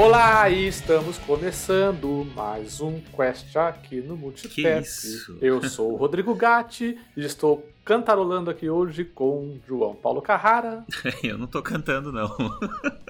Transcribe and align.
Olá, 0.00 0.48
e 0.48 0.66
estamos 0.66 1.18
começando 1.18 2.26
mais 2.34 2.80
um 2.80 2.98
Quest 3.14 3.54
aqui 3.54 4.00
no 4.00 4.16
Multitap. 4.16 4.88
Eu 5.42 5.62
sou 5.68 5.92
o 5.92 5.96
Rodrigo 5.96 6.34
Gatti 6.34 6.98
e 7.14 7.20
estou 7.20 7.68
cantarolando 7.84 8.48
aqui 8.48 8.70
hoje 8.70 9.04
com 9.04 9.58
João 9.68 9.94
Paulo 9.94 10.22
Carrara. 10.22 10.86
eu 11.22 11.36
não 11.36 11.46
tô 11.46 11.60
cantando, 11.60 12.10
não. 12.10 12.34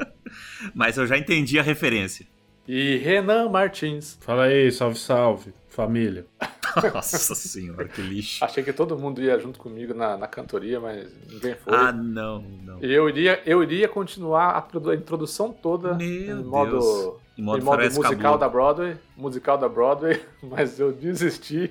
Mas 0.74 0.98
eu 0.98 1.06
já 1.06 1.16
entendi 1.16 1.60
a 1.60 1.62
referência. 1.62 2.26
E 2.66 2.96
Renan 2.96 3.48
Martins. 3.48 4.18
Fala 4.20 4.46
aí, 4.46 4.72
salve, 4.72 4.98
salve, 4.98 5.54
família. 5.80 6.26
Nossa 6.94 7.34
senhora, 7.34 7.88
que 7.88 8.00
lixo. 8.00 8.44
Achei 8.44 8.62
que 8.62 8.72
todo 8.72 8.96
mundo 8.96 9.20
ia 9.20 9.38
junto 9.38 9.58
comigo 9.58 9.92
na, 9.92 10.16
na 10.16 10.26
cantoria, 10.26 10.78
mas 10.78 11.12
ninguém 11.28 11.54
foi. 11.54 11.74
Ah, 11.74 11.92
não, 11.92 12.42
não. 12.42 12.78
Eu 12.80 13.08
iria, 13.08 13.42
eu 13.44 13.62
iria 13.62 13.88
continuar 13.88 14.56
a, 14.56 14.94
introdução 14.94 15.52
toda 15.52 15.94
Meu 15.94 16.40
em 16.40 16.44
modo, 16.44 16.70
Deus. 16.70 17.14
Em 17.36 17.42
modo, 17.42 17.58
em 17.58 17.64
modo 17.64 17.82
musical 17.82 18.08
Cabula. 18.08 18.38
da 18.38 18.48
Broadway, 18.48 18.96
musical 19.16 19.58
da 19.58 19.68
Broadway, 19.68 20.22
mas 20.42 20.78
eu 20.78 20.92
desisti. 20.92 21.70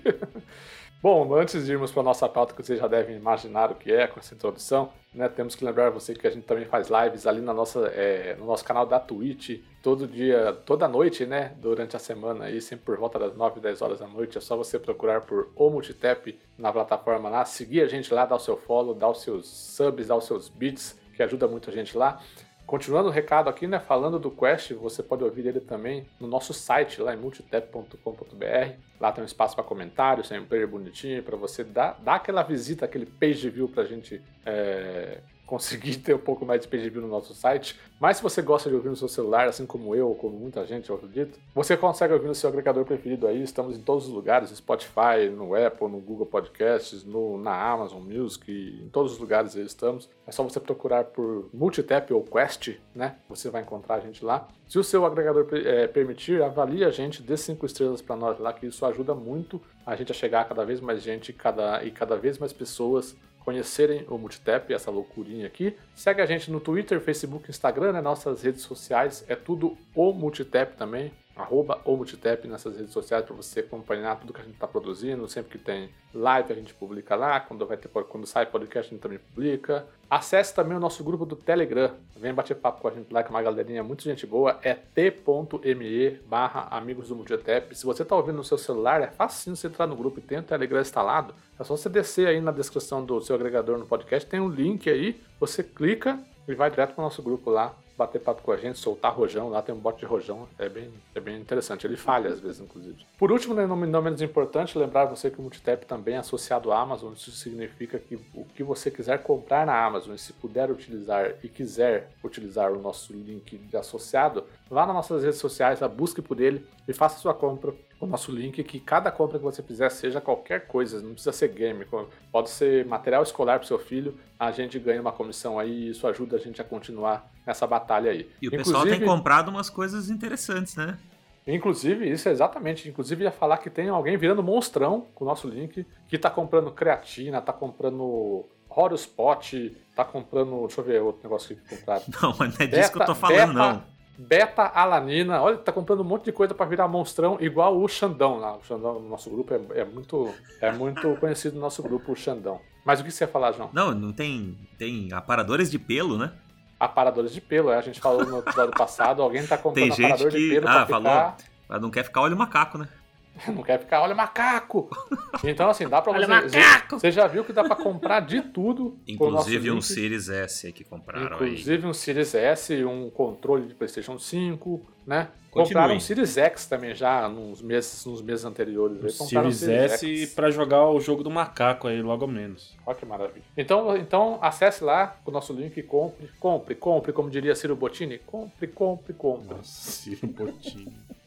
Bom, 1.02 1.34
antes 1.34 1.66
de 1.66 1.72
irmos 1.72 1.94
para 1.94 2.02
a 2.02 2.04
nossa 2.04 2.28
pauta, 2.28 2.54
que 2.54 2.62
vocês 2.62 2.78
já 2.78 2.86
devem 2.86 3.16
imaginar 3.16 3.72
o 3.72 3.76
que 3.76 3.90
é 3.90 4.06
com 4.06 4.20
essa 4.20 4.36
introdução, 4.36 4.92
né, 5.14 5.30
temos 5.30 5.56
que 5.56 5.64
lembrar 5.64 5.90
você 5.90 6.14
que 6.14 6.28
a 6.28 6.30
gente 6.30 6.44
também 6.44 6.66
faz 6.66 6.90
lives 6.90 7.26
ali 7.26 7.40
na 7.40 7.54
nossa, 7.54 7.88
é, 7.88 8.36
no 8.36 8.46
nosso 8.46 8.66
canal 8.66 8.86
da 8.86 9.00
Twitch, 9.00 9.62
todo 9.82 10.06
dia, 10.06 10.52
toda 10.66 10.90
noite, 10.90 11.26
né, 11.26 11.54
durante 11.56 11.96
a 11.96 12.00
semana, 12.00 12.46
aí, 12.46 12.60
sempre 12.60 12.84
por 12.84 12.98
volta 12.98 13.18
das 13.18 13.34
9, 13.34 13.62
10 13.62 13.82
horas 13.82 14.00
da 14.00 14.08
noite. 14.08 14.38
É 14.38 14.42
só 14.42 14.58
você 14.58 14.78
procurar 14.78 15.22
por 15.22 15.50
O 15.56 15.70
Multitap 15.70 16.38
na 16.58 16.70
plataforma 16.70 17.30
lá, 17.30 17.46
seguir 17.46 17.80
a 17.80 17.88
gente 17.88 18.14
lá, 18.14 18.26
dar 18.26 18.36
o 18.36 18.40
seu 18.40 18.58
follow, 18.58 18.94
dar 18.94 19.08
os 19.08 19.22
seus 19.22 19.48
subs, 19.48 20.08
dar 20.08 20.18
os 20.18 20.26
seus 20.26 20.50
bits, 20.50 21.00
que 21.16 21.24
ajuda 21.24 21.48
muito 21.48 21.70
a 21.70 21.74
gente 21.74 21.98
lá. 21.98 22.22
Continuando 22.70 23.10
o 23.10 23.12
recado 23.12 23.50
aqui, 23.50 23.66
né, 23.66 23.80
falando 23.80 24.20
do 24.20 24.30
Quest, 24.30 24.74
você 24.74 25.02
pode 25.02 25.24
ouvir 25.24 25.48
ele 25.48 25.60
também 25.60 26.06
no 26.20 26.28
nosso 26.28 26.54
site, 26.54 27.02
lá 27.02 27.16
em 27.16 27.18
multitap.com.br. 27.18 28.74
Lá 29.00 29.12
tem 29.12 29.24
um 29.24 29.26
espaço 29.26 29.56
para 29.56 29.64
comentários, 29.64 30.30
tem 30.30 30.40
um 30.40 30.46
player 30.46 30.68
bonitinho 30.68 31.24
para 31.24 31.36
você 31.36 31.64
dar, 31.64 32.00
dar 32.00 32.18
aquela 32.18 32.44
visita, 32.44 32.86
aquele 32.86 33.08
page 33.08 33.50
view 33.50 33.68
para 33.68 33.82
a 33.82 33.86
gente 33.88 34.22
é, 34.46 35.18
conseguir 35.50 35.98
ter 36.06 36.14
um 36.14 36.20
pouco 36.20 36.46
mais 36.46 36.62
de 36.62 36.68
page 36.68 36.88
view 36.90 37.02
no 37.02 37.08
nosso 37.08 37.34
site. 37.34 37.78
Mas 38.00 38.18
se 38.18 38.24
você 38.24 38.42
gosta 38.42 38.70
de 38.70 38.76
ouvir 38.76 38.90
no 38.90 38.96
seu 38.96 39.08
celular, 39.08 39.48
assim 39.48 39.66
como 39.66 39.96
eu, 39.96 40.08
ou 40.10 40.16
como 40.16 40.38
muita 40.38 40.66
gente, 40.66 40.90
eu 40.90 40.96
acredito, 40.96 41.40
você 41.54 41.76
consegue 41.76 42.14
ouvir 42.14 42.28
no 42.28 42.36
seu 42.36 42.48
agregador 42.50 42.86
preferido 42.86 43.28
aí. 43.28 43.42
Estamos 43.42 43.76
em 43.76 43.82
todos 43.82 44.08
os 44.08 44.14
lugares, 44.14 44.52
no 44.52 44.56
Spotify, 44.56 45.28
no 45.36 45.56
Apple, 45.56 45.90
no 45.90 46.00
Google 46.00 46.28
Podcasts, 46.28 47.04
no, 47.04 47.42
na 47.42 47.60
Amazon 47.60 48.02
Music, 48.02 48.50
em 48.50 48.88
todos 48.90 49.14
os 49.14 49.18
lugares 49.18 49.56
aí 49.56 49.66
estamos. 49.66 50.08
É 50.28 50.32
só 50.32 50.44
você 50.44 50.60
procurar 50.60 51.06
por 51.06 51.50
Multitap 51.52 52.14
ou 52.14 52.24
Quest, 52.24 52.76
né? 52.94 53.16
Você 53.28 53.50
vai 53.50 53.64
encontrar 53.64 53.96
a 53.96 54.00
gente 54.00 54.24
lá. 54.24 54.48
Se 54.68 54.78
o 54.78 54.84
seu 54.84 55.04
agregador 55.04 55.48
é, 55.52 55.88
permitir, 55.88 56.44
avalie 56.44 56.86
a 56.86 56.92
gente, 56.92 57.24
dê 57.24 57.36
cinco 57.36 57.66
estrelas 57.66 58.04
para 58.04 58.16
nós 58.16 58.40
lá, 58.40 58.54
que 58.54 58.68
isso 58.68 58.86
ajuda 58.86 59.16
muito 59.16 59.60
a 59.84 59.96
gente 59.96 60.12
a 60.12 60.16
chegar 60.16 60.42
a 60.42 60.46
cada 60.46 60.64
vez 60.64 60.80
mais 60.80 61.02
gente 61.02 61.34
cada, 61.34 61.84
e 61.84 61.90
cada 61.90 62.16
vez 62.16 62.38
mais 62.38 62.54
pessoas 62.54 63.16
conhecerem 63.40 64.06
o 64.08 64.18
Multitap, 64.18 64.74
essa 64.74 64.92
loucurinha 64.92 65.48
aqui. 65.48 65.76
Segue 65.96 66.22
a 66.22 66.26
gente 66.26 66.52
no 66.52 66.60
Twitter, 66.60 67.00
Facebook, 67.00 67.50
Instagram, 67.50 67.94
né? 67.94 68.02
Nossas 68.02 68.44
redes 68.44 68.62
sociais, 68.62 69.24
é 69.28 69.36
tudo 69.36 69.78
o 69.96 70.14
Multitap 70.14 70.76
também. 70.78 71.12
Arroba 71.36 71.80
o 71.86 71.96
Multitap 71.96 72.46
nessas 72.48 72.76
redes 72.76 72.92
sociais 72.92 73.24
para 73.24 73.34
você 73.34 73.62
acompanhar 73.62 74.20
tudo 74.20 74.34
que 74.34 74.42
a 74.42 74.44
gente 74.44 74.56
está 74.56 74.68
produzindo. 74.68 75.28
Sempre 75.30 75.58
que 75.58 75.64
tem 75.64 75.90
live 76.14 76.52
a 76.52 76.56
gente 76.56 76.74
publica 76.74 77.16
lá. 77.16 77.40
Quando, 77.40 77.66
vai 77.66 77.78
ter, 77.78 77.88
quando 77.88 78.28
sai 78.28 78.46
podcast 78.46 78.90
a 78.90 78.92
gente 78.92 79.02
também 79.02 79.20
publica. 79.20 79.88
Acesse 80.10 80.54
também 80.54 80.76
o 80.76 80.80
nosso 80.80 81.04
grupo 81.04 81.26
do 81.26 81.36
Telegram. 81.38 81.92
Vem 82.18 82.34
bater 82.34 82.56
papo 82.56 82.82
com 82.82 82.90
a 82.90 82.92
gente 82.92 83.14
lá, 83.14 83.24
que 83.24 83.30
é 83.30 83.32
uma 83.32 83.42
galerinha 83.42 83.82
muito 83.82 84.04
gente 84.04 84.28
boa. 84.28 84.60
É 84.62 84.74
t.me 84.74 86.12
barra 86.28 86.68
amigos 86.72 87.08
do 87.08 87.16
Multitap. 87.16 87.74
Se 87.74 87.86
você 87.86 88.04
está 88.04 88.16
ouvindo 88.16 88.36
no 88.36 88.44
seu 88.44 88.58
celular, 88.58 89.02
é 89.02 89.08
fácil 89.08 89.56
você 89.56 89.68
entrar 89.68 89.88
no 89.88 89.96
grupo 89.96 90.20
e 90.20 90.22
tem 90.22 90.40
o 90.40 90.44
Telegram 90.44 90.82
instalado. 90.82 91.34
É 91.58 91.64
só 91.64 91.78
você 91.78 91.88
descer 91.88 92.28
aí 92.28 92.42
na 92.42 92.52
descrição 92.52 93.06
do 93.06 93.22
seu 93.22 93.36
agregador 93.36 93.78
no 93.78 93.86
podcast. 93.86 94.28
Tem 94.28 94.40
um 94.40 94.50
link 94.50 94.90
aí. 94.90 95.22
Você 95.40 95.64
clica 95.64 96.20
e 96.48 96.54
vai 96.54 96.70
direto 96.70 96.96
para 96.96 97.02
o 97.02 97.06
nosso 97.06 97.24
grupo 97.24 97.50
lá 97.50 97.74
bater 98.00 98.22
papo 98.22 98.42
com 98.42 98.52
a 98.54 98.58
gente, 98.58 98.80
soltar 98.80 99.14
rojão, 99.14 99.50
lá 99.50 99.62
tem 99.62 99.76
um 99.76 99.78
bote 99.78 100.00
de 100.00 100.06
rojão, 100.06 100.48
é 100.58 100.70
bem, 100.70 100.90
é 101.14 101.20
bem 101.20 101.38
interessante. 101.38 101.86
Ele 101.86 101.98
falha 101.98 102.30
às 102.30 102.40
vezes, 102.40 102.62
inclusive. 102.62 103.06
Por 103.18 103.30
último, 103.30 103.54
né, 103.54 103.68
não, 103.68 103.76
não 103.76 104.02
menos 104.02 104.22
importante, 104.22 104.78
lembrar 104.78 105.06
você 105.06 105.30
que 105.30 105.38
o 105.38 105.42
Multitap 105.42 105.86
também 105.86 106.16
é 106.16 106.20
associado 106.20 106.72
à 106.72 106.80
Amazon, 106.80 107.14
isso 107.14 107.32
significa 107.32 108.00
que 108.00 108.16
o 108.34 108.46
que 108.46 108.64
você 108.64 108.90
quiser 108.90 109.22
comprar 109.22 109.66
na 109.66 109.86
Amazon, 109.86 110.16
e 110.16 110.18
se 110.18 110.32
puder 110.32 110.72
utilizar 110.72 111.34
e 111.44 111.50
quiser 111.50 112.10
utilizar 112.24 112.72
o 112.72 112.82
nosso 112.82 113.12
link 113.12 113.58
de 113.58 113.76
associado, 113.76 114.46
vá 114.70 114.86
nas 114.86 114.96
nossas 114.96 115.24
redes 115.24 115.40
sociais, 115.40 115.80
busque 115.96 116.22
por 116.22 116.40
ele 116.40 116.66
e 116.88 116.94
faça 116.94 117.20
sua 117.20 117.34
compra 117.34 117.74
o 118.00 118.06
nosso 118.06 118.32
link 118.32 118.64
que 118.64 118.80
cada 118.80 119.12
compra 119.12 119.38
que 119.38 119.44
você 119.44 119.62
fizer 119.62 119.90
seja 119.90 120.22
qualquer 120.22 120.68
coisa, 120.68 121.02
não 121.02 121.12
precisa 121.12 121.34
ser 121.34 121.50
game, 121.50 121.86
pode 122.32 122.50
ser 122.50 122.86
material 122.86 123.22
escolar 123.22 123.60
para 123.60 123.68
seu 123.68 123.78
filho, 123.78 124.18
a 124.40 124.52
gente 124.52 124.80
ganha 124.80 125.02
uma 125.02 125.12
comissão 125.12 125.60
aí 125.60 125.70
e 125.70 125.90
isso 125.90 126.08
ajuda 126.08 126.38
a 126.38 126.40
gente 126.40 126.62
a 126.62 126.64
continuar 126.64 127.30
nessa 127.46 127.68
batalha 127.68 128.12
aí. 128.12 128.30
E 128.42 128.48
o 128.48 128.48
inclusive, 128.48 128.64
pessoal 128.64 128.86
tem 128.86 129.02
comprado 129.02 129.50
umas 129.50 129.70
coisas 129.70 130.10
interessantes, 130.10 130.76
né? 130.76 130.98
Inclusive, 131.46 132.10
isso 132.10 132.30
é 132.30 132.32
exatamente, 132.32 132.88
inclusive 132.88 133.24
ia 133.24 133.32
falar 133.32 133.58
que 133.58 133.70
tem 133.70 133.90
alguém 133.90 134.16
virando 134.18 134.44
monstrão 134.44 135.08
com 135.16 135.26
o 135.26 135.28
nosso 135.28 135.48
link, 135.48 135.86
que 136.08 136.18
tá 136.18 136.30
comprando 136.30 136.72
creatina, 136.72 137.42
tá 137.42 137.52
comprando 137.52 138.46
Horospot, 138.70 139.76
tá 139.96 140.06
comprando, 140.06 140.68
deixa 140.68 140.80
eu 140.80 140.86
ver 140.86 141.02
outro 141.02 141.24
negócio 141.24 141.56
que 141.56 141.76
compraram. 141.76 142.04
Não, 142.22 142.36
mas 142.38 142.58
não 142.58 142.66
é 142.66 142.68
disso 142.68 142.82
beta, 142.82 142.92
que 142.92 143.02
eu 143.02 143.06
tô 143.06 143.16
falando 143.16 143.54
beta, 143.54 143.54
não 143.54 143.99
beta-alanina. 144.20 145.42
Olha, 145.42 145.58
tá 145.58 145.72
comprando 145.72 146.02
um 146.02 146.06
monte 146.06 146.26
de 146.26 146.32
coisa 146.32 146.54
para 146.54 146.66
virar 146.66 146.88
monstrão, 146.88 147.38
igual 147.40 147.82
o 147.82 147.88
Xandão 147.88 148.38
lá. 148.38 148.58
O 148.58 148.64
Xandão 148.64 149.00
no 149.00 149.10
nosso 149.10 149.30
grupo 149.30 149.54
é, 149.54 149.82
é, 149.82 149.86
muito, 149.86 150.34
é 150.62 150.72
muito 150.72 151.16
conhecido 151.18 151.56
no 151.56 151.62
nosso 151.62 151.82
grupo, 151.82 152.12
o 152.12 152.16
Xandão. 152.16 152.60
Mas 152.86 153.00
o 153.00 153.04
que 153.04 153.12
você 153.12 153.24
ia 153.24 153.28
falar, 153.28 153.54
João? 153.54 153.70
Não, 153.72 153.92
não 153.92 154.12
tem, 154.12 154.58
tem 154.78 155.14
aparadores 155.14 155.72
de 155.72 155.80
pelo, 155.80 156.18
né? 156.18 156.34
Aparadores 156.80 157.34
de 157.34 157.42
pelo, 157.42 157.72
é, 157.72 157.78
a 157.78 157.82
gente 157.82 158.00
falou 158.00 158.26
no 158.26 158.40
episódio 158.40 158.74
passado, 158.74 159.22
alguém 159.22 159.46
tá 159.46 159.58
comprando 159.58 159.96
tem 159.96 160.06
aparador 160.06 160.32
que... 160.32 160.38
de 160.38 160.50
pelo 160.50 160.68
ah, 160.68 160.72
pra 160.72 160.86
falou. 160.86 161.12
ficar... 161.12 161.38
Mas 161.68 161.82
não 161.82 161.92
quer 161.92 162.04
ficar 162.04 162.22
olho 162.22 162.36
macaco, 162.36 162.78
né? 162.78 162.88
Não 163.48 163.64
quer 163.64 163.80
ficar, 163.80 164.02
olha 164.02 164.16
macaco! 164.16 164.90
Então, 165.42 165.70
assim, 165.70 165.88
dá 165.88 166.02
pra 166.02 166.12
olha 166.12 166.28
você. 166.28 166.58
Macaco! 166.58 167.00
Você 167.00 167.12
já 167.12 167.26
viu 167.26 167.46
que 167.46 167.54
dá 167.54 167.64
pra 167.64 167.76
comprar 167.76 168.20
de 168.20 168.42
tudo. 168.42 169.00
Inclusive 169.08 169.72
um 169.72 169.80
Series 169.80 170.28
S 170.28 170.68
aí 170.68 170.74
que 170.74 170.84
compraram 170.84 171.36
Inclusive 171.36 171.84
aí. 171.84 171.90
um 171.90 171.94
Series 171.94 172.36
S, 172.36 172.84
um 172.84 173.10
controle 173.10 173.68
de 173.68 173.74
PlayStation 173.74 174.20
5, 174.20 174.86
né? 175.08 175.30
Continue. 175.50 175.68
Compraram 175.68 175.96
um 175.96 176.00
Series 176.00 176.38
X 176.38 176.66
também 176.66 176.94
já 176.94 177.30
nos 177.30 177.62
meses, 177.62 178.06
nos 178.06 178.22
meses 178.22 178.44
anteriores. 178.44 179.02
O 179.02 179.10
Series, 179.26 179.58
Series 179.58 179.92
S 179.94 180.36
para 180.36 180.52
jogar 180.52 180.90
o 180.90 181.00
jogo 181.00 181.24
do 181.24 181.30
macaco 181.30 181.88
aí 181.88 182.02
logo 182.02 182.28
menos. 182.28 182.76
Olha 182.86 182.98
que 182.98 183.06
maravilha. 183.06 183.46
Então, 183.56 183.96
então 183.96 184.40
acesse 184.42 184.84
lá 184.84 185.18
o 185.26 185.32
nosso 185.32 185.54
link 185.54 185.78
e 185.78 185.84
compre, 185.84 186.30
compre, 186.40 186.76
compre, 186.76 187.14
como 187.14 187.30
diria 187.30 187.56
Ciro 187.56 187.76
Bottini. 187.78 188.18
Compre, 188.20 188.68
compre, 188.68 189.14
compre. 189.14 189.56
Nossa, 189.56 189.92
Ciro 189.92 190.28
Bottini. 190.28 191.00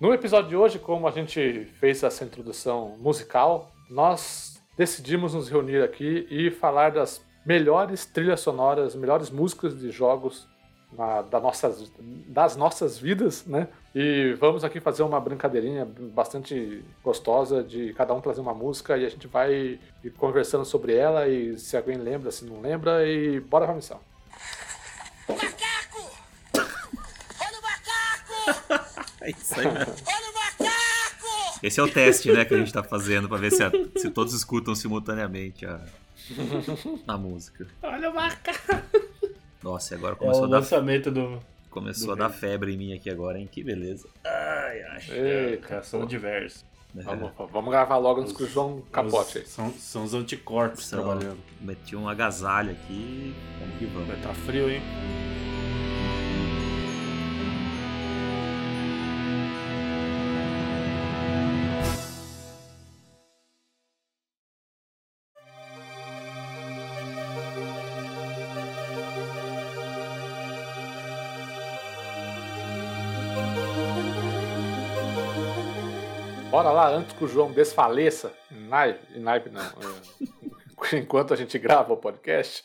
No 0.00 0.14
episódio 0.14 0.50
de 0.50 0.56
hoje, 0.56 0.78
como 0.78 1.08
a 1.08 1.10
gente 1.10 1.64
fez 1.80 2.04
essa 2.04 2.24
introdução 2.24 2.96
musical, 3.00 3.72
nós 3.90 4.62
decidimos 4.76 5.34
nos 5.34 5.48
reunir 5.48 5.82
aqui 5.82 6.24
e 6.30 6.52
falar 6.52 6.92
das 6.92 7.20
melhores 7.44 8.06
trilhas 8.06 8.38
sonoras, 8.38 8.94
melhores 8.94 9.28
músicas 9.28 9.76
de 9.76 9.90
jogos 9.90 10.46
na, 10.92 11.22
da 11.22 11.40
nossas, 11.40 11.90
das 12.28 12.54
nossas 12.54 12.96
vidas, 12.96 13.44
né? 13.44 13.66
E 13.92 14.36
vamos 14.38 14.62
aqui 14.62 14.78
fazer 14.78 15.02
uma 15.02 15.18
brincadeirinha 15.18 15.84
bastante 16.14 16.84
gostosa 17.02 17.60
de 17.64 17.92
cada 17.94 18.14
um 18.14 18.20
trazer 18.20 18.40
uma 18.40 18.54
música 18.54 18.96
e 18.96 19.04
a 19.04 19.08
gente 19.08 19.26
vai 19.26 19.80
conversando 20.16 20.64
sobre 20.64 20.94
ela 20.94 21.26
e 21.26 21.58
se 21.58 21.76
alguém 21.76 21.96
lembra, 21.96 22.30
se 22.30 22.44
não 22.44 22.60
lembra, 22.60 23.04
e 23.04 23.40
bora 23.40 23.66
pra 23.66 23.74
missão. 23.74 23.98
Macaco! 25.28 26.08
Olha 26.54 27.58
o 27.58 27.62
macaco! 27.62 28.98
É 29.28 29.30
isso 29.30 29.60
aí 29.60 29.66
mesmo. 29.66 29.94
Olha 30.06 30.30
o 30.30 30.34
macaco! 30.34 31.58
Esse 31.62 31.80
é 31.80 31.82
o 31.82 31.88
teste, 31.90 32.32
né, 32.32 32.44
que 32.44 32.54
a 32.54 32.58
gente 32.58 32.72
tá 32.72 32.82
fazendo 32.82 33.28
pra 33.28 33.36
ver 33.38 33.50
se, 33.52 33.62
a, 33.62 33.70
se 33.96 34.10
todos 34.10 34.32
escutam 34.32 34.74
simultaneamente 34.74 35.66
a, 35.66 35.80
a 37.06 37.16
música. 37.18 37.66
Olha 37.82 38.10
o 38.10 38.14
macaco! 38.14 38.82
Nossa, 39.62 39.94
e 39.94 39.98
agora 39.98 40.14
É 40.14 40.16
começou 40.18 40.42
o 40.42 40.46
a 40.46 40.48
dar, 40.50 40.58
lançamento 40.58 41.10
do. 41.10 41.42
começou 41.68 42.06
do 42.06 42.12
a 42.12 42.14
dar 42.28 42.30
febre 42.30 42.72
em 42.72 42.76
mim 42.76 42.94
aqui 42.94 43.10
agora, 43.10 43.38
hein? 43.38 43.48
Que 43.50 43.62
beleza. 43.64 44.08
Ai, 44.24 44.82
ai. 44.82 45.02
Eita, 45.10 45.82
São 45.82 46.06
diversos. 46.06 46.64
Vamos, 46.94 47.32
vamos 47.52 47.70
gravar 47.70 47.98
logo 47.98 48.22
o 48.22 48.46
João 48.46 48.80
capote 48.90 49.38
aí. 49.38 49.44
Os- 49.44 49.50
São, 49.50 49.72
são 49.74 50.04
os 50.04 50.14
anticorpos 50.14 50.86
São- 50.86 51.02
trabalhando. 51.02 51.38
Meti 51.60 51.94
um 51.94 52.08
agasalho 52.08 52.70
aqui. 52.70 53.34
Vamos 53.60 53.78
que 53.78 53.84
vamos. 53.86 54.08
Vai 54.08 54.16
tá 54.22 54.32
frio, 54.32 54.70
hein? 54.70 54.80
Antes 76.98 77.12
que 77.16 77.24
o 77.24 77.28
João 77.28 77.50
desfaleça. 77.52 78.32
Em 78.50 79.22
live 79.22 79.50
não. 79.50 79.62
é, 79.62 80.96
Enquanto 80.98 81.32
a 81.32 81.36
gente 81.36 81.58
grava 81.58 81.92
o 81.92 81.96
podcast. 81.96 82.64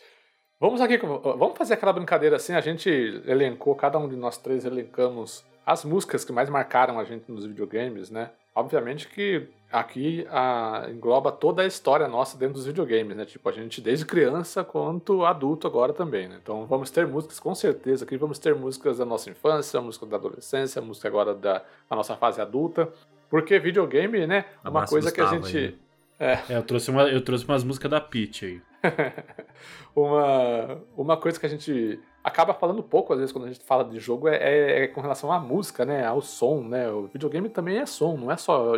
Vamos 0.59 0.81
aqui, 0.81 0.97
vamos 0.97 1.57
fazer 1.57 1.73
aquela 1.73 1.93
brincadeira 1.93 2.37
assim. 2.37 2.53
A 2.53 2.61
gente 2.61 2.89
elencou, 3.25 3.75
cada 3.75 3.97
um 3.97 4.07
de 4.07 4.15
nós 4.15 4.37
três 4.37 4.65
elencamos 4.65 5.43
as 5.65 5.83
músicas 5.85 6.25
que 6.25 6.31
mais 6.31 6.49
marcaram 6.49 6.99
a 6.99 7.03
gente 7.03 7.31
nos 7.31 7.45
videogames, 7.45 8.09
né? 8.09 8.31
Obviamente 8.55 9.07
que 9.07 9.47
aqui 9.71 10.27
ah, 10.29 10.85
engloba 10.89 11.31
toda 11.31 11.63
a 11.63 11.65
história 11.65 12.07
nossa 12.07 12.37
dentro 12.37 12.53
dos 12.53 12.65
videogames, 12.65 13.17
né? 13.17 13.25
Tipo, 13.25 13.49
a 13.49 13.51
gente 13.51 13.81
desde 13.81 14.05
criança 14.05 14.63
quanto 14.63 15.25
adulto 15.25 15.65
agora 15.65 15.91
também, 15.91 16.27
né? 16.27 16.37
Então 16.41 16.65
vamos 16.65 16.91
ter 16.91 17.07
músicas, 17.07 17.39
com 17.39 17.55
certeza 17.55 18.05
aqui 18.05 18.15
vamos 18.15 18.37
ter 18.37 18.53
músicas 18.53 18.99
da 18.99 19.05
nossa 19.05 19.29
infância, 19.29 19.81
música 19.81 20.05
da 20.05 20.17
adolescência, 20.17 20.81
música 20.81 21.07
agora 21.07 21.33
da, 21.33 21.63
da 21.89 21.95
nossa 21.95 22.15
fase 22.15 22.39
adulta. 22.39 22.91
Porque 23.33 23.57
videogame, 23.57 24.27
né? 24.27 24.45
Uma 24.61 24.69
Abraço, 24.69 24.91
coisa 24.93 25.11
que 25.11 25.19
a 25.19 25.25
gente. 25.25 25.57
aí. 25.57 25.75
É, 26.19 26.39
eu 26.55 26.61
trouxe, 26.61 26.91
uma, 26.91 27.01
eu 27.09 27.19
trouxe 27.19 27.43
umas 27.45 27.63
músicas 27.63 27.89
da 27.89 27.99
Peach 27.99 28.45
aí. 28.45 28.61
uma, 29.95 30.81
uma 30.95 31.17
coisa 31.17 31.39
que 31.39 31.45
a 31.47 31.49
gente 31.49 31.99
acaba 32.23 32.53
falando 32.53 32.83
pouco, 32.83 33.11
às 33.11 33.17
vezes, 33.17 33.33
quando 33.33 33.45
a 33.45 33.47
gente 33.51 33.65
fala 33.65 33.83
de 33.85 33.99
jogo, 33.99 34.27
é, 34.27 34.35
é- 34.37 34.83
é 34.83 34.87
com 34.87 35.01
relação 35.01 35.31
à 35.31 35.39
música, 35.39 35.83
né? 35.83 36.05
Ao 36.05 36.21
som, 36.21 36.61
né? 36.63 36.89
O 36.91 37.07
videogame 37.07 37.49
também 37.49 37.77
é 37.79 37.85
som, 37.87 38.15
não 38.15 38.31
é 38.31 38.37
só 38.37 38.73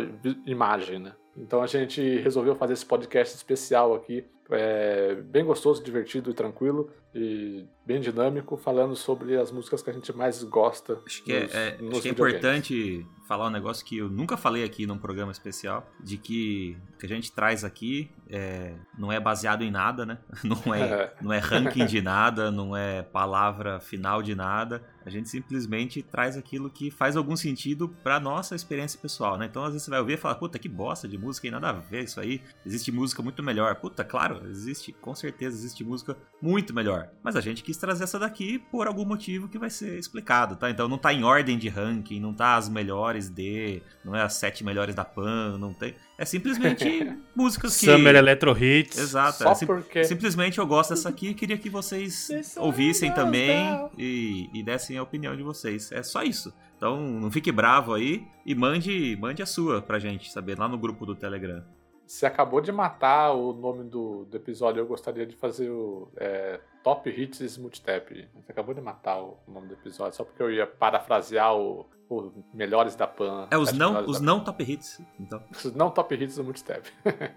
imagem, 0.46 1.00
né? 1.00 1.12
Então 1.36 1.60
a 1.62 1.66
gente 1.66 2.00
resolveu 2.20 2.54
fazer 2.54 2.72
esse 2.72 2.86
podcast 2.86 3.36
especial 3.36 3.94
aqui, 3.94 4.24
é, 4.50 5.16
bem 5.16 5.44
gostoso, 5.44 5.84
divertido 5.84 6.30
e 6.30 6.34
tranquilo, 6.34 6.90
e 7.14 7.66
bem 7.84 8.00
dinâmico, 8.00 8.56
falando 8.56 8.96
sobre 8.96 9.36
as 9.36 9.52
músicas 9.52 9.82
que 9.82 9.90
a 9.90 9.92
gente 9.92 10.10
mais 10.16 10.42
gosta. 10.42 10.98
Acho 11.06 11.22
que, 11.22 11.32
é, 11.34 11.40
nos- 11.42 11.54
é- 11.54 11.76
nos 11.78 11.92
acho 11.92 12.02
que 12.02 12.08
é 12.08 12.10
importante 12.10 13.06
falar 13.26 13.48
um 13.48 13.50
negócio 13.50 13.84
que 13.84 13.98
eu 13.98 14.08
nunca 14.08 14.36
falei 14.36 14.64
aqui 14.64 14.86
num 14.86 14.96
programa 14.96 15.32
especial, 15.32 15.90
de 16.00 16.16
que 16.16 16.76
o 16.94 16.98
que 16.98 17.06
a 17.06 17.08
gente 17.08 17.32
traz 17.32 17.64
aqui 17.64 18.10
é, 18.30 18.72
não 18.96 19.12
é 19.12 19.20
baseado 19.20 19.62
em 19.62 19.70
nada, 19.70 20.06
né? 20.06 20.18
Não 20.44 20.74
é, 20.74 21.12
não 21.20 21.32
é 21.32 21.38
ranking 21.38 21.86
de 21.86 22.00
nada, 22.00 22.50
não 22.50 22.76
é 22.76 23.02
palavra 23.02 23.80
final 23.80 24.22
de 24.22 24.34
nada. 24.34 24.82
A 25.04 25.10
gente 25.10 25.28
simplesmente 25.28 26.02
traz 26.02 26.36
aquilo 26.36 26.68
que 26.68 26.90
faz 26.90 27.16
algum 27.16 27.36
sentido 27.36 27.88
pra 28.02 28.18
nossa 28.18 28.54
experiência 28.54 28.98
pessoal, 29.00 29.36
né? 29.36 29.46
Então 29.46 29.64
às 29.64 29.70
vezes 29.72 29.84
você 29.84 29.90
vai 29.90 30.00
ouvir 30.00 30.14
e 30.14 30.16
falar, 30.16 30.34
puta, 30.36 30.58
que 30.58 30.68
bosta 30.68 31.06
de 31.06 31.16
música, 31.16 31.46
e 31.46 31.50
nada 31.50 31.70
a 31.70 31.72
ver 31.72 32.04
isso 32.04 32.20
aí. 32.20 32.42
Existe 32.64 32.90
música 32.90 33.22
muito 33.22 33.42
melhor. 33.42 33.74
Puta, 33.76 34.04
claro, 34.04 34.42
existe, 34.48 34.92
com 34.92 35.14
certeza 35.14 35.56
existe 35.56 35.84
música 35.84 36.16
muito 36.40 36.74
melhor. 36.74 37.08
Mas 37.22 37.36
a 37.36 37.40
gente 37.40 37.62
quis 37.62 37.76
trazer 37.76 38.04
essa 38.04 38.18
daqui 38.18 38.58
por 38.58 38.86
algum 38.86 39.04
motivo 39.04 39.48
que 39.48 39.58
vai 39.58 39.70
ser 39.70 39.98
explicado, 39.98 40.56
tá? 40.56 40.70
Então 40.70 40.88
não 40.88 40.98
tá 40.98 41.12
em 41.12 41.24
ordem 41.24 41.56
de 41.56 41.68
ranking, 41.68 42.20
não 42.20 42.34
tá 42.34 42.56
as 42.56 42.68
melhores 42.68 43.15
de, 43.28 43.82
não 44.04 44.14
é 44.14 44.22
as 44.22 44.34
sete 44.34 44.62
melhores 44.64 44.94
da 44.94 45.04
Pan, 45.04 45.56
não 45.58 45.72
tem. 45.72 45.94
É 46.18 46.24
simplesmente 46.24 46.84
músicas 47.34 47.78
que. 47.78 47.86
Summer 47.86 48.14
Electro 48.14 48.56
Hits. 48.56 48.98
Exato, 48.98 49.38
Só 49.42 49.52
é 49.52 49.54
sim- 49.54 49.66
porque. 49.66 50.04
Simplesmente 50.04 50.58
eu 50.58 50.66
gosto 50.66 50.90
dessa 50.90 51.08
aqui 51.08 51.28
e 51.28 51.34
queria 51.34 51.58
que 51.58 51.70
vocês 51.70 52.28
ouvissem 52.56 53.12
também 53.12 53.88
e, 53.98 54.48
e 54.52 54.62
dessem 54.62 54.96
a 54.98 55.02
opinião 55.02 55.36
de 55.36 55.42
vocês. 55.42 55.90
É 55.92 56.02
só 56.02 56.22
isso. 56.22 56.52
Então 56.76 57.00
não 57.00 57.30
fique 57.30 57.50
bravo 57.50 57.94
aí 57.94 58.24
e 58.44 58.54
mande, 58.54 59.16
mande 59.18 59.42
a 59.42 59.46
sua 59.46 59.80
pra 59.80 59.98
gente 59.98 60.30
saber 60.30 60.58
lá 60.58 60.68
no 60.68 60.76
grupo 60.76 61.06
do 61.06 61.14
Telegram. 61.14 61.64
Você 62.06 62.24
acabou 62.24 62.60
de 62.60 62.70
matar 62.70 63.32
o 63.32 63.52
nome 63.52 63.82
do, 63.82 64.24
do 64.26 64.36
episódio. 64.36 64.80
Eu 64.80 64.86
gostaria 64.86 65.26
de 65.26 65.34
fazer 65.34 65.68
o 65.70 66.08
é, 66.16 66.60
Top 66.84 67.10
Hits 67.10 67.58
Multitap. 67.58 68.28
Você 68.34 68.52
acabou 68.52 68.72
de 68.72 68.80
matar 68.80 69.20
o 69.20 69.36
nome 69.48 69.66
do 69.66 69.74
episódio 69.74 70.16
só 70.16 70.22
porque 70.22 70.40
eu 70.40 70.52
ia 70.52 70.66
parafrasear 70.68 71.56
o, 71.56 71.84
o 72.08 72.32
Melhores 72.54 72.94
da 72.94 73.08
Pan. 73.08 73.48
É 73.50 73.58
os 73.58 73.72
não, 73.72 74.06
os 74.06 74.20
não 74.20 74.38
top 74.38 74.62
hits. 74.62 75.02
Então. 75.18 75.42
Os 75.50 75.74
não 75.74 75.90
Top 75.90 76.14
Hits 76.14 76.36
do 76.36 76.44
Multitap. 76.44 76.88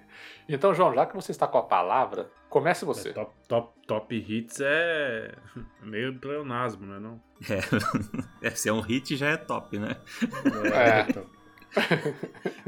então, 0.48 0.72
João, 0.76 0.94
já 0.94 1.08
que 1.08 1.16
você 1.16 1.32
está 1.32 1.48
com 1.48 1.58
a 1.58 1.64
palavra, 1.64 2.30
comece 2.48 2.86
você. 2.86 3.10
É, 3.10 3.14
top, 3.14 3.34
top, 3.48 3.88
top 3.88 4.16
Hits 4.16 4.60
é 4.62 5.34
meio 5.82 6.20
pleonasmo, 6.20 6.86
não 6.86 6.96
é 6.96 7.00
não? 7.00 7.22
é, 8.44 8.52
se 8.52 8.70
é 8.70 8.74
um 8.74 8.82
hit 8.82 9.16
já 9.16 9.30
é 9.30 9.38
top, 9.38 9.80
né? 9.80 9.96
É. 10.72 11.12
top. 11.12 11.28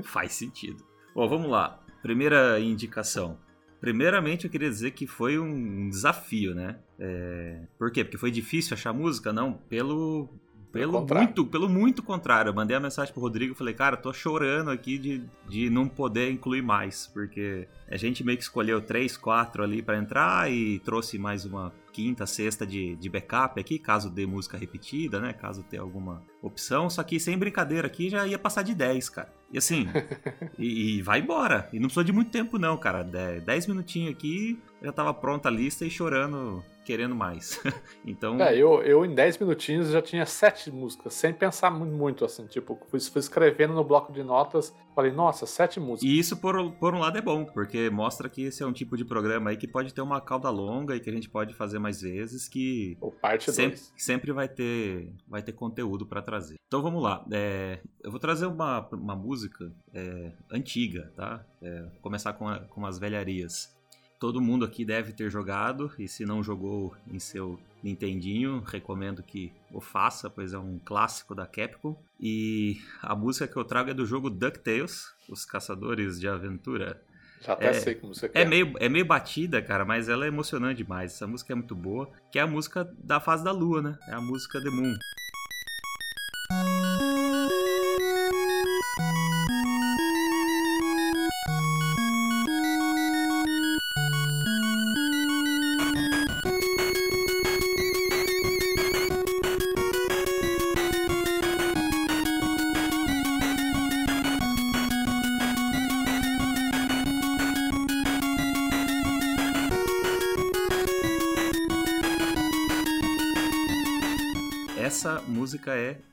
Faz 0.01 0.33
sentido. 0.33 0.83
Bom, 1.13 1.27
vamos 1.27 1.51
lá. 1.51 1.80
Primeira 2.01 2.59
indicação. 2.59 3.37
Primeiramente, 3.79 4.45
eu 4.45 4.51
queria 4.51 4.69
dizer 4.69 4.91
que 4.91 5.07
foi 5.07 5.39
um 5.39 5.89
desafio, 5.89 6.53
né? 6.53 6.77
É, 6.99 7.61
Por 7.79 7.91
quê? 7.91 8.03
Porque 8.03 8.17
foi 8.17 8.29
difícil 8.29 8.75
achar 8.75 8.93
música? 8.93 9.33
Não, 9.33 9.53
pelo. 9.53 10.29
Pelo 10.71 10.93
contrário. 10.93 11.25
muito, 11.25 11.45
pelo 11.47 11.67
muito 11.67 12.01
contrário. 12.01 12.49
Eu 12.49 12.53
mandei 12.53 12.77
a 12.77 12.79
mensagem 12.79 13.11
pro 13.11 13.21
Rodrigo 13.21 13.53
e 13.53 13.57
falei, 13.57 13.73
cara, 13.73 13.97
tô 13.97 14.13
chorando 14.13 14.71
aqui 14.71 14.97
de, 14.97 15.21
de 15.49 15.69
não 15.69 15.85
poder 15.85 16.31
incluir 16.31 16.61
mais, 16.61 17.07
porque 17.07 17.67
a 17.89 17.97
gente 17.97 18.23
meio 18.23 18.37
que 18.37 18.43
escolheu 18.43 18.79
três, 18.79 19.17
quatro 19.17 19.63
ali 19.63 19.81
pra 19.81 19.97
entrar 19.97 20.49
e 20.49 20.79
trouxe 20.79 21.17
mais 21.17 21.43
uma 21.43 21.73
quinta, 21.91 22.25
sexta 22.25 22.65
de, 22.65 22.95
de 22.95 23.09
backup 23.09 23.59
aqui, 23.59 23.77
caso 23.77 24.09
dê 24.09 24.25
música 24.25 24.57
repetida, 24.57 25.19
né? 25.19 25.33
Caso 25.33 25.63
tenha 25.63 25.81
alguma 25.81 26.23
opção. 26.41 26.89
Só 26.89 27.03
que 27.03 27.19
sem 27.19 27.37
brincadeira 27.37 27.87
aqui 27.87 28.09
já 28.09 28.25
ia 28.25 28.39
passar 28.39 28.61
de 28.63 28.73
10, 28.73 29.09
cara. 29.09 29.33
E 29.51 29.57
assim, 29.57 29.87
e, 30.57 30.97
e 30.97 31.01
vai 31.01 31.19
embora. 31.19 31.67
E 31.71 31.75
não 31.75 31.83
precisou 31.83 32.03
de 32.03 32.11
muito 32.13 32.31
tempo, 32.31 32.57
não, 32.57 32.77
cara. 32.77 33.03
De- 33.03 33.41
Dez 33.41 33.67
minutinhos 33.67 34.11
aqui, 34.11 34.59
já 34.81 34.91
tava 34.91 35.13
pronta 35.13 35.49
a 35.49 35.51
lista 35.51 35.85
e 35.85 35.89
chorando, 35.89 36.63
querendo 36.91 37.15
mais. 37.15 37.61
então. 38.05 38.37
É, 38.41 38.53
eu, 38.57 38.81
eu 38.83 39.05
em 39.05 39.15
10 39.15 39.37
minutinhos 39.37 39.89
já 39.91 40.01
tinha 40.01 40.25
sete 40.25 40.69
músicas, 40.69 41.13
sem 41.13 41.33
pensar 41.33 41.71
mu- 41.71 41.85
muito, 41.85 42.25
assim. 42.25 42.45
Tipo, 42.47 42.77
fui, 42.89 42.99
fui 42.99 43.19
escrevendo 43.19 43.73
no 43.73 43.83
bloco 43.83 44.11
de 44.11 44.21
notas, 44.23 44.75
falei, 44.93 45.09
nossa, 45.11 45.45
sete 45.45 45.79
músicas. 45.79 46.03
E 46.11 46.19
isso, 46.19 46.35
por, 46.37 46.71
por 46.73 46.93
um 46.93 46.99
lado, 46.99 47.17
é 47.17 47.21
bom, 47.21 47.45
porque 47.45 47.89
mostra 47.89 48.27
que 48.27 48.43
esse 48.43 48.61
é 48.61 48.65
um 48.65 48.73
tipo 48.73 48.97
de 48.97 49.05
programa 49.05 49.51
aí 49.51 49.55
que 49.57 49.67
pode 49.67 49.93
ter 49.93 50.01
uma 50.01 50.19
cauda 50.19 50.49
longa 50.49 50.95
e 50.95 50.99
que 50.99 51.09
a 51.09 51.13
gente 51.13 51.29
pode 51.29 51.53
fazer 51.53 51.79
mais 51.79 52.01
vezes, 52.01 52.47
que 52.49 52.97
Ou 52.99 53.11
parte 53.11 53.51
sempre, 53.53 53.77
2. 53.77 53.93
sempre 53.97 54.31
vai 54.33 54.49
ter 54.49 55.13
vai 55.27 55.41
ter 55.41 55.53
conteúdo 55.53 56.05
pra 56.05 56.21
trazer. 56.21 56.55
Então 56.67 56.81
vamos 56.81 57.01
lá. 57.01 57.25
É, 57.31 57.79
eu 58.03 58.11
vou 58.11 58.19
trazer 58.19 58.47
uma, 58.47 58.85
uma 58.91 59.15
música 59.15 59.71
é, 59.93 60.31
antiga, 60.51 61.11
tá? 61.15 61.45
É, 61.61 61.85
começar 62.01 62.33
com, 62.33 62.47
a- 62.49 62.59
com 62.59 62.85
as 62.85 62.99
velharias. 62.99 63.73
Todo 64.21 64.39
mundo 64.39 64.63
aqui 64.63 64.85
deve 64.85 65.13
ter 65.13 65.31
jogado, 65.31 65.91
e 65.97 66.07
se 66.07 66.27
não 66.27 66.43
jogou 66.43 66.95
em 67.11 67.17
seu 67.17 67.59
Nintendinho, 67.81 68.59
recomendo 68.59 69.23
que 69.23 69.51
o 69.73 69.81
faça, 69.81 70.29
pois 70.29 70.53
é 70.53 70.59
um 70.59 70.77
clássico 70.77 71.33
da 71.33 71.47
Capcom. 71.47 71.99
E 72.19 72.79
a 73.01 73.15
música 73.15 73.47
que 73.47 73.57
eu 73.57 73.65
trago 73.65 73.89
é 73.89 73.95
do 73.95 74.05
jogo 74.05 74.29
DuckTales, 74.29 75.11
Os 75.27 75.43
Caçadores 75.43 76.19
de 76.19 76.27
Aventura. 76.27 77.01
Já 77.41 77.53
até 77.53 77.69
é- 77.69 77.73
sei 77.73 77.95
que 77.95 78.05
música 78.05 78.29
que 78.29 78.37
É 78.37 78.45
meio, 78.45 78.75
é 78.79 78.87
meio 78.87 79.05
batida, 79.05 79.59
cara, 79.59 79.83
mas 79.83 80.07
ela 80.07 80.23
é 80.25 80.27
emocionante 80.27 80.83
demais. 80.83 81.13
Essa 81.13 81.25
música 81.25 81.53
é 81.53 81.55
muito 81.55 81.75
boa, 81.75 82.07
que 82.31 82.37
é 82.37 82.43
a 82.43 82.47
música 82.47 82.87
da 83.03 83.19
fase 83.19 83.43
da 83.43 83.51
lua, 83.51 83.81
né? 83.81 83.97
É 84.07 84.13
a 84.13 84.21
música 84.21 84.61
The 84.61 84.69
Moon. 84.69 84.93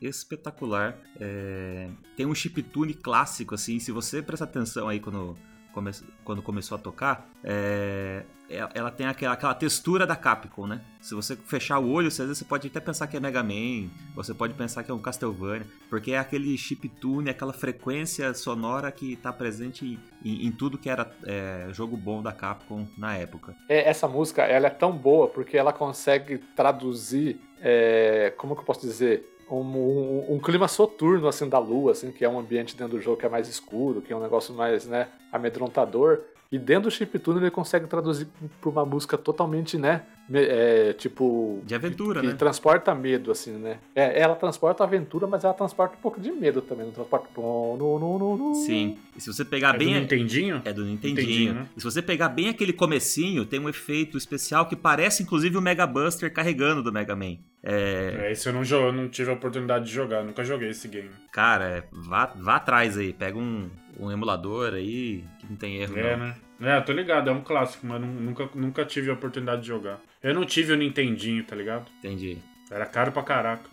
Espetacular. 0.01 0.97
é, 1.19 1.89
Tem 2.15 2.25
um 2.25 2.35
chiptune 2.35 2.93
clássico, 2.93 3.55
assim. 3.55 3.79
Se 3.79 3.91
você 3.91 4.21
prestar 4.21 4.45
atenção 4.45 4.87
aí 4.87 4.99
quando, 4.99 5.37
come... 5.73 5.91
quando 6.23 6.41
começou 6.41 6.75
a 6.75 6.79
tocar, 6.79 7.29
é, 7.43 8.23
ela 8.49 8.69
ela 8.73 8.91
tem 8.91 9.05
aquela, 9.05 9.33
aquela 9.33 9.53
textura 9.53 10.07
da 10.07 10.15
Capcom, 10.15 10.65
né? 10.65 10.81
Se 10.99 11.13
você 11.13 11.35
fechar 11.35 11.77
o 11.79 11.89
olho, 11.91 12.09
você, 12.09 12.23
às 12.23 12.27
vezes 12.27 12.39
você 12.39 12.45
pode 12.45 12.67
até 12.67 12.79
pensar 12.79 13.05
que 13.07 13.15
é 13.15 13.19
Mega 13.19 13.43
Man, 13.43 13.89
você 14.15 14.33
pode 14.33 14.53
pensar 14.55 14.83
que 14.83 14.89
é 14.89 14.93
um 14.93 14.99
Castlevania, 14.99 15.67
porque 15.89 16.11
é 16.11 16.17
aquele 16.17 16.57
chiptune, 16.57 17.29
aquela 17.29 17.53
frequência 17.53 18.33
sonora 18.33 18.91
que 18.91 19.15
tá 19.17 19.31
presente 19.31 19.99
em, 20.25 20.47
em 20.47 20.51
tudo 20.51 20.77
que 20.79 20.89
era 20.89 21.09
é, 21.25 21.67
jogo 21.71 21.95
bom 21.95 22.23
da 22.23 22.31
Capcom 22.31 22.87
na 22.97 23.15
época. 23.15 23.55
É, 23.69 23.87
essa 23.87 24.07
música 24.07 24.41
ela 24.43 24.67
é 24.67 24.71
tão 24.71 24.91
boa 24.91 25.27
porque 25.27 25.55
ela 25.55 25.71
consegue 25.71 26.39
traduzir, 26.55 27.39
é, 27.61 28.33
como 28.35 28.55
que 28.55 28.61
eu 28.61 28.65
posso 28.65 28.81
dizer, 28.81 29.23
um, 29.49 29.61
um- 29.61 30.25
um 30.35 30.39
clima 30.39 30.67
soturno 30.67 31.27
assim 31.27 31.47
da 31.49 31.59
lua, 31.59 31.91
assim, 31.93 32.11
que 32.11 32.23
é 32.23 32.29
um 32.29 32.39
ambiente 32.39 32.75
dentro 32.75 32.97
do 32.97 33.01
jogo 33.01 33.17
que 33.17 33.25
é 33.25 33.29
mais 33.29 33.47
escuro, 33.47 34.01
que 34.01 34.11
é 34.13 34.15
um 34.15 34.19
negócio 34.21 34.53
mais 34.53 34.85
né, 34.85 35.07
amedrontador, 35.31 36.19
E 36.51 36.57
dentro 36.57 36.83
do 36.89 36.91
chiptune 36.91 37.39
ele 37.39 37.51
consegue 37.51 37.85
traduzir 37.85 38.27
pra 38.59 38.69
uma 38.71 38.83
música 38.83 39.15
totalmente, 39.17 39.77
né? 39.77 40.01
É, 40.31 40.93
tipo. 40.93 41.61
De 41.65 41.73
aventura, 41.73 42.19
que, 42.21 42.27
né? 42.27 42.33
que 42.33 42.39
transporta 42.39 42.93
medo, 42.93 43.31
assim, 43.31 43.53
né? 43.53 43.79
É, 43.95 44.21
ela 44.21 44.35
transporta 44.35 44.83
aventura, 44.83 45.25
mas 45.25 45.43
ela 45.43 45.53
transporta 45.53 45.95
um 45.97 46.01
pouco 46.01 46.21
de 46.21 46.31
medo 46.31 46.61
também. 46.61 46.85
Não 46.85 46.93
transporta. 46.93 47.29
No, 47.35 47.77
no. 47.77 48.55
Sim. 48.55 48.97
E 49.15 49.21
se 49.21 49.27
você 49.33 49.43
pegar 49.43 49.75
É 49.75 49.77
bem. 49.77 49.93
do 49.93 49.99
Nintendinho? 50.01 50.61
É 50.65 50.73
do 50.73 50.85
Nintendinho. 50.85 51.21
Nintendinho, 51.27 51.53
né? 51.55 51.67
E 51.75 51.79
se 51.79 51.83
você 51.85 52.01
pegar 52.01 52.29
bem 52.29 52.49
aquele 52.49 52.73
comecinho, 52.73 53.45
tem 53.45 53.59
um 53.59 53.67
efeito 53.69 54.17
especial 54.17 54.67
que 54.67 54.75
parece 54.75 55.23
inclusive 55.23 55.57
o 55.57 55.61
Mega 55.61 55.87
Buster 55.87 56.31
carregando 56.31 56.83
do 56.83 56.91
Mega 56.91 57.15
Man. 57.15 57.37
É, 57.63 58.27
É, 58.27 58.31
esse 58.31 58.47
eu 58.47 58.53
não, 58.53 58.63
eu 58.63 58.93
não 58.93 59.09
tive 59.09 59.29
a 59.29 59.33
oportunidade 59.33 59.85
de 59.85 59.91
jogar, 59.91 60.23
nunca 60.23 60.43
joguei 60.43 60.69
esse 60.69 60.87
game. 60.87 61.09
cara, 61.31 61.65
é, 61.65 61.83
vá, 61.91 62.31
vá 62.35 62.55
atrás 62.55 62.97
aí, 62.97 63.11
pega 63.11 63.37
um, 63.37 63.69
um 63.99 64.09
emulador 64.11 64.73
aí, 64.73 65.23
que 65.39 65.47
não 65.49 65.57
tem 65.57 65.77
erro 65.77 65.97
É, 65.97 66.15
não. 66.17 66.27
né? 66.27 66.35
É, 66.61 66.79
tô 66.81 66.91
ligado, 66.91 67.29
é 67.29 67.33
um 67.33 67.41
clássico, 67.41 67.85
mas 67.87 68.01
nu- 68.01 68.07
nunca, 68.07 68.49
nunca 68.53 68.85
tive 68.85 69.09
a 69.09 69.13
oportunidade 69.13 69.61
de 69.61 69.67
jogar. 69.67 70.01
Eu 70.21 70.33
não 70.33 70.45
tive 70.45 70.73
o 70.73 70.75
Nintendinho, 70.75 71.43
tá 71.43 71.55
ligado? 71.55 71.89
Entendi. 71.99 72.37
Era 72.69 72.85
caro 72.85 73.11
pra 73.11 73.23
caraca. 73.23 73.69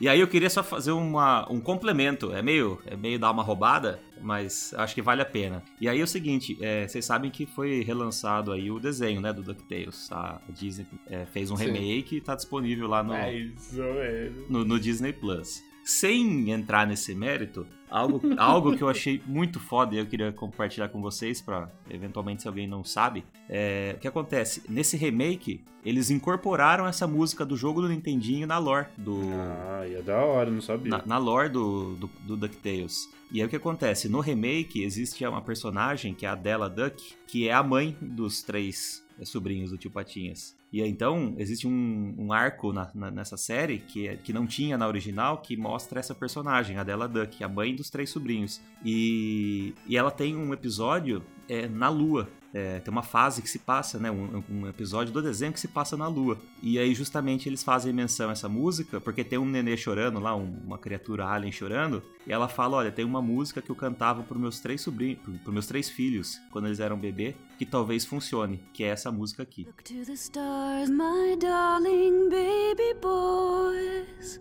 E 0.00 0.08
aí 0.08 0.18
eu 0.18 0.26
queria 0.26 0.50
só 0.50 0.62
fazer 0.62 0.90
uma, 0.90 1.50
um 1.50 1.60
complemento. 1.60 2.32
É 2.34 2.42
meio, 2.42 2.82
é 2.84 2.96
meio 2.96 3.18
dar 3.18 3.30
uma 3.30 3.44
roubada, 3.44 4.00
mas 4.20 4.74
acho 4.76 4.92
que 4.94 5.00
vale 5.00 5.22
a 5.22 5.24
pena. 5.24 5.62
E 5.80 5.88
aí 5.88 6.00
é 6.00 6.02
o 6.02 6.06
seguinte, 6.06 6.58
é, 6.60 6.86
vocês 6.88 7.04
sabem 7.04 7.30
que 7.30 7.46
foi 7.46 7.82
relançado 7.84 8.50
aí 8.50 8.70
o 8.70 8.80
desenho, 8.80 9.20
né, 9.20 9.32
do 9.32 9.40
DuckTales. 9.42 10.10
A 10.10 10.40
Disney 10.48 10.86
é, 11.06 11.24
fez 11.26 11.48
um 11.52 11.56
Sim. 11.56 11.66
remake 11.66 12.16
e 12.16 12.20
tá 12.20 12.34
disponível 12.34 12.88
lá 12.88 13.04
no, 13.04 13.14
isso, 13.30 13.80
é. 13.80 14.30
no, 14.48 14.64
no 14.64 14.80
Disney 14.80 15.12
Plus. 15.12 15.62
Sem 15.84 16.50
entrar 16.50 16.86
nesse 16.86 17.14
mérito, 17.14 17.66
algo, 17.90 18.20
algo 18.38 18.76
que 18.76 18.82
eu 18.82 18.88
achei 18.88 19.22
muito 19.26 19.60
foda 19.60 19.94
e 19.94 19.98
eu 19.98 20.06
queria 20.06 20.32
compartilhar 20.32 20.88
com 20.88 21.00
vocês 21.00 21.40
para 21.40 21.70
eventualmente 21.90 22.42
se 22.42 22.48
alguém 22.48 22.66
não 22.66 22.82
sabe, 22.82 23.24
é 23.48 23.94
o 23.96 24.00
que 24.00 24.08
acontece 24.08 24.62
nesse 24.68 24.96
remake 24.96 25.62
eles 25.84 26.10
incorporaram 26.10 26.86
essa 26.86 27.06
música 27.06 27.44
do 27.44 27.56
jogo 27.56 27.82
do 27.82 27.88
Nintendinho 27.88 28.46
na 28.46 28.56
lore 28.56 28.86
do 28.96 29.20
Ah, 29.32 29.86
ia 29.86 30.02
da 30.02 30.16
hora, 30.16 30.50
não 30.50 30.62
sabia. 30.62 30.90
na, 30.90 31.02
na 31.04 31.18
lore 31.18 31.50
do, 31.50 31.94
do, 31.96 32.10
do 32.22 32.36
DuckTales. 32.38 33.12
E 33.30 33.40
aí 33.40 33.46
o 33.46 33.50
que 33.50 33.56
acontece? 33.56 34.08
No 34.08 34.20
remake 34.20 34.82
existe 34.82 35.26
uma 35.26 35.42
personagem 35.42 36.14
que 36.14 36.24
é 36.24 36.28
a 36.28 36.34
Della 36.34 36.70
Duck, 36.70 37.14
que 37.26 37.48
é 37.48 37.52
a 37.52 37.62
mãe 37.62 37.96
dos 38.00 38.42
três 38.42 39.03
sobrinhos 39.22 39.70
do 39.70 39.78
tio 39.78 39.90
Patinhas. 39.90 40.56
E 40.72 40.80
então 40.82 41.34
existe 41.38 41.66
um, 41.68 42.14
um 42.18 42.32
arco 42.32 42.72
na- 42.72 42.90
na- 42.94 43.10
nessa 43.10 43.36
série 43.36 43.78
que, 43.78 44.08
é- 44.08 44.16
que 44.16 44.32
não 44.32 44.46
tinha 44.46 44.76
na 44.76 44.88
original 44.88 45.38
que 45.38 45.56
mostra 45.56 46.00
essa 46.00 46.14
personagem, 46.14 46.76
a 46.78 46.82
Della 46.84 47.06
Duck, 47.06 47.42
a 47.44 47.48
mãe 47.48 47.74
dos 47.74 47.90
três 47.90 48.10
sobrinhos. 48.10 48.60
E, 48.84 49.74
e 49.86 49.96
ela 49.96 50.10
tem 50.10 50.36
um 50.36 50.52
episódio 50.52 51.22
é, 51.48 51.68
na 51.68 51.88
Lua. 51.88 52.28
É, 52.56 52.78
tem 52.78 52.92
uma 52.92 53.02
fase 53.02 53.42
que 53.42 53.50
se 53.50 53.58
passa, 53.58 53.98
né? 53.98 54.12
Um, 54.12 54.44
um 54.48 54.68
episódio 54.68 55.12
do 55.12 55.20
desenho 55.20 55.52
que 55.52 55.58
se 55.58 55.66
passa 55.66 55.96
na 55.96 56.06
Lua. 56.06 56.38
E 56.62 56.78
aí, 56.78 56.94
justamente, 56.94 57.48
eles 57.48 57.64
fazem 57.64 57.92
menção 57.92 58.28
a 58.28 58.32
essa 58.32 58.48
música, 58.48 59.00
porque 59.00 59.24
tem 59.24 59.36
um 59.40 59.44
nenê 59.44 59.76
chorando 59.76 60.20
lá, 60.20 60.36
um- 60.36 60.60
uma 60.64 60.78
criatura 60.78 61.26
alien 61.26 61.50
chorando, 61.50 62.00
e 62.24 62.32
ela 62.32 62.46
fala: 62.46 62.76
Olha, 62.76 62.92
tem 62.92 63.04
uma 63.04 63.20
música 63.20 63.60
que 63.60 63.70
eu 63.70 63.74
cantava 63.74 64.22
pros 64.22 64.40
meus 64.40 64.60
três 64.60 64.80
sobrinhos, 64.82 65.18
pros 65.42 65.52
meus 65.52 65.66
três 65.66 65.90
filhos, 65.90 66.40
quando 66.52 66.66
eles 66.66 66.78
eram 66.78 66.96
bebê, 66.96 67.34
que 67.58 67.66
talvez 67.66 68.04
funcione, 68.04 68.62
que 68.72 68.84
é 68.84 68.86
essa 68.88 69.10
música 69.10 69.42
aqui. 69.42 69.64
Look 69.64 69.82
to 69.82 70.04
the 70.06 70.12
stars, 70.12 70.88
my 70.90 71.36
darling 71.36 72.28
baby 72.28 72.94
boys. 73.02 74.40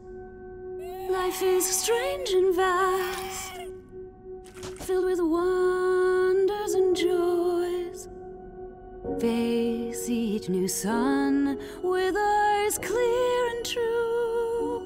Life 1.10 1.44
is 1.44 1.66
strange 1.68 2.34
and 2.36 2.54
vast, 2.56 3.54
filled 4.86 5.06
with 5.06 5.20
wonders 5.20 6.74
and 6.76 6.96
joys. 6.96 8.10
Face 9.20 10.10
each 10.10 10.50
new 10.50 10.68
sun 10.68 11.58
with 11.84 12.16
eyes 12.16 12.78
clear 12.78 13.50
and 13.58 13.64
true. 13.66 14.82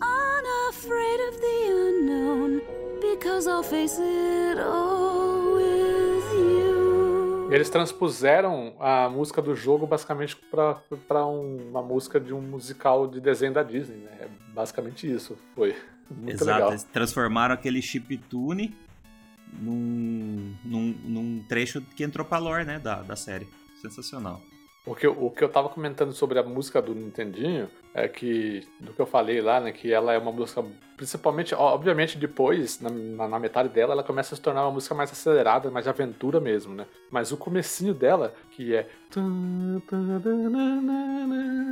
Unafraid 0.00 1.20
of 1.28 1.40
the 1.40 1.58
unknown, 1.70 2.60
because 3.00 3.46
I'll 3.48 3.62
face 3.62 3.98
it 4.00 4.58
all 4.58 5.54
with 5.54 6.32
you. 6.34 7.48
Eles 7.52 7.68
transpuseram 7.68 8.74
a 8.80 9.08
música 9.08 9.42
do 9.42 9.54
jogo 9.54 9.86
basicamente 9.86 10.36
pra, 10.50 10.74
pra 11.06 11.26
um- 11.26 11.68
uma 11.70 11.82
música 11.82 12.18
de 12.18 12.32
um 12.32 12.40
musical 12.40 13.06
de 13.06 13.20
desenho 13.20 13.52
da 13.52 13.62
Disney, 13.62 13.98
né? 13.98 14.10
É 14.22 14.28
basicamente 14.54 15.10
isso. 15.12 15.36
Foi 15.54 15.76
muito 16.10 16.42
Exato, 16.42 16.50
legal. 16.56 16.68
eles 16.70 16.84
transformaram 16.84 17.54
aquele 17.54 17.80
chiptune 17.82 18.74
num, 19.52 20.54
num, 20.64 20.94
num 21.04 21.44
trecho 21.48 21.82
que 21.94 22.02
entrou 22.02 22.24
pra 22.24 22.38
lore, 22.38 22.64
né, 22.64 22.78
da, 22.78 23.02
da 23.02 23.16
série. 23.16 23.48
Sensacional. 23.80 24.40
O 24.84 24.96
que, 24.96 25.06
eu, 25.06 25.12
o 25.24 25.30
que 25.30 25.44
eu 25.44 25.48
tava 25.48 25.68
comentando 25.68 26.12
sobre 26.12 26.40
a 26.40 26.42
música 26.42 26.82
do 26.82 26.92
Nintendinho 26.92 27.70
é 27.94 28.08
que, 28.08 28.66
do 28.80 28.92
que 28.92 29.00
eu 29.00 29.06
falei 29.06 29.40
lá, 29.40 29.60
né, 29.60 29.70
que 29.70 29.92
ela 29.92 30.12
é 30.12 30.18
uma 30.18 30.32
música, 30.32 30.64
principalmente, 30.96 31.54
obviamente 31.54 32.18
depois, 32.18 32.80
na, 32.80 33.28
na, 33.28 33.38
metade 33.38 33.68
dela, 33.68 33.92
ela 33.92 34.02
começa 34.02 34.34
a 34.34 34.36
se 34.36 34.42
tornar 34.42 34.64
uma 34.64 34.72
música 34.72 34.92
mais 34.92 35.12
acelerada, 35.12 35.70
mais 35.70 35.84
de 35.84 35.88
aventura 35.90 36.40
mesmo, 36.40 36.74
né? 36.74 36.86
Mas 37.12 37.30
o 37.30 37.36
comecinho 37.36 37.94
dela, 37.94 38.34
que 38.50 38.74
é... 38.74 38.88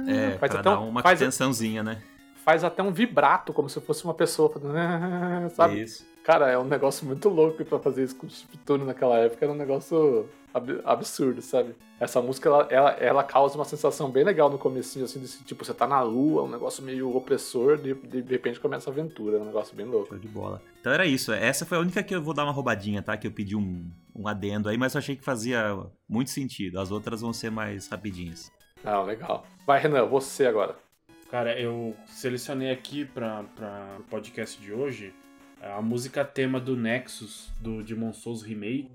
É, 0.08 0.38
faz 0.38 0.52
pra 0.52 0.60
até, 0.60 0.70
um, 0.70 0.88
uma 0.88 1.02
faz, 1.02 1.18
tensãozinha, 1.18 1.82
né? 1.82 2.00
faz 2.44 2.64
até 2.64 2.82
um 2.82 2.92
vibrato, 2.92 3.52
como 3.52 3.68
se 3.68 3.80
fosse 3.80 4.04
uma 4.04 4.14
pessoa. 4.14 4.52
Sabe? 5.54 5.82
Isso. 5.82 6.04
Cara, 6.22 6.48
é 6.50 6.58
um 6.58 6.64
negócio 6.64 7.06
muito 7.06 7.28
louco 7.28 7.64
pra 7.64 7.78
fazer 7.78 8.04
isso 8.04 8.16
com 8.16 8.26
o 8.26 8.30
chiptune 8.30 8.84
naquela 8.84 9.16
época. 9.18 9.44
Era 9.44 9.52
um 9.52 9.56
negócio 9.56 10.28
ab- 10.52 10.80
absurdo, 10.84 11.40
sabe? 11.40 11.74
Essa 11.98 12.20
música, 12.20 12.48
ela, 12.48 12.66
ela, 12.70 12.90
ela 12.92 13.24
causa 13.24 13.56
uma 13.56 13.64
sensação 13.64 14.10
bem 14.10 14.22
legal 14.22 14.48
no 14.50 14.58
comecinho, 14.58 15.04
assim, 15.04 15.18
desse, 15.18 15.42
tipo, 15.44 15.64
você 15.64 15.72
tá 15.74 15.86
na 15.86 16.00
lua, 16.02 16.42
um 16.42 16.48
negócio 16.48 16.82
meio 16.84 17.14
opressor, 17.16 17.78
de, 17.78 17.94
de, 17.94 18.22
de 18.22 18.32
repente 18.32 18.60
começa 18.60 18.88
a 18.90 18.92
aventura, 18.92 19.38
é 19.38 19.40
um 19.40 19.44
negócio 19.46 19.74
bem 19.74 19.86
louco. 19.86 20.08
Show 20.08 20.18
de 20.18 20.28
bola. 20.28 20.62
Então 20.80 20.92
era 20.92 21.06
isso. 21.06 21.32
Essa 21.32 21.64
foi 21.66 21.78
a 21.78 21.80
única 21.80 22.02
que 22.02 22.14
eu 22.14 22.22
vou 22.22 22.34
dar 22.34 22.44
uma 22.44 22.52
roubadinha, 22.52 23.02
tá? 23.02 23.16
Que 23.16 23.26
eu 23.26 23.32
pedi 23.32 23.56
um, 23.56 23.90
um 24.14 24.28
adendo 24.28 24.68
aí, 24.68 24.76
mas 24.76 24.94
eu 24.94 24.98
achei 24.98 25.16
que 25.16 25.24
fazia 25.24 25.78
muito 26.08 26.30
sentido. 26.30 26.80
As 26.80 26.90
outras 26.90 27.22
vão 27.22 27.32
ser 27.32 27.50
mais 27.50 27.88
rapidinhas. 27.88 28.52
Ah, 28.84 29.02
legal. 29.02 29.44
Vai, 29.66 29.80
Renan, 29.80 30.06
você 30.06 30.46
agora. 30.46 30.76
Cara, 31.30 31.58
eu 31.60 31.94
selecionei 32.06 32.70
aqui 32.70 33.04
para 33.04 33.44
o 33.98 34.02
podcast 34.04 34.60
de 34.60 34.72
hoje 34.72 35.14
a 35.60 35.82
música 35.82 36.24
tema 36.24 36.58
do 36.58 36.76
Nexus, 36.76 37.48
do 37.60 37.82
Demon 37.82 38.12
Souls 38.12 38.42
Remake. 38.42 38.90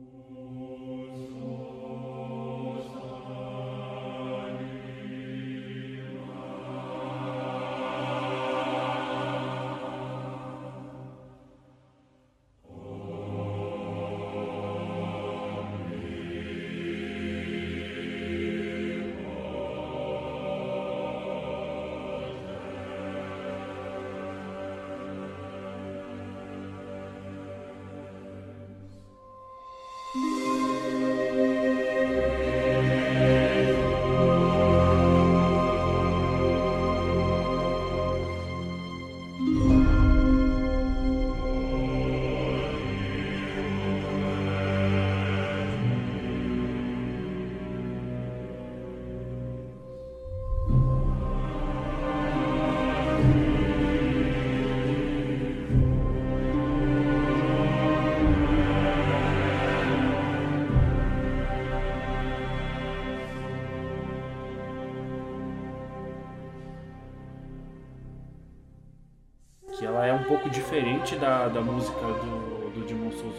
Da, 71.13 71.47
da 71.47 71.62
música 71.62 72.04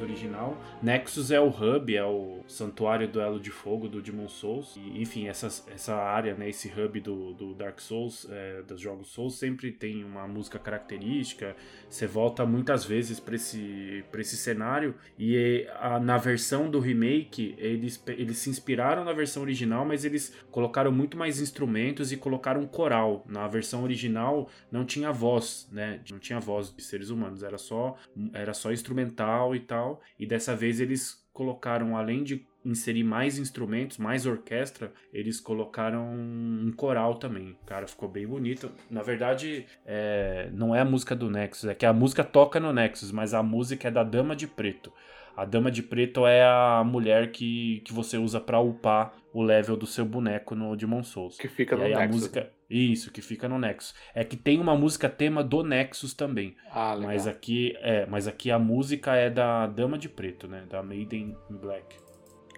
original. 0.07 0.57
Nexus 0.83 1.31
é 1.31 1.41
o 1.41 1.49
hub, 1.49 1.95
é 1.95 2.05
o 2.05 2.41
santuário 2.47 3.09
do 3.09 3.21
Elo 3.21 3.41
de 3.41 3.51
Fogo 3.51 3.89
do 3.89 4.01
Demon 4.01 4.29
Souls. 4.29 4.77
E, 4.77 5.03
enfim, 5.03 5.29
essa, 5.29 5.47
essa 5.73 5.95
área, 5.95 6.35
né, 6.35 6.49
esse 6.49 6.69
hub 6.69 7.01
do, 7.01 7.35
do 7.35 7.55
Dark 7.55 7.81
Souls, 7.81 8.27
é, 8.31 8.63
dos 8.63 8.81
jogos 8.81 9.09
Souls, 9.09 9.35
sempre 9.35 9.73
tem 9.73 10.05
uma 10.05 10.27
música 10.27 10.59
característica. 10.59 11.57
Você 11.89 12.07
volta 12.07 12.47
muitas 12.47 12.85
vezes 12.85 13.21
para 13.21 13.35
esse, 13.35 14.05
pra 14.11 14.21
esse 14.21 14.37
cenário. 14.37 14.95
E 15.19 15.67
a, 15.79 15.99
na 15.99 16.17
versão 16.17 16.71
do 16.71 16.79
remake, 16.79 17.55
eles, 17.59 18.03
eles 18.07 18.39
se 18.39 18.51
inspiraram 18.51 19.05
na 19.05 19.13
versão 19.13 19.43
original, 19.43 19.85
mas 19.85 20.05
eles 20.05 20.35
colocaram 20.51 20.93
muito 20.93 21.17
mais 21.17 21.41
instrumentos 21.41 22.13
e 22.13 22.17
colocaram 22.17 22.67
coral. 22.67 23.25
Na 23.29 23.47
versão 23.49 23.83
original 23.83 24.49
não 24.71 24.85
tinha 24.85 25.13
voz, 25.13 25.69
né? 25.71 26.01
Não 26.11 26.19
tinha 26.19 26.41
voz 26.41 26.73
de 26.75 26.83
seres 26.83 27.11
humanos, 27.11 27.43
era 27.43 27.59
só, 27.59 27.97
era 28.33 28.55
só 28.55 28.73
instrumental 28.73 29.55
e 29.55 29.61
tal. 29.61 29.96
E 30.19 30.27
dessa 30.27 30.55
vez 30.55 30.81
eles 30.81 31.27
colocaram, 31.33 31.97
além 31.97 32.25
de 32.25 32.47
inserir 32.65 33.05
mais 33.05 33.39
instrumentos, 33.39 33.99
mais 33.99 34.27
orquestra, 34.27 34.93
eles 35.13 35.39
colocaram 35.39 36.05
um 36.05 36.73
coral 36.77 37.15
também. 37.15 37.57
Cara, 37.65 37.87
ficou 37.87 38.09
bem 38.09 38.27
bonito. 38.27 38.73
Na 38.91 39.03
verdade, 39.03 39.67
é, 39.85 40.51
não 40.53 40.75
é 40.75 40.81
a 40.81 40.85
música 40.85 41.15
do 41.15 41.31
Nexus, 41.31 41.69
é 41.69 41.75
que 41.75 41.87
a 41.87 41.93
música 41.93 42.25
toca 42.25 42.59
no 42.59 42.73
Nexus, 42.73 43.13
mas 43.13 43.35
a 43.35 43.43
música 43.43 43.89
é 43.89 43.91
da 43.91 44.03
Dama 44.03 44.35
de 44.35 44.47
Preto. 44.49 44.93
A 45.37 45.45
Dama 45.45 45.71
de 45.71 45.83
Preto 45.83 46.27
é 46.27 46.43
a 46.43 46.83
mulher 46.85 47.31
que, 47.31 47.83
que 47.85 47.93
você 47.93 48.17
usa 48.17 48.41
para 48.41 48.59
upar 48.59 49.15
o 49.33 49.43
level 49.43 49.77
do 49.77 49.87
seu 49.87 50.05
boneco 50.05 50.55
no 50.55 50.75
Demon 50.75 51.03
Souls. 51.03 51.37
Que 51.37 51.47
fica 51.47 51.77
e 51.77 51.79
no 51.79 51.85
aí 51.85 51.93
a 51.93 51.99
Nexus. 51.99 52.17
música 52.17 52.51
Isso, 52.69 53.13
que 53.13 53.23
fica 53.23 53.49
no 53.49 53.59
Nexus. 53.59 53.95
É 54.15 54.25
que 54.25 54.37
tem 54.37 54.61
uma 54.61 54.75
música 54.77 55.09
tema 55.09 55.43
do 55.43 55.63
Nexus 55.63 56.15
também. 56.15 56.57
Ah, 56.71 56.95
legal. 56.95 57.09
Mas 57.09 57.27
aqui, 57.27 57.77
é, 57.81 58.07
mas 58.07 58.27
aqui 58.27 58.51
a 58.51 58.59
música 58.59 59.15
é 59.15 59.31
da 59.31 59.67
Dama 59.67 59.97
de 59.97 60.09
Preto, 60.09 60.49
né? 60.49 60.65
Da 60.69 60.83
Maiden 60.83 61.37
in 61.51 61.57
Black. 61.57 61.97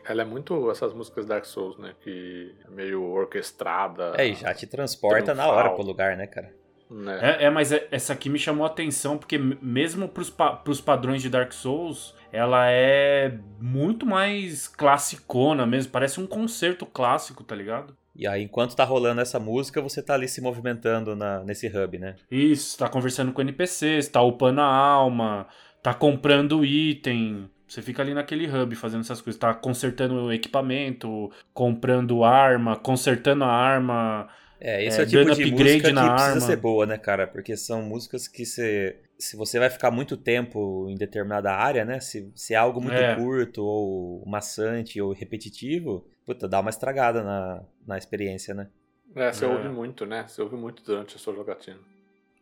Ela 0.05 0.23
é 0.23 0.25
muito 0.25 0.71
essas 0.71 0.95
músicas 0.95 1.27
Dark 1.27 1.45
Souls, 1.45 1.77
né? 1.79 1.95
Que 2.01 2.55
é 2.67 2.71
meio 2.71 3.03
orquestrada. 3.03 4.15
É, 4.17 4.27
e 4.27 4.35
já 4.35 4.55
te 4.55 4.67
transporta 4.67 5.35
na 5.35 5.47
hora 5.47 5.57
Triunfal. 5.65 5.75
pro 5.77 5.87
lugar, 5.87 6.17
né, 6.17 6.27
cara? 6.27 6.55
Né? 6.91 7.19
É, 7.21 7.45
é, 7.45 7.51
mas 7.51 7.71
é- 7.71 7.87
essa 7.91 8.15
aqui 8.15 8.31
me 8.31 8.39
chamou 8.39 8.65
a 8.65 8.69
atenção, 8.69 9.19
porque 9.19 9.37
mesmo 9.37 10.09
pros, 10.09 10.31
pa 10.31 10.57
pros 10.57 10.81
padrões 10.81 11.21
de 11.21 11.29
Dark 11.29 11.53
Souls, 11.53 12.15
ela 12.33 12.71
é 12.71 13.39
muito 13.61 14.07
mais 14.07 14.67
classicona 14.67 15.67
mesmo. 15.67 15.93
Parece 15.93 16.19
um 16.19 16.27
concerto 16.27 16.87
clássico, 16.87 17.45
tá 17.45 17.55
ligado? 17.55 17.95
E 18.19 18.27
aí, 18.27 18.43
enquanto 18.43 18.75
tá 18.75 18.83
rolando 18.85 19.21
essa 19.21 19.39
música, 19.39 19.81
você 19.81 20.03
tá 20.03 20.15
ali 20.15 20.27
se 20.27 20.41
movimentando 20.41 21.15
na, 21.15 21.45
nesse 21.45 21.69
hub, 21.69 21.99
né? 21.99 22.17
Isso, 22.29 22.77
tá 22.77 22.89
conversando 22.89 23.33
com 23.33 23.41
NPCs, 23.41 24.09
tá 24.09 24.21
upando 24.21 24.61
a 24.61 24.65
alma, 24.67 25.47
tá 25.81 25.95
comprando 25.95 26.65
item. 26.65 27.49
Você 27.69 27.81
fica 27.81 28.03
ali 28.03 28.13
naquele 28.15 28.47
hub 28.49 28.75
fazendo 28.75 29.03
essas 29.03 29.21
coisas. 29.21 29.39
Tá 29.39 29.55
consertando 29.55 30.15
o 30.25 30.33
equipamento, 30.33 31.31
comprando 31.55 32.25
arma, 32.25 32.75
consertando 32.77 33.45
a 33.45 33.53
arma. 33.53 34.29
É, 34.61 34.85
esse 34.85 34.99
É, 34.99 35.03
é, 35.03 35.05
o 35.05 35.09
tipo 35.09 35.25
de 35.37 35.43
upgrade 35.45 35.53
música 35.53 35.89
que 35.89 35.93
na 35.95 36.11
precisa 36.15 36.31
arma. 36.31 36.41
ser 36.41 36.57
boa, 36.57 36.87
né, 36.87 36.99
cara? 36.99 37.27
Porque 37.29 37.57
são 37.57 37.83
músicas 37.83 38.27
que 38.27 38.45
você. 38.45 38.97
Se 39.17 39.37
você 39.37 39.59
vai 39.61 39.71
ficar 39.71 39.91
muito 39.93 40.17
tempo 40.17 40.89
em 40.89 40.97
determinada 40.97 41.53
área, 41.53 41.85
né? 41.85 42.01
Se, 42.01 42.33
se 42.35 42.55
é 42.55 42.57
algo 42.57 42.81
muito 42.81 42.97
É. 42.97 43.15
curto, 43.15 43.63
ou 43.65 44.25
maçante, 44.27 45.01
ou 45.01 45.13
repetitivo, 45.13 46.05
puta, 46.29 46.47
dá 46.47 46.61
uma 46.61 46.69
estragada 46.71 47.23
na, 47.23 47.63
na 47.87 47.97
experiência, 47.97 48.53
né? 48.53 48.69
É, 49.17 49.33
você 49.33 49.47
É. 49.47 49.49
ouve 49.49 49.69
muito, 49.71 50.05
né? 50.05 50.27
Você 50.29 50.43
ouve 50.43 50.57
muito 50.57 50.83
durante 50.83 51.17
a 51.17 51.19
sua 51.19 51.35
jogatina. 51.35 51.79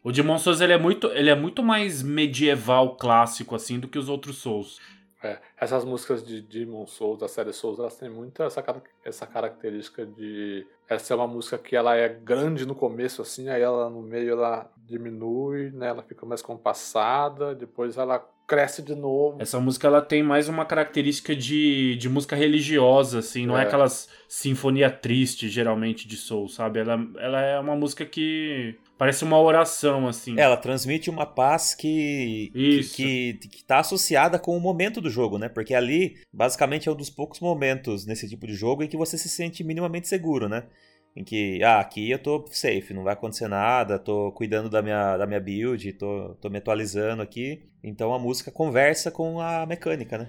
O 0.03 0.11
Demon 0.11 0.39
Souls 0.39 0.61
ele 0.61 0.73
é 0.73 0.79
muito, 0.79 1.07
ele 1.09 1.31
é 1.31 1.35
muito 1.35 1.63
mais 1.63 2.03
medieval 2.03 2.97
clássico 2.97 3.55
assim 3.55 3.79
do 3.79 3.87
que 3.89 3.99
os 3.99 4.09
outros 4.09 4.39
Souls. 4.39 4.79
É, 5.23 5.39
essas 5.57 5.85
músicas 5.85 6.25
de 6.25 6.41
Demon 6.43 6.87
Souls, 6.87 7.19
da 7.21 7.29
série 7.29 7.53
Souls, 7.53 7.79
elas 7.79 7.97
têm 7.97 8.09
muito 8.11 8.43
essa, 8.43 8.63
essa 9.05 9.27
característica 9.27 10.05
de 10.05 10.67
essa 10.89 11.15
é 11.15 11.17
uma 11.17 11.27
música 11.27 11.57
que 11.59 11.75
ela 11.75 11.97
é 11.97 12.09
grande 12.09 12.67
no 12.67 12.75
começo, 12.75 13.23
assim, 13.23 13.49
aí 13.49 13.63
ela 13.63 13.89
no 13.89 14.03
meio 14.03 14.33
ela 14.33 14.71
diminui, 14.87 15.71
né? 15.73 15.89
Ela 15.89 16.03
fica 16.03 16.25
mais 16.25 16.41
compassada, 16.43 17.55
depois 17.55 17.97
ela 17.97 18.25
cresce 18.47 18.81
de 18.81 18.95
novo. 18.95 19.39
Essa 19.41 19.59
música 19.59 19.89
ela 19.89 20.01
tem 20.01 20.23
mais 20.23 20.49
uma 20.49 20.65
característica 20.65 21.35
de, 21.35 21.97
de 21.97 22.09
música 22.09 22.37
religiosa, 22.37 23.19
assim, 23.19 23.45
não 23.45 23.59
é, 23.59 23.63
É. 23.63 23.67
aquelas 23.67 24.09
sinfonia 24.29 24.89
triste, 24.89 25.49
geralmente, 25.49 26.07
de 26.07 26.17
Soul, 26.17 26.49
sabe? 26.49 26.79
Ela, 26.79 26.97
ela 27.19 27.41
é 27.43 27.59
uma 27.59 27.75
música 27.75 28.07
que 28.07 28.77
parece 28.97 29.25
uma 29.25 29.41
oração, 29.41 30.07
assim. 30.07 30.39
Ela 30.39 30.57
transmite 30.57 31.11
uma 31.11 31.27
paz 31.27 31.75
que, 31.75 32.51
que, 32.53 32.79
Isso. 32.79 32.97
que, 32.97 33.35
que 33.51 33.65
tá 33.65 33.81
associada 33.81 34.39
com 34.39 34.57
o 34.57 34.61
momento 34.61 35.01
do 35.01 35.11
jogo, 35.11 35.39
né? 35.39 35.49
Porque 35.49 35.75
ali, 35.75 36.17
basicamente, 36.33 36.89
é 36.89 36.93
um 36.93 36.97
dos 36.97 37.11
poucos 37.11 37.41
momentos 37.41 38.07
nesse 38.07 38.29
tipo 38.29 38.47
de 38.47 38.55
jogo 38.55 38.85
em 38.85 38.89
que 38.89 38.97
você 38.97 39.19
se 39.19 39.29
sente 39.29 39.65
minimamente 39.65 40.07
seguro, 40.07 40.49
né? 40.49 40.65
Em 41.17 41.25
que, 41.25 41.63
ah, 41.65 41.81
aqui 41.81 42.11
eu 42.11 42.19
tô 42.19 42.45
safe, 42.51 42.93
não 42.93 43.03
vai 43.03 43.15
acontecer 43.15 43.49
nada, 43.49 43.99
tô 43.99 44.31
cuidando 44.33 44.69
da 44.69 44.83
minha, 44.83 45.17
da 45.17 45.27
minha 45.27 45.41
build, 45.41 45.93
tô, 45.95 46.35
tô 46.41 46.51
me 46.51 46.59
atualizando 46.59 47.23
aqui. 47.23 47.71
Então 47.83 48.13
a 48.13 48.19
música 48.19 48.51
conversa 48.53 49.11
com 49.11 49.41
a 49.41 49.65
mecânica, 49.65 50.19
né? 50.19 50.29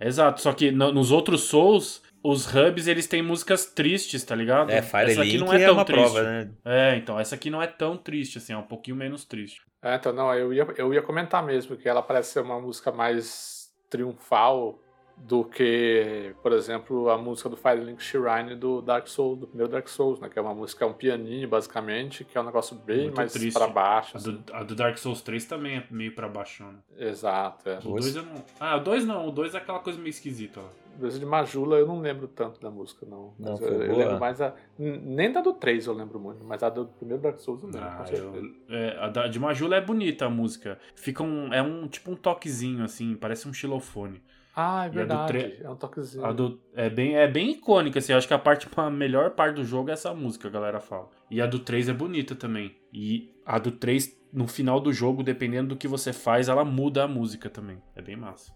Exato, 0.00 0.40
só 0.40 0.52
que 0.52 0.70
no- 0.70 0.92
nos 0.92 1.10
outros 1.12 1.42
Souls, 1.42 2.02
os 2.22 2.46
hubs, 2.46 2.86
eles 2.86 3.06
têm 3.06 3.22
músicas 3.22 3.66
tristes, 3.66 4.24
tá 4.24 4.34
ligado? 4.34 4.70
É, 4.70 4.80
Fire 4.80 5.10
essa 5.12 5.22
aqui 5.22 5.36
não 5.36 5.52
é, 5.52 5.62
é 5.62 5.66
tão 5.66 5.74
uma 5.74 5.84
triste. 5.84 6.00
prova, 6.12 6.22
né? 6.22 6.50
É, 6.64 6.96
então, 6.96 7.20
essa 7.20 7.34
aqui 7.34 7.50
não 7.50 7.62
é 7.62 7.66
tão 7.66 7.96
triste, 7.96 8.38
assim, 8.38 8.54
é 8.54 8.56
um 8.56 8.62
pouquinho 8.62 8.96
menos 8.96 9.24
triste. 9.26 9.60
É, 9.82 9.94
então, 9.96 10.12
não, 10.12 10.32
eu 10.34 10.52
ia, 10.54 10.66
eu 10.78 10.92
ia 10.94 11.02
comentar 11.02 11.44
mesmo 11.44 11.76
que 11.76 11.86
ela 11.88 12.02
parece 12.02 12.32
ser 12.32 12.40
uma 12.40 12.58
música 12.58 12.90
mais 12.90 13.68
triunfal 13.90 14.80
do 15.16 15.44
que, 15.44 16.34
por 16.42 16.52
exemplo, 16.52 17.08
a 17.08 17.16
música 17.16 17.48
do 17.48 17.56
Firelink 17.56 18.02
Shrine 18.02 18.54
do 18.56 18.82
Dark 18.82 19.06
Souls, 19.08 19.38
do 19.38 19.46
primeiro 19.46 19.70
Dark 19.72 19.88
Souls, 19.88 20.20
né? 20.20 20.28
Que 20.28 20.38
é 20.38 20.42
uma 20.42 20.54
música, 20.54 20.84
é 20.84 20.88
um 20.88 20.92
pianinho, 20.92 21.48
basicamente, 21.48 22.24
que 22.24 22.36
é 22.36 22.40
um 22.40 22.44
negócio 22.44 22.76
bem 22.76 23.04
Muito 23.04 23.16
mais 23.16 23.32
triste. 23.32 23.56
pra 23.56 23.66
baixo. 23.68 24.16
A 24.16 24.18
assim. 24.18 24.32
do, 24.32 24.54
a 24.54 24.62
do 24.62 24.74
Dark 24.74 24.98
Souls 24.98 25.22
3 25.22 25.44
também 25.46 25.76
é 25.78 25.84
meio 25.90 26.14
pra 26.14 26.28
baixona. 26.28 26.82
Exato, 26.98 27.68
é. 27.68 27.78
O 27.78 27.82
Dois? 27.92 28.12
2 28.12 28.16
eu 28.16 28.22
não. 28.24 28.44
Ah, 28.60 28.76
o 28.76 28.80
2 28.80 29.04
não, 29.06 29.28
o 29.28 29.30
2 29.30 29.54
é 29.54 29.58
aquela 29.58 29.78
coisa 29.80 29.98
meio 29.98 30.10
esquisita, 30.10 30.60
ó. 30.60 30.84
Desde 30.96 31.18
de 31.18 31.26
Majula 31.26 31.76
eu 31.78 31.88
não 31.88 31.98
lembro 32.00 32.28
tanto 32.28 32.60
da 32.60 32.70
música, 32.70 33.04
não. 33.04 33.34
Não, 33.36 33.56
eu, 33.56 33.82
eu 33.82 33.86
boa. 33.88 33.98
lembro 33.98 34.20
mais 34.20 34.40
a. 34.40 34.54
Nem 34.78 35.32
da 35.32 35.40
do 35.40 35.52
3 35.52 35.86
eu 35.86 35.92
lembro 35.92 36.20
muito, 36.20 36.44
mas 36.44 36.62
a 36.62 36.68
do 36.68 36.86
primeiro 36.86 37.20
Dark 37.20 37.38
Souls 37.40 37.62
eu 37.64 37.68
lembro, 37.68 37.82
Ah, 37.88 38.04
eu- 38.12 38.54
é, 38.68 38.96
a 39.00 39.08
da, 39.08 39.26
de 39.26 39.40
Majula 39.40 39.74
é 39.74 39.80
bonita 39.80 40.26
a 40.26 40.30
música. 40.30 40.78
Fica 40.94 41.22
um. 41.24 41.52
É 41.52 41.60
um 41.60 41.88
tipo 41.88 42.12
um 42.12 42.14
toquezinho, 42.14 42.84
assim, 42.84 43.16
parece 43.16 43.48
um 43.48 43.52
xilofone. 43.52 44.22
Ah, 44.56 44.86
é 44.86 44.88
verdade. 44.88 45.32
tre- 45.32 45.58
É 45.62 45.68
um 45.68 45.76
toquezinho. 45.76 46.24
A 46.24 46.32
do, 46.32 46.60
é, 46.74 46.88
bem, 46.88 47.16
é 47.16 47.26
bem 47.26 47.50
icônica, 47.52 47.98
assim. 47.98 48.12
Acho 48.12 48.28
que 48.28 48.34
a 48.34 48.38
parte, 48.38 48.68
a 48.76 48.90
melhor 48.90 49.30
parte 49.30 49.56
do 49.56 49.64
jogo 49.64 49.90
é 49.90 49.94
essa 49.94 50.14
música, 50.14 50.46
a 50.48 50.50
galera 50.50 50.80
fala. 50.80 51.08
E 51.30 51.40
a 51.40 51.46
do 51.46 51.58
3 51.58 51.88
é 51.88 51.92
bonita 51.92 52.34
também. 52.36 52.74
E 52.92 53.30
a 53.44 53.58
do 53.58 53.72
3, 53.72 54.10
no 54.32 54.46
final 54.46 54.78
do 54.80 54.92
jogo, 54.92 55.22
dependendo 55.22 55.70
do 55.70 55.76
que 55.76 55.88
você 55.88 56.12
faz, 56.12 56.48
ela 56.48 56.64
muda 56.64 57.02
a 57.04 57.08
música 57.08 57.50
também. 57.50 57.78
É 57.96 58.02
bem 58.02 58.16
massa. 58.16 58.52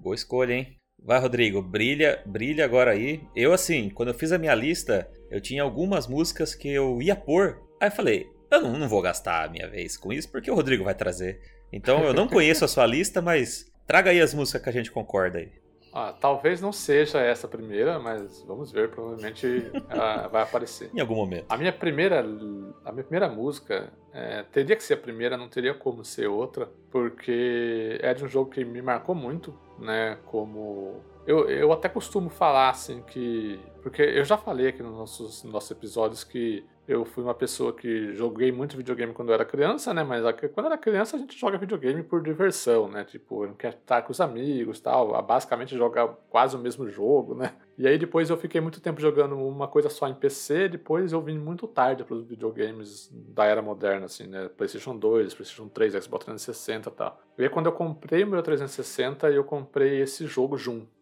Boa 0.00 0.14
escolha, 0.14 0.54
hein? 0.54 0.76
Vai, 1.04 1.18
Rodrigo, 1.20 1.60
brilha, 1.60 2.22
brilha 2.24 2.64
agora 2.64 2.92
aí. 2.92 3.20
Eu, 3.34 3.52
assim, 3.52 3.90
quando 3.90 4.08
eu 4.08 4.14
fiz 4.14 4.32
a 4.32 4.38
minha 4.38 4.54
lista, 4.54 5.08
eu 5.30 5.40
tinha 5.40 5.62
algumas 5.62 6.06
músicas 6.06 6.54
que 6.54 6.68
eu 6.68 7.02
ia 7.02 7.16
pôr. 7.16 7.60
Aí 7.80 7.88
eu 7.88 7.92
falei, 7.92 8.26
eu 8.50 8.62
não, 8.62 8.78
não 8.78 8.88
vou 8.88 9.02
gastar 9.02 9.44
a 9.44 9.48
minha 9.48 9.68
vez 9.68 9.96
com 9.96 10.12
isso, 10.12 10.30
porque 10.30 10.50
o 10.50 10.54
Rodrigo 10.54 10.84
vai 10.84 10.94
trazer. 10.94 11.40
Então 11.72 12.04
eu 12.04 12.14
não 12.14 12.26
conheço 12.28 12.64
a 12.64 12.68
sua 12.68 12.86
lista, 12.86 13.20
mas 13.20 13.66
traga 13.86 14.10
aí 14.10 14.20
as 14.20 14.34
músicas 14.34 14.62
que 14.62 14.68
a 14.68 14.72
gente 14.72 14.90
concorda 14.90 15.38
aí. 15.38 15.52
Ah, 15.94 16.14
talvez 16.18 16.58
não 16.58 16.72
seja 16.72 17.20
essa 17.20 17.46
a 17.46 17.50
primeira, 17.50 17.98
mas 17.98 18.42
vamos 18.44 18.72
ver, 18.72 18.88
provavelmente 18.88 19.70
ela 19.90 20.26
vai 20.32 20.42
aparecer. 20.42 20.90
Em 20.94 21.00
algum 21.00 21.14
momento. 21.14 21.44
A 21.50 21.56
minha 21.58 21.72
primeira, 21.72 22.20
a 22.20 22.92
minha 22.92 23.04
primeira 23.04 23.28
música 23.28 23.92
é, 24.10 24.42
teria 24.44 24.74
que 24.74 24.82
ser 24.82 24.94
a 24.94 24.96
primeira, 24.96 25.36
não 25.36 25.50
teria 25.50 25.74
como 25.74 26.02
ser 26.02 26.28
outra, 26.28 26.70
porque 26.90 27.98
é 28.00 28.14
de 28.14 28.24
um 28.24 28.28
jogo 28.28 28.50
que 28.50 28.64
me 28.64 28.80
marcou 28.80 29.14
muito, 29.14 29.54
né? 29.78 30.16
Como 30.24 31.02
eu, 31.26 31.48
eu 31.50 31.70
até 31.72 31.90
costumo 31.90 32.30
falar 32.30 32.70
assim 32.70 33.02
que, 33.02 33.60
porque 33.82 34.00
eu 34.00 34.24
já 34.24 34.38
falei 34.38 34.68
aqui 34.68 34.82
nos 34.82 34.96
nossos, 34.96 35.44
nos 35.44 35.52
nossos 35.52 35.70
episódios 35.70 36.24
que 36.24 36.64
eu 36.86 37.04
fui 37.04 37.22
uma 37.22 37.34
pessoa 37.34 37.72
que 37.72 38.12
joguei 38.14 38.50
muito 38.50 38.76
videogame 38.76 39.12
quando 39.12 39.28
eu 39.28 39.34
era 39.34 39.44
criança, 39.44 39.94
né? 39.94 40.02
Mas 40.02 40.24
quando 40.52 40.66
era 40.66 40.76
criança 40.78 41.16
a 41.16 41.18
gente 41.18 41.38
joga 41.38 41.56
videogame 41.56 42.02
por 42.02 42.22
diversão, 42.22 42.88
né? 42.88 43.04
Tipo, 43.04 43.46
não 43.46 43.54
quer 43.54 43.74
estar 43.74 44.02
com 44.02 44.10
os 44.10 44.20
amigos, 44.20 44.80
tal, 44.80 45.20
basicamente 45.22 45.76
jogar 45.76 46.08
quase 46.28 46.56
o 46.56 46.58
mesmo 46.58 46.88
jogo, 46.88 47.34
né? 47.34 47.54
E 47.78 47.86
aí 47.86 47.96
depois 47.98 48.28
eu 48.30 48.36
fiquei 48.36 48.60
muito 48.60 48.80
tempo 48.80 49.00
jogando 49.00 49.36
uma 49.36 49.66
coisa 49.66 49.88
só 49.88 50.06
em 50.08 50.14
PC, 50.14 50.68
depois 50.68 51.12
eu 51.12 51.20
vim 51.22 51.38
muito 51.38 51.66
tarde 51.66 52.04
para 52.04 52.14
os 52.14 52.24
videogames 52.26 53.08
da 53.12 53.44
era 53.44 53.62
moderna, 53.62 54.06
assim, 54.06 54.26
né? 54.26 54.48
PlayStation 54.48 54.96
2, 54.96 55.34
PlayStation 55.34 55.68
3, 55.68 55.94
Xbox 56.04 56.24
360 56.24 56.88
e 56.88 56.92
tal. 56.92 57.20
E 57.38 57.42
aí 57.44 57.48
quando 57.48 57.66
eu 57.66 57.72
comprei 57.72 58.24
o 58.24 58.26
meu 58.26 58.42
360, 58.42 59.30
eu 59.30 59.44
comprei 59.44 60.00
esse 60.00 60.26
jogo. 60.26 60.56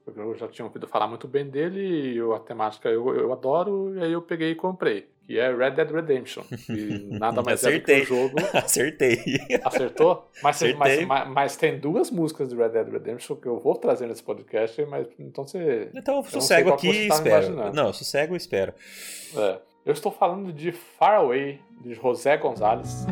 Porque 0.04 0.20
eu 0.20 0.34
já 0.34 0.48
tinha 0.48 0.64
ouvido 0.66 0.86
falar 0.86 1.06
muito 1.08 1.26
bem 1.28 1.48
dele 1.48 1.80
e 1.80 2.16
eu- 2.16 2.34
a 2.34 2.40
temática 2.40 2.88
eu, 2.88 3.14
eu 3.14 3.32
adoro, 3.32 3.94
e 3.96 4.02
aí 4.02 4.12
eu 4.12 4.22
peguei 4.22 4.50
e 4.52 4.54
comprei. 4.54 5.08
Que 5.30 5.38
é 5.38 5.54
Red 5.54 5.70
Dead 5.70 5.88
Redemption. 5.92 6.42
E 6.68 7.06
nada 7.16 7.40
mais 7.40 7.62
é 7.62 7.78
do 7.78 7.80
que 7.84 7.92
Acertei. 7.92 8.02
um 8.02 8.04
jogo. 8.04 8.36
Acertei. 8.52 9.18
Acertou? 9.62 10.28
Mas, 10.42 10.56
você- 10.56 10.74
mas, 10.74 10.88
Acertei. 10.88 11.06
mas, 11.06 11.28
mas 11.28 11.56
tem 11.56 11.78
duas 11.78 12.10
músicas 12.10 12.48
de 12.48 12.56
Red 12.56 12.70
Dead 12.70 12.88
Redemption 12.88 13.36
que 13.36 13.46
eu 13.46 13.56
vou 13.60 13.76
trazer 13.76 14.08
nesse 14.08 14.24
podcast, 14.24 14.84
mas 14.86 15.06
então 15.20 15.46
você. 15.46 15.88
Então 15.94 16.16
eu 16.16 16.24
sossego 16.24 16.70
aqui 16.72 16.88
você 16.88 17.04
e 17.04 17.08
tava 17.08 17.20
espero. 17.20 17.72
Não, 17.72 17.86
eu 17.86 17.92
sossego 17.92 18.34
e 18.34 18.36
espero. 18.38 18.74
É. 19.36 19.58
Eu 19.86 19.92
estou 19.92 20.10
falando 20.10 20.52
de 20.52 20.72
Far 20.72 21.20
Away, 21.20 21.60
de 21.80 21.94
José 21.94 22.36
Gonzalez. 22.36 23.06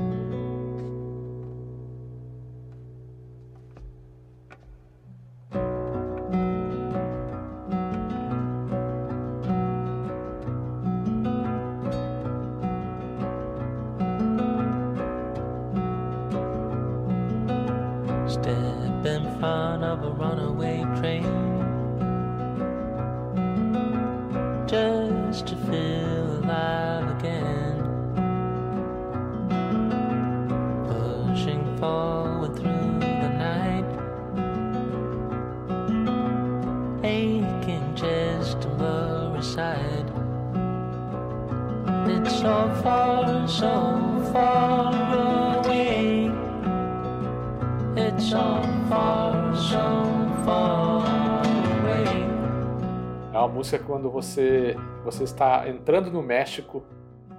Quando 53.98 54.10
você, 54.10 54.76
você 55.04 55.24
está 55.24 55.68
entrando 55.68 56.08
no 56.08 56.22
México, 56.22 56.84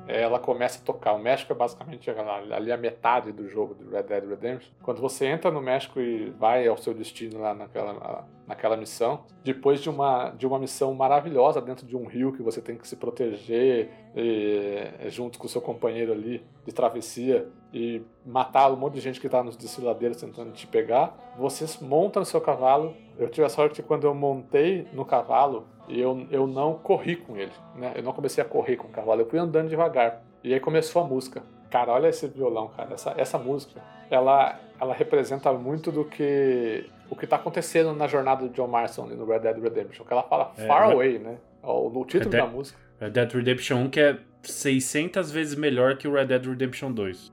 ela 0.05 0.39
começa 0.39 0.79
a 0.79 0.81
tocar. 0.81 1.13
O 1.13 1.19
México 1.19 1.53
é 1.53 1.55
basicamente 1.55 2.09
ali 2.51 2.69
a 2.69 2.75
metade 2.75 3.31
do 3.31 3.47
jogo 3.47 3.73
do 3.73 3.89
Red 3.89 4.03
Dead 4.03 4.27
Redemption. 4.27 4.69
Quando 4.81 4.99
você 4.99 5.27
entra 5.27 5.49
no 5.49 5.61
México 5.61 6.01
e 6.01 6.31
vai 6.31 6.67
ao 6.67 6.75
seu 6.77 6.93
destino 6.93 7.39
lá 7.39 7.53
naquela, 7.53 8.27
naquela 8.45 8.75
missão, 8.75 9.23
depois 9.41 9.79
de 9.79 9.89
uma, 9.89 10.31
de 10.31 10.45
uma 10.45 10.59
missão 10.59 10.93
maravilhosa 10.93 11.61
dentro 11.61 11.85
de 11.85 11.95
um 11.95 12.05
rio 12.05 12.33
que 12.33 12.41
você 12.41 12.59
tem 12.59 12.75
que 12.75 12.85
se 12.85 12.97
proteger 12.97 13.89
e, 14.13 15.09
junto 15.09 15.39
com 15.39 15.45
o 15.45 15.49
seu 15.49 15.61
companheiro 15.61 16.11
ali 16.11 16.43
de 16.65 16.73
travessia 16.73 17.47
e 17.73 18.01
matar 18.25 18.69
um 18.69 18.75
monte 18.75 18.95
de 18.95 18.99
gente 18.99 19.21
que 19.21 19.27
está 19.27 19.41
nos 19.41 19.55
desfiladeiros 19.55 20.19
tentando 20.19 20.51
te 20.51 20.67
pegar, 20.67 21.35
você 21.37 21.65
monta 21.85 22.19
no 22.19 22.25
seu 22.25 22.41
cavalo. 22.41 22.95
Eu 23.17 23.29
tive 23.29 23.45
a 23.45 23.49
sorte 23.49 23.81
que 23.81 23.87
quando 23.87 24.05
eu 24.05 24.13
montei 24.13 24.87
no 24.91 25.05
cavalo, 25.05 25.67
eu, 25.89 26.27
eu 26.29 26.45
não 26.47 26.73
corri 26.75 27.15
com 27.15 27.35
ele, 27.37 27.51
né? 27.75 27.93
Eu 27.95 28.03
não 28.03 28.11
comecei 28.13 28.43
a 28.43 28.47
correr 28.47 28.75
com 28.77 28.87
o 28.87 28.91
cavalo, 28.91 29.21
eu 29.21 29.25
fui 29.29 29.39
andando 29.39 29.69
devagar. 29.69 30.21
E 30.43 30.53
aí 30.53 30.59
começou 30.59 31.01
a 31.01 31.05
música. 31.05 31.41
Cara, 31.69 31.91
olha 31.91 32.07
esse 32.07 32.27
violão, 32.27 32.69
cara. 32.69 32.93
Essa, 32.93 33.13
essa 33.17 33.37
música, 33.37 33.81
ela, 34.09 34.59
ela 34.79 34.93
representa 34.93 35.51
muito 35.53 35.91
do 35.91 36.03
que 36.05 36.85
o 37.09 37.15
que 37.15 37.27
tá 37.27 37.35
acontecendo 37.35 37.93
na 37.93 38.07
jornada 38.07 38.47
do 38.47 38.53
John 38.53 38.67
Marston 38.67 39.05
ali 39.05 39.15
no 39.15 39.25
Red 39.25 39.39
Dead 39.39 39.57
Redemption. 39.61 40.05
Que 40.05 40.13
ela 40.13 40.23
fala 40.23 40.51
É, 40.57 40.65
Far 40.67 40.87
Red- 40.87 40.93
Away, 40.93 41.19
né? 41.19 41.37
O, 41.61 41.87
o 41.99 42.05
título 42.05 42.31
Red 42.31 42.39
da 42.41 42.47
música. 42.47 42.79
Red 42.99 43.09
Dead 43.11 43.31
Redemption 43.33 43.77
1 43.83 43.89
que 43.89 43.99
é 43.99 44.17
600 44.43 45.31
vezes 45.31 45.55
melhor 45.55 45.97
que 45.97 46.07
o 46.07 46.13
Red 46.13 46.25
Dead 46.25 46.45
Redemption 46.45 46.91
2. 46.91 47.31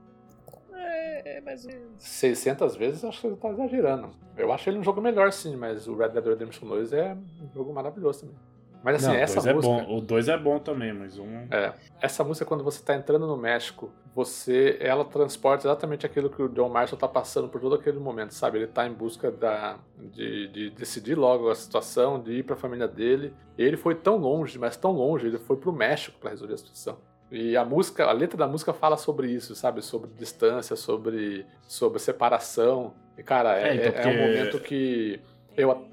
É, 1.47 1.51
mas 1.51 1.67
600 1.97 2.75
vezes, 2.75 3.03
acho 3.03 3.21
que 3.21 3.27
ele 3.27 3.35
tá 3.35 3.49
exagerando. 3.49 4.09
Eu 4.35 4.51
acho 4.51 4.69
ele 4.69 4.79
um 4.79 4.83
jogo 4.83 5.01
melhor, 5.01 5.31
sim, 5.31 5.55
mas 5.55 5.87
o 5.87 5.95
Red 5.95 6.09
Dead 6.09 6.25
Redemption 6.25 6.67
2 6.67 6.93
é 6.93 7.13
um 7.41 7.53
jogo 7.53 7.73
maravilhoso 7.73 8.21
também. 8.21 8.35
Mas 8.83 8.97
assim, 8.97 9.07
Não, 9.07 9.13
o 9.15 9.17
essa 9.17 9.35
2 9.35 9.45
é 9.47 9.53
música. 9.53 9.73
bom. 9.73 9.97
O 9.97 10.01
2 10.01 10.27
é 10.29 10.37
bom 10.37 10.59
também, 10.59 10.93
mas 10.93 11.17
um. 11.17 11.47
É. 11.51 11.73
Essa 11.99 12.23
música, 12.23 12.45
quando 12.45 12.63
você 12.63 12.79
está 12.79 12.95
entrando 12.95 13.25
no 13.25 13.35
México, 13.35 13.91
você, 14.13 14.77
ela 14.79 15.03
transporta 15.03 15.67
exatamente 15.67 16.05
aquilo 16.05 16.29
que 16.29 16.41
o 16.41 16.47
John 16.47 16.69
Marshall 16.69 16.95
está 16.95 17.07
passando 17.07 17.49
por 17.49 17.59
todo 17.59 17.75
aquele 17.75 17.99
momento, 17.99 18.33
sabe? 18.33 18.59
Ele 18.59 18.65
está 18.65 18.87
em 18.87 18.93
busca 18.93 19.31
da, 19.31 19.79
de, 19.97 20.47
de 20.49 20.69
decidir 20.69 21.15
logo 21.15 21.49
a 21.49 21.55
situação, 21.55 22.21
de 22.21 22.33
ir 22.33 22.43
para 22.43 22.53
a 22.53 22.57
família 22.57 22.87
dele. 22.87 23.33
E 23.57 23.63
ele 23.63 23.77
foi 23.77 23.95
tão 23.95 24.15
longe, 24.15 24.59
mas 24.59 24.77
tão 24.77 24.91
longe, 24.91 25.25
ele 25.27 25.39
foi 25.39 25.57
para 25.57 25.69
o 25.69 25.73
México 25.73 26.17
para 26.19 26.29
resolver 26.29 26.53
a 26.53 26.57
situação. 26.57 26.97
E 27.31 27.57
a 27.57 27.65
música, 27.65 28.05
a 28.05 28.11
letra 28.11 28.37
da 28.37 28.47
música 28.47 28.71
fala 28.73 28.95
sobre 28.97 29.29
isso, 29.29 29.53
sabe? 29.55 29.81
Sobre 29.81 30.09
distância, 30.17 30.75
sobre, 30.75 31.45
sobre 31.67 31.99
separação. 31.99 32.93
E 33.17 33.23
cara, 33.23 33.57
é, 33.59 33.67
É, 33.69 33.75
então, 33.87 34.01
é- 34.01 34.03
é 34.03 34.07
um 34.07 34.17
momento 34.27 34.59
que 34.59 35.19
eu 35.57 35.85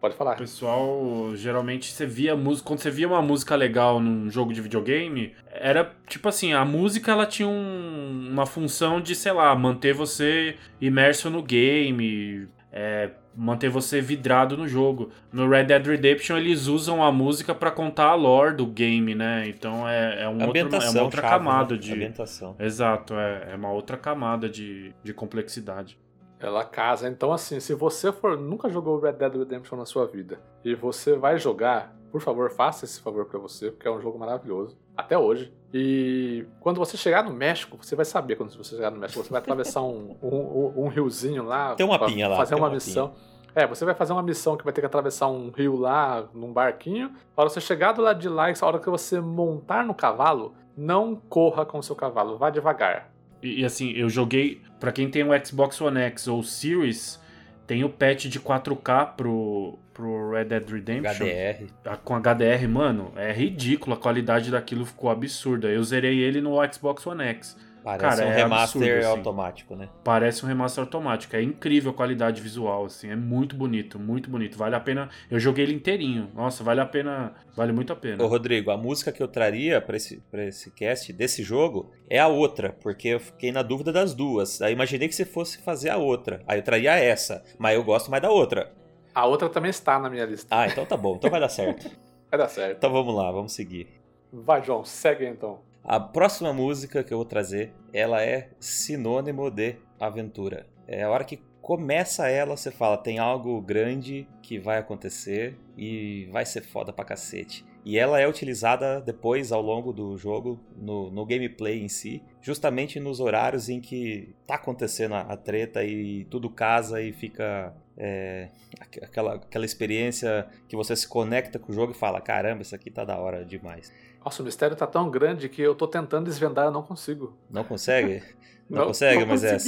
pode 0.00 0.14
falar. 0.14 0.34
O 0.34 0.38
pessoal, 0.38 1.32
geralmente, 1.34 1.90
você 1.90 2.04
via 2.04 2.36
música. 2.36 2.68
Quando 2.68 2.80
você 2.80 2.90
via 2.90 3.08
uma 3.08 3.22
música 3.22 3.56
legal 3.56 3.98
num 3.98 4.30
jogo 4.30 4.52
de 4.52 4.60
videogame, 4.60 5.34
era 5.50 5.90
tipo 6.06 6.28
assim: 6.28 6.52
a 6.52 6.64
música 6.66 7.12
ela 7.12 7.24
tinha 7.24 7.48
um- 7.48 8.28
uma 8.30 8.44
função 8.44 9.00
de, 9.00 9.14
sei 9.14 9.32
lá, 9.32 9.54
manter 9.56 9.94
você 9.94 10.56
imerso 10.80 11.30
no 11.30 11.42
game, 11.42 12.46
é, 12.70 13.10
manter 13.36 13.68
você 13.68 14.00
vidrado 14.00 14.56
no 14.56 14.66
jogo. 14.68 15.10
No 15.32 15.48
Red 15.48 15.64
Dead 15.64 15.86
Redemption, 15.86 16.36
eles 16.36 16.66
usam 16.66 17.02
a 17.02 17.10
música 17.10 17.54
pra 17.54 17.70
contar 17.70 18.06
a 18.06 18.14
lore 18.14 18.56
do 18.56 18.66
game, 18.66 19.14
né? 19.14 19.48
Então 19.48 19.88
é, 19.88 20.22
é, 20.22 20.28
um 20.28 20.44
outro, 20.46 20.76
é 20.76 20.90
uma 20.90 21.02
outra 21.02 21.22
chave, 21.22 21.34
camada 21.34 21.74
né? 21.74 21.80
de. 21.80 21.92
Ambientação. 21.92 22.56
Exato, 22.58 23.14
é, 23.14 23.52
é 23.52 23.56
uma 23.56 23.72
outra 23.72 23.96
camada 23.96 24.48
de, 24.48 24.94
de 25.02 25.12
complexidade. 25.12 25.98
Ela 26.38 26.64
casa. 26.64 27.08
Então, 27.08 27.32
assim, 27.32 27.58
se 27.60 27.74
você 27.74 28.12
for 28.12 28.36
nunca 28.38 28.68
jogou 28.68 29.00
Red 29.00 29.14
Dead 29.14 29.34
Redemption 29.34 29.78
na 29.78 29.86
sua 29.86 30.06
vida 30.06 30.40
e 30.64 30.74
você 30.74 31.16
vai 31.16 31.38
jogar, 31.38 31.96
por 32.10 32.20
favor, 32.20 32.50
faça 32.50 32.84
esse 32.84 33.00
favor 33.00 33.24
pra 33.26 33.38
você, 33.38 33.70
porque 33.70 33.88
é 33.88 33.90
um 33.90 34.00
jogo 34.00 34.18
maravilhoso. 34.18 34.76
Até 34.96 35.16
hoje. 35.16 35.52
E 35.76 36.46
quando 36.60 36.78
você 36.78 36.96
chegar 36.96 37.24
no 37.24 37.32
México, 37.32 37.76
você 37.80 37.96
vai 37.96 38.04
saber 38.04 38.36
quando 38.36 38.52
você 38.56 38.76
chegar 38.76 38.92
no 38.92 38.96
México. 38.96 39.24
Você 39.24 39.30
vai 39.30 39.40
atravessar 39.40 39.82
um, 39.82 40.16
um, 40.22 40.84
um- 40.84 40.86
riozinho 40.86 41.42
lá. 41.42 41.74
Tem 41.74 41.84
uma 41.84 41.98
pinha 41.98 42.28
lá, 42.28 42.36
Fazer 42.36 42.54
tem 42.54 42.62
uma 42.62 42.68
uma 42.68 42.74
missão. 42.74 43.12
É, 43.56 43.66
você 43.66 43.84
vai 43.84 43.92
fazer 43.92 44.12
uma 44.12 44.22
missão 44.22 44.56
que 44.56 44.62
vai 44.62 44.72
ter 44.72 44.80
que 44.80 44.86
atravessar 44.86 45.26
um 45.26 45.50
rio 45.50 45.74
lá, 45.74 46.28
num 46.32 46.52
barquinho. 46.52 47.10
A 47.36 47.40
hora 47.40 47.50
que 47.50 47.54
você 47.54 47.60
chegar 47.60 47.90
do 47.90 48.02
lado 48.02 48.20
de 48.20 48.28
lá, 48.28 48.46
a 48.48 48.66
hora 48.66 48.78
que 48.78 48.88
você 48.88 49.20
montar 49.20 49.84
no 49.84 49.94
cavalo, 49.94 50.54
não 50.76 51.16
corra 51.16 51.66
com 51.66 51.78
o 51.78 51.82
seu 51.82 51.96
cavalo, 51.96 52.38
vá 52.38 52.50
devagar. 52.50 53.10
E, 53.42 53.62
e, 53.62 53.64
assim, 53.64 53.90
eu 53.92 54.08
joguei. 54.08 54.62
Pra 54.78 54.92
quem 54.92 55.10
tem 55.10 55.24
o 55.24 55.46
Xbox 55.46 55.80
One 55.80 56.00
X 56.00 56.28
ou 56.28 56.42
Series, 56.44 57.20
tem 57.66 57.82
o 57.82 57.88
patch 57.88 58.26
de 58.26 58.38
4K 58.38 59.14
pro, 59.16 59.78
pro 59.94 60.32
Red 60.32 60.44
Dead 60.46 60.68
Redemption. 60.68 61.24
HDR. 61.24 61.66
A- 61.86 61.96
Com 61.96 62.14
HDR, 62.16 62.68
mano, 62.68 63.12
é 63.16 63.32
ridículo. 63.32 63.94
A 63.94 63.98
qualidade 63.98 64.50
daquilo 64.50 64.84
ficou 64.84 65.08
absurda. 65.08 65.68
Eu 65.68 65.82
zerei 65.82 66.18
ele 66.18 66.40
no 66.40 66.56
Xbox 66.70 67.06
One 67.06 67.22
X. 67.24 67.56
Parece 67.84 68.00
Cara, 68.16 68.26
um 68.26 68.30
é 68.32 68.36
remaster 68.36 68.80
absurdo, 68.80 68.98
assim. 68.98 69.18
automático, 69.18 69.76
né? 69.76 69.88
Parece 70.02 70.42
um 70.42 70.48
remaster 70.48 70.82
automático. 70.82 71.36
É 71.36 71.42
incrível 71.42 71.90
a 71.90 71.94
qualidade 71.94 72.40
visual, 72.40 72.86
assim. 72.86 73.10
É 73.10 73.14
muito 73.16 73.54
bonito, 73.54 73.98
muito 73.98 74.30
bonito. 74.30 74.56
Vale 74.56 74.74
a 74.74 74.80
pena. 74.80 75.10
Eu 75.30 75.38
joguei 75.38 75.66
ele 75.66 75.74
inteirinho. 75.74 76.30
Nossa, 76.34 76.64
vale 76.64 76.80
a 76.80 76.86
pena. 76.86 77.34
Vale 77.54 77.72
muito 77.72 77.92
a 77.92 77.96
pena. 77.96 78.24
Ô, 78.24 78.26
Rodrigo, 78.26 78.70
a 78.70 78.76
música 78.78 79.12
que 79.12 79.22
eu 79.22 79.28
traria 79.28 79.82
pra 79.82 79.98
esse, 79.98 80.16
pra 80.30 80.46
esse 80.46 80.70
cast 80.70 81.12
desse 81.12 81.42
jogo 81.42 81.92
é 82.08 82.18
a 82.18 82.26
outra, 82.26 82.74
porque 82.82 83.08
eu 83.08 83.20
fiquei 83.20 83.52
na 83.52 83.60
dúvida 83.60 83.92
das 83.92 84.14
duas. 84.14 84.62
Aí 84.62 84.72
imaginei 84.72 85.06
que 85.06 85.14
você 85.14 85.26
fosse 85.26 85.58
fazer 85.62 85.90
a 85.90 85.98
outra. 85.98 86.40
Aí 86.48 86.58
eu 86.58 86.62
traria 86.64 86.92
essa, 86.94 87.44
mas 87.58 87.74
eu 87.74 87.84
gosto 87.84 88.10
mais 88.10 88.22
da 88.22 88.30
outra. 88.30 88.72
A 89.14 89.26
outra 89.26 89.48
também 89.48 89.70
está 89.70 89.98
na 89.98 90.10
minha 90.10 90.24
lista. 90.24 90.48
Ah, 90.50 90.66
então 90.66 90.84
tá 90.84 90.96
bom, 90.96 91.16
então 91.16 91.30
vai 91.30 91.40
dar 91.40 91.48
certo. 91.48 91.90
Vai 92.30 92.38
dar 92.38 92.48
certo. 92.48 92.78
Então 92.78 92.90
vamos 92.90 93.14
lá, 93.14 93.30
vamos 93.30 93.52
seguir. 93.52 93.86
Vai, 94.32 94.60
João, 94.60 94.84
segue 94.84 95.24
então. 95.24 95.60
A 95.84 96.00
próxima 96.00 96.52
música 96.52 97.04
que 97.04 97.14
eu 97.14 97.18
vou 97.18 97.24
trazer, 97.24 97.72
ela 97.92 98.20
é 98.20 98.50
sinônimo 98.58 99.48
de 99.52 99.76
aventura. 100.00 100.66
É 100.88 101.04
a 101.04 101.10
hora 101.10 101.22
que 101.22 101.40
começa 101.62 102.28
ela, 102.28 102.56
você 102.56 102.72
fala, 102.72 102.96
tem 102.96 103.20
algo 103.20 103.60
grande 103.60 104.26
que 104.42 104.58
vai 104.58 104.78
acontecer 104.78 105.56
e 105.78 106.28
vai 106.32 106.44
ser 106.44 106.62
foda 106.62 106.92
pra 106.92 107.04
cacete. 107.04 107.64
E 107.84 107.98
ela 107.98 108.18
é 108.18 108.26
utilizada 108.26 109.00
depois, 109.00 109.52
ao 109.52 109.60
longo 109.60 109.92
do 109.92 110.16
jogo, 110.16 110.58
no, 110.76 111.10
no 111.10 111.24
gameplay 111.24 111.82
em 111.82 111.88
si, 111.88 112.22
justamente 112.40 112.98
nos 112.98 113.20
horários 113.20 113.68
em 113.68 113.80
que 113.80 114.34
tá 114.46 114.56
acontecendo 114.56 115.14
a, 115.14 115.20
a 115.20 115.36
treta 115.36 115.84
e 115.84 116.24
tudo 116.24 116.50
casa 116.50 117.00
e 117.02 117.12
fica 117.12 117.74
é, 117.96 118.48
aqu- 118.80 119.04
aquela, 119.04 119.34
aquela 119.34 119.64
experiência 119.64 120.46
que 120.68 120.76
você 120.76 120.94
se 120.96 121.06
conecta 121.08 121.58
com 121.58 121.72
o 121.72 121.74
jogo 121.74 121.92
e 121.92 121.94
fala: 121.94 122.20
caramba, 122.20 122.62
isso 122.62 122.74
aqui 122.74 122.90
tá 122.90 123.04
da 123.04 123.16
hora 123.18 123.44
demais. 123.44 123.92
Nossa, 124.24 124.42
o 124.42 124.44
mistério 124.44 124.74
tá 124.76 124.86
tão 124.86 125.10
grande 125.10 125.48
que 125.48 125.60
eu 125.62 125.74
tô 125.74 125.86
tentando 125.86 126.24
desvendar, 126.26 126.66
eu 126.66 126.70
não 126.70 126.82
consigo. 126.82 127.36
Não 127.50 127.62
consegue? 127.64 128.22
Não, 128.70 128.86
consegue, 128.86 129.26
mas 129.26 129.44
é. 129.44 129.58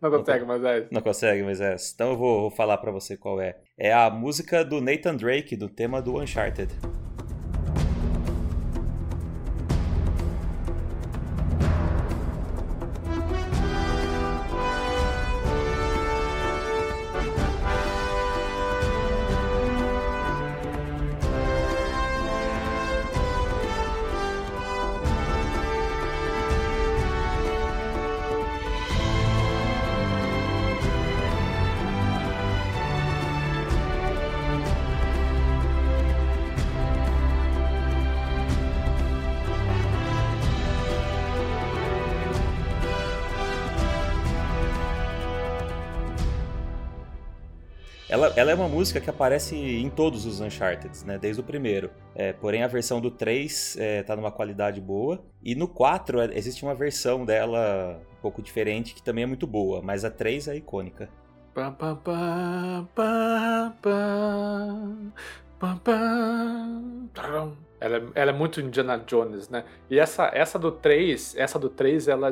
Não 0.00 0.10
consegue, 0.10 0.44
mas 0.46 0.64
é. 0.64 0.88
Não 0.90 1.02
consegue, 1.02 1.42
mas 1.42 1.60
é. 1.60 1.76
Então 1.94 2.12
eu 2.12 2.16
vou, 2.16 2.40
vou 2.40 2.50
falar 2.50 2.78
pra 2.78 2.90
você 2.90 3.18
qual 3.18 3.38
é. 3.38 3.58
É 3.76 3.92
a 3.92 4.08
música 4.08 4.64
do 4.64 4.80
Nathan 4.80 5.14
Drake, 5.14 5.54
do 5.54 5.68
tema 5.68 6.00
do 6.00 6.16
Uncharted. 6.18 6.72
Ela, 48.20 48.32
ela 48.36 48.50
é 48.50 48.54
uma 48.54 48.68
música 48.68 49.00
que 49.00 49.08
aparece 49.08 49.56
em 49.56 49.88
todos 49.88 50.26
os 50.26 50.42
Uncharted, 50.42 51.06
né? 51.06 51.16
Desde 51.16 51.40
o 51.40 51.42
primeiro. 51.42 51.90
É, 52.14 52.34
porém, 52.34 52.62
a 52.62 52.66
versão 52.66 53.00
do 53.00 53.10
3 53.10 53.78
é, 53.78 54.02
tá 54.02 54.14
numa 54.14 54.30
qualidade 54.30 54.78
boa. 54.78 55.24
E 55.42 55.54
no 55.54 55.66
4 55.66 56.20
é, 56.20 56.26
existe 56.34 56.62
uma 56.62 56.74
versão 56.74 57.24
dela 57.24 57.98
um 58.12 58.20
pouco 58.20 58.42
diferente 58.42 58.94
que 58.94 59.02
também 59.02 59.24
é 59.24 59.26
muito 59.26 59.46
boa. 59.46 59.80
Mas 59.80 60.04
a 60.04 60.10
3 60.10 60.48
é 60.48 60.56
icônica. 60.56 61.08
Pam, 61.54 61.72
pam, 61.72 61.96
pam, 61.96 62.88
pam, 62.94 63.72
pam, 65.78 67.08
tram. 67.14 67.56
Ela, 67.80 67.96
é- 67.96 68.02
ela 68.14 68.30
é 68.32 68.34
muito 68.34 68.60
Indiana 68.60 68.98
Jones, 68.98 69.48
né? 69.48 69.64
E 69.88 69.98
essa, 69.98 70.30
essa 70.34 70.58
do 70.58 70.70
3, 70.70 71.36
essa 71.38 71.58
do 71.58 71.70
3, 71.70 72.06
ela, 72.06 72.30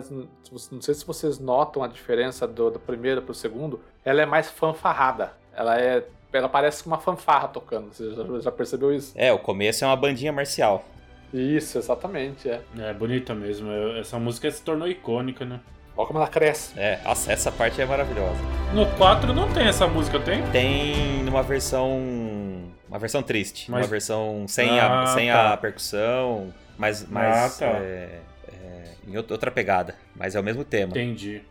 não 0.70 0.82
sei 0.82 0.92
se 0.92 1.06
vocês 1.06 1.38
notam 1.38 1.82
a 1.82 1.88
diferença 1.88 2.46
do, 2.46 2.70
do 2.72 2.78
primeiro 2.78 3.22
pro 3.22 3.32
segundo, 3.32 3.80
ela 4.04 4.20
é 4.20 4.26
mais 4.26 4.50
fanfarrada. 4.50 5.32
Ela 5.58 5.80
é. 5.80 6.04
Ela 6.32 6.48
parece 6.48 6.86
uma 6.86 6.98
fanfarra 6.98 7.48
tocando. 7.48 7.92
Você 7.92 8.14
já, 8.14 8.40
já 8.40 8.52
percebeu 8.52 8.94
isso? 8.94 9.12
É, 9.16 9.32
o 9.32 9.38
começo 9.38 9.82
é 9.82 9.86
uma 9.86 9.96
bandinha 9.96 10.30
marcial. 10.32 10.84
Isso, 11.32 11.78
exatamente, 11.78 12.48
é. 12.48 12.60
É 12.78 12.92
bonita 12.92 13.34
mesmo. 13.34 13.70
Essa 13.98 14.18
música 14.18 14.50
se 14.50 14.62
tornou 14.62 14.86
icônica, 14.88 15.44
né? 15.44 15.58
Olha 15.96 16.06
como 16.06 16.18
ela 16.20 16.28
cresce. 16.28 16.72
É, 16.78 17.00
nossa, 17.02 17.32
essa 17.32 17.50
parte 17.50 17.80
é 17.82 17.84
maravilhosa. 17.86 18.38
No 18.72 18.86
4 18.96 19.32
não 19.32 19.52
tem 19.52 19.66
essa 19.66 19.86
música, 19.88 20.20
tem? 20.20 20.42
Tem 20.50 21.26
uma 21.28 21.42
versão. 21.42 21.98
Uma 22.88 22.98
versão 22.98 23.22
triste. 23.22 23.70
Mas- 23.70 23.82
Uma 23.84 23.88
versão 23.90 24.44
sem, 24.48 24.78
Ah, 24.78 25.02
a, 25.02 25.06
sem 25.08 25.28
tá. 25.28 25.52
a 25.54 25.56
percussão, 25.56 26.52
mas, 26.78 27.04
mas 27.08 27.36
Ah, 27.36 27.66
tá. 27.66 27.78
é, 27.78 28.20
é, 28.48 28.84
em 29.06 29.16
outra 29.16 29.34
outra 29.34 29.50
pegada. 29.50 29.94
Mas 30.14 30.34
é 30.34 30.40
o 30.40 30.44
mesmo 30.44 30.64
tema. 30.64 30.90
Entendi. 30.92 31.42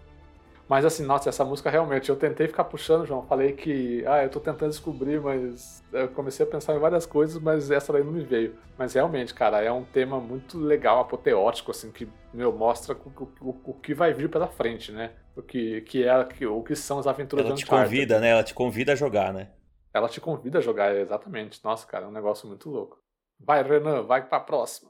Mas 0.70 0.84
assim, 0.84 1.04
nossa, 1.06 1.30
essa 1.30 1.46
música 1.46 1.70
realmente, 1.70 2.10
eu 2.10 2.16
tentei 2.18 2.48
ficar 2.48 2.66
puxando, 2.66 3.06
João. 3.06 3.26
Falei 3.26 3.54
que, 3.54 4.04
ah, 4.06 4.24
eu 4.24 4.30
tô 4.30 4.40
tentando 4.40 4.70
descobrir, 4.70 5.22
mas 5.22 5.82
eu 5.94 6.10
comecei 6.10 6.46
a 6.46 6.50
pensar 6.50 6.76
em 6.76 6.80
várias 6.80 7.06
coisas, 7.06 7.42
mas 7.42 7.72
essa 7.72 7.94
daí 7.94 8.04
não 8.04 8.12
me 8.12 8.24
veio. 8.24 8.54
Mas 8.78 8.94
realmente, 8.94 9.34
cara, 9.34 9.62
é 9.62 9.72
um 9.72 9.86
tema 9.86 10.20
muito 10.20 10.58
legal, 10.60 11.00
apoteótico, 11.00 11.72
assim, 11.72 11.90
que, 11.90 12.08
meu, 12.34 12.52
mostra 12.52 12.94
o, 12.96 13.24
o- 13.42 13.62
o 13.72 13.74
que 13.76 13.94
vai 13.94 14.14
vir 14.14 14.30
pela 14.30 14.48
frente, 14.48 14.92
né? 14.92 15.12
O 15.38 15.42
que, 15.42 15.82
que 15.82 16.04
é, 16.06 16.24
que- 16.26 16.46
o 16.46 16.62
que 16.62 16.76
são 16.76 17.00
as 17.00 17.08
aventuras 17.08 17.46
Ela 17.46 17.56
te 17.56 17.66
convida, 17.66 18.20
né? 18.20 18.30
Ela 18.30 18.44
te 18.44 18.54
convida 18.54 18.92
a 18.92 18.96
jogar, 18.96 19.34
né? 19.34 19.50
Ela 19.94 20.10
te 20.10 20.20
convida 20.20 20.60
a 20.60 20.62
jogar, 20.62 20.96
exatamente. 20.96 21.64
Nossa, 21.64 21.88
cara, 21.88 22.06
é 22.06 22.08
um 22.08 22.12
negócio 22.12 22.48
muito 22.48 22.70
louco. 22.70 23.00
Vai, 23.40 23.64
Renan, 23.64 24.04
vai 24.04 24.28
pra 24.28 24.40
próxima. 24.40 24.90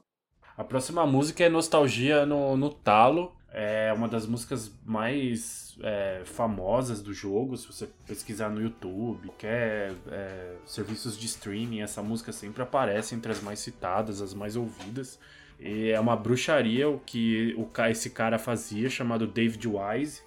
A 0.56 0.64
próxima 0.64 1.06
música 1.06 1.44
é 1.44 1.48
Nostalgia 1.48 2.26
no, 2.26 2.56
no 2.56 2.68
Talo. 2.70 3.37
É 3.52 3.92
uma 3.94 4.06
das 4.08 4.26
músicas 4.26 4.70
mais 4.84 5.76
é, 5.82 6.20
famosas 6.24 7.00
do 7.00 7.14
jogo. 7.14 7.56
Se 7.56 7.66
você 7.66 7.88
pesquisar 8.06 8.50
no 8.50 8.60
YouTube, 8.60 9.30
quer 9.38 9.94
é, 10.10 10.54
serviços 10.66 11.16
de 11.18 11.26
streaming, 11.26 11.80
essa 11.80 12.02
música 12.02 12.30
sempre 12.30 12.62
aparece 12.62 13.14
entre 13.14 13.32
as 13.32 13.40
mais 13.42 13.58
citadas, 13.58 14.20
as 14.20 14.34
mais 14.34 14.54
ouvidas. 14.54 15.18
E 15.58 15.90
é 15.90 15.98
uma 15.98 16.14
bruxaria 16.14 16.88
o 16.88 17.00
que 17.00 17.54
o, 17.56 17.68
esse 17.90 18.10
cara 18.10 18.38
fazia, 18.38 18.88
chamado 18.90 19.26
David 19.26 19.66
Wise, 19.66 20.22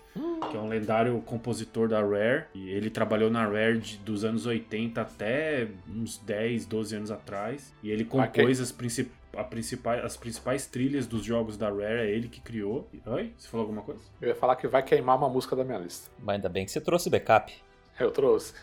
que 0.50 0.58
é 0.58 0.60
um 0.60 0.68
lendário 0.68 1.22
compositor 1.22 1.88
da 1.88 2.02
Rare. 2.02 2.46
E 2.54 2.70
ele 2.70 2.90
trabalhou 2.90 3.30
na 3.30 3.46
Rare 3.46 3.78
de- 3.78 3.98
dos 4.00 4.26
anos 4.26 4.46
80 4.46 5.00
até 5.00 5.68
uns 5.88 6.18
10, 6.18 6.66
12 6.66 6.96
anos 6.96 7.12
atrás. 7.12 7.72
E 7.82 7.90
ele 7.92 8.04
compôs 8.04 8.60
as, 8.60 8.72
princip 8.74 9.10
a 9.10 9.21
principais, 9.50 10.04
as 10.04 10.18
principais 10.18 10.66
trilhas 10.66 11.08
dos 11.08 11.24
jogos 11.24 11.58
da 11.58 11.70
Rare, 11.70 12.02
é 12.02 12.10
ele 12.10 12.28
que 12.28 12.42
criou. 12.42 12.88
Oi? 13.06 13.34
Você 13.38 13.48
falou 13.48 13.66
alguma 13.66 13.82
coisa? 13.82 14.02
Eu 14.22 14.30
ia 14.30 14.36
falar 14.36 14.56
que 14.56 14.68
vai 14.68 14.84
queimar 14.84 15.18
uma 15.18 15.30
música 15.30 15.56
da 15.56 15.64
minha 15.64 15.80
lista. 15.80 16.10
Mas 16.20 16.36
ainda 16.36 16.50
bem 16.50 16.66
que 16.66 16.72
você 16.72 16.82
trouxe 16.82 17.10
backup. 17.10 17.54
Eu 18.00 18.10
trouxe. 18.12 18.54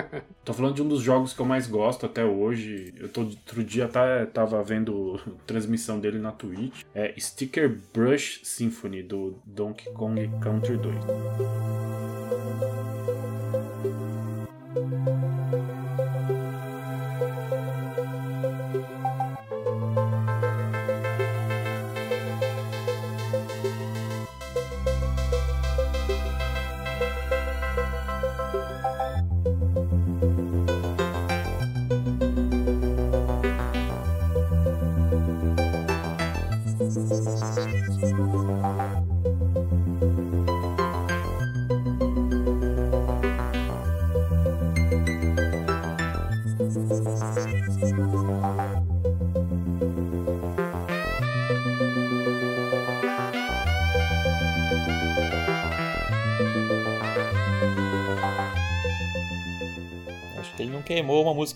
Tô 0.44 0.54
falando 0.54 0.74
de 0.74 0.82
um 0.82 0.88
dos 0.88 1.02
jogos 1.02 1.34
que 1.34 1.40
eu 1.40 1.46
mais 1.46 1.66
gosto 1.66 2.06
até 2.06 2.24
hoje. 2.24 2.94
Eu 2.96 3.08
tô 3.10 3.22
outro 3.22 3.62
dia 3.62 3.84
até 3.84 4.24
tava 4.26 4.62
vendo 4.62 5.20
transmissão 5.46 6.00
dele 6.00 6.18
na 6.18 6.32
Twitch. 6.32 6.82
É 6.94 7.14
Sticker 7.18 7.78
Brush 7.92 8.40
Symphony 8.42 9.02
do 9.02 9.38
Donkey 9.44 9.90
Kong 9.92 10.30
Country 10.40 10.78
2. 10.78 10.96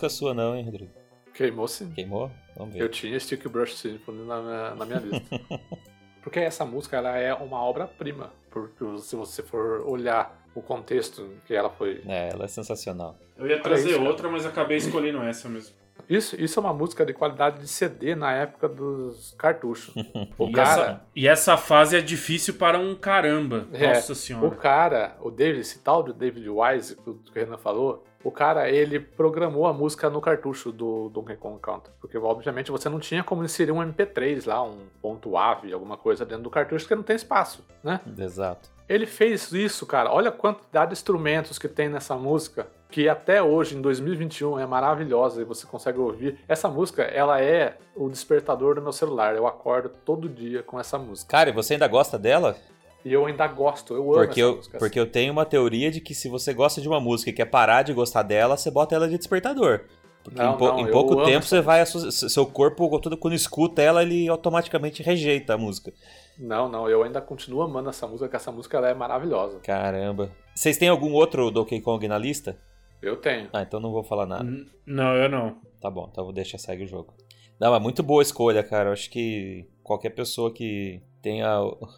Música 0.01 0.09
sua, 0.09 0.33
não, 0.33 0.57
hein, 0.57 0.65
Rodrigo? 0.65 0.93
Queimou 1.35 1.69
sim. 1.69 1.91
Queimou? 1.91 2.31
Vamos 2.57 2.75
ver. 2.75 2.83
Eu 2.83 2.89
tinha 2.89 3.19
Stick 3.21 3.47
Brush 3.49 3.77
Symphony 3.77 4.27
na 4.27 4.41
minha, 4.41 4.75
na 4.75 4.85
minha 4.87 4.99
lista. 4.99 5.41
Porque 6.23 6.39
essa 6.39 6.65
música 6.65 6.97
ela 6.97 7.17
é 7.17 7.33
uma 7.35 7.63
obra-prima. 7.63 8.33
Porque 8.51 8.85
se 8.99 9.17
você 9.17 9.43
for 9.43 9.83
olhar 9.87 10.39
o 10.55 10.61
contexto 10.61 11.31
que 11.47 11.55
ela 11.55 11.71
foi. 11.71 12.03
É, 12.07 12.31
ela 12.31 12.45
é 12.45 12.49
sensacional. 12.49 13.17
Eu 13.37 13.47
ia 13.47 13.61
trazer 13.61 13.91
isso, 13.91 13.99
cara. 13.99 14.11
outra, 14.11 14.29
mas 14.29 14.45
acabei 14.45 14.77
escolhendo 14.77 15.23
essa 15.23 15.49
mesmo. 15.49 15.75
Isso, 16.09 16.35
isso 16.41 16.59
é 16.59 16.63
uma 16.63 16.73
música 16.75 17.07
de 17.07 17.13
qualidade 17.13 17.61
de 17.61 17.69
CD 17.69 18.15
na 18.15 18.33
época 18.33 18.69
dos 18.69 19.35
cartuchos. 19.39 19.95
O 20.37 20.49
e, 20.49 20.53
cara. 20.53 20.71
essa, 20.71 21.07
e 21.15 21.29
essa 21.29 21.57
fase 21.57 21.97
é 21.97 22.01
difícil 22.01 22.55
para 22.55 22.79
um 22.79 22.95
caramba. 22.95 23.69
É, 23.73 23.89
Nossa 23.89 24.13
O 24.13 24.17
senhora. 24.17 24.57
cara, 24.57 25.17
o 25.21 25.31
David, 25.31 25.61
esse 25.61 25.79
tal 25.81 26.03
de 26.03 26.13
David 26.13 26.49
Wise, 26.49 26.97
que 26.97 27.11
o 27.11 27.15
que 27.15 27.31
o 27.31 27.35
Renan 27.35 27.59
falou, 27.59 28.05
o 28.23 28.31
cara, 28.31 28.69
ele 28.69 29.01
programou 29.01 29.67
a 29.67 29.73
música 29.73 30.11
no 30.11 30.21
cartucho 30.21 30.71
do 30.71 31.09
Donkey 31.09 31.37
Kong 31.37 31.59
Country. 31.61 31.93
Porque, 32.01 32.19
obviamente, 32.19 32.71
você 32.71 32.89
não 32.89 33.01
tinha 33.01 33.25
como 33.25 33.43
inserir 33.45 33.73
um 33.73 33.81
MP3 33.81 34.47
lá, 34.47 34.63
um 34.63 34.79
ponto 35.01 35.37
AVE, 35.37 35.73
alguma 35.73 35.97
coisa 35.97 36.25
dentro 36.25 36.45
do 36.45 36.51
cartucho, 36.51 36.85
porque 36.85 36.95
não 36.95 37.03
tem 37.03 37.17
espaço, 37.17 37.65
né? 37.83 38.01
Exato. 38.19 38.69
Ele 38.89 39.07
fez 39.07 39.53
isso, 39.53 39.87
cara. 39.87 40.13
Olha 40.13 40.31
a 40.31 40.33
quantidade 40.33 40.89
de 40.89 40.95
instrumentos 40.95 41.59
que 41.59 41.69
tem 41.69 41.89
nessa 41.89 42.17
música, 42.17 42.67
que 42.91 43.09
até 43.09 43.41
hoje, 43.41 43.77
em 43.77 43.81
2021, 43.81 44.59
é 44.59 44.67
maravilhosa 44.67 45.41
e 45.41 45.45
você 45.45 45.65
consegue 45.65 45.99
ouvir. 45.99 46.41
Essa 46.49 46.69
música, 46.69 47.05
ela 47.05 47.41
é 47.41 47.77
o 47.95 48.09
despertador 48.09 48.75
do 48.75 48.83
meu 48.83 48.93
celular. 48.93 49.37
Eu 49.37 49.47
acordo 49.47 49.91
todo 50.05 50.29
dia 50.29 50.63
com 50.65 50.79
essa 50.79 50.99
música. 50.99 51.31
Cara, 51.31 51.51
e 51.51 51.53
você 51.53 51.75
ainda 51.75 51.87
gosta 51.87 52.19
dela? 52.19 52.57
E 53.05 53.13
eu 53.13 53.25
ainda 53.27 53.47
gosto, 53.47 53.95
eu 53.95 54.03
amo 54.03 54.13
Porque 54.13 54.41
essa 54.41 54.51
eu, 54.51 54.57
música. 54.57 54.79
porque 54.79 55.01
eu 55.01 55.07
tenho 55.07 55.33
uma 55.33 55.47
teoria 55.47 55.91
de 55.91 56.01
que 56.01 56.15
se 56.15 56.29
você 56.29 56.53
gosta 56.53 56.81
de 56.81 56.89
uma 56.89 57.01
música 57.01 57.31
e 57.31 57.33
quer 57.33 57.47
parar 57.47 57.83
de 57.83 57.93
gostar 57.95 58.23
dela, 58.23 58.57
você 58.57 58.71
bota 58.71 58.95
ela 58.95 59.09
de 59.09 59.17
despertador. 59.17 59.87
Porque 60.23 60.39
Não, 60.39 60.55
em, 60.55 60.59
não, 60.59 60.81
em 60.81 60.91
pouco 60.91 61.25
tempo 61.25 61.47
você 61.47 61.63
vai. 61.63 61.83
Seu 61.87 62.45
corpo, 62.45 63.01
todo- 63.01 63.17
quando 63.17 63.33
escuta 63.33 63.81
ela, 63.81 64.03
ele 64.03 64.29
automaticamente 64.29 65.03
rejeita 65.03 65.55
a 65.55 65.59
música. 65.59 65.93
Não, 66.39 66.69
não, 66.69 66.89
eu 66.91 67.03
ainda 67.03 67.23
continuo 67.23 67.63
amando 67.63 67.89
essa 67.89 68.07
música, 68.07 68.29
que 68.29 68.37
essa 68.37 68.53
música 68.53 68.77
ela 68.77 68.91
é 68.91 68.95
maravilhosa. 68.95 69.61
Caramba. 69.61 70.31
Vocês 70.55 70.77
têm 70.77 70.91
algum 70.91 71.13
outro 71.15 71.51
Donkey 71.51 71.81
Kong 71.81 72.07
na 72.07 72.19
lista? 72.19 72.59
Eu 73.01 73.17
tenho. 73.17 73.49
Ah, 73.51 73.63
então 73.63 73.81
não 73.81 73.93
vou 73.93 74.03
falar 74.05 74.27
nada. 74.27 74.45
N- 74.45 74.67
Não, 74.87 75.15
eu 75.17 75.29
não. 75.31 75.57
Tá 75.81 75.91
bom, 75.91 76.07
então 76.13 76.25
vou 76.25 76.35
deixar 76.35 76.59
segue 76.59 76.85
o 76.85 76.87
jogo. 76.87 77.15
Não, 77.59 77.75
é 77.75 77.81
muito 77.81 78.03
boa 78.03 78.23
escolha, 78.23 78.63
cara. 78.63 78.91
Eu 78.91 78.93
acho 78.93 79.09
que 79.11 79.67
qualquer 79.83 80.11
pessoa 80.11 80.53
que 80.53 81.01
tenha 81.23 81.49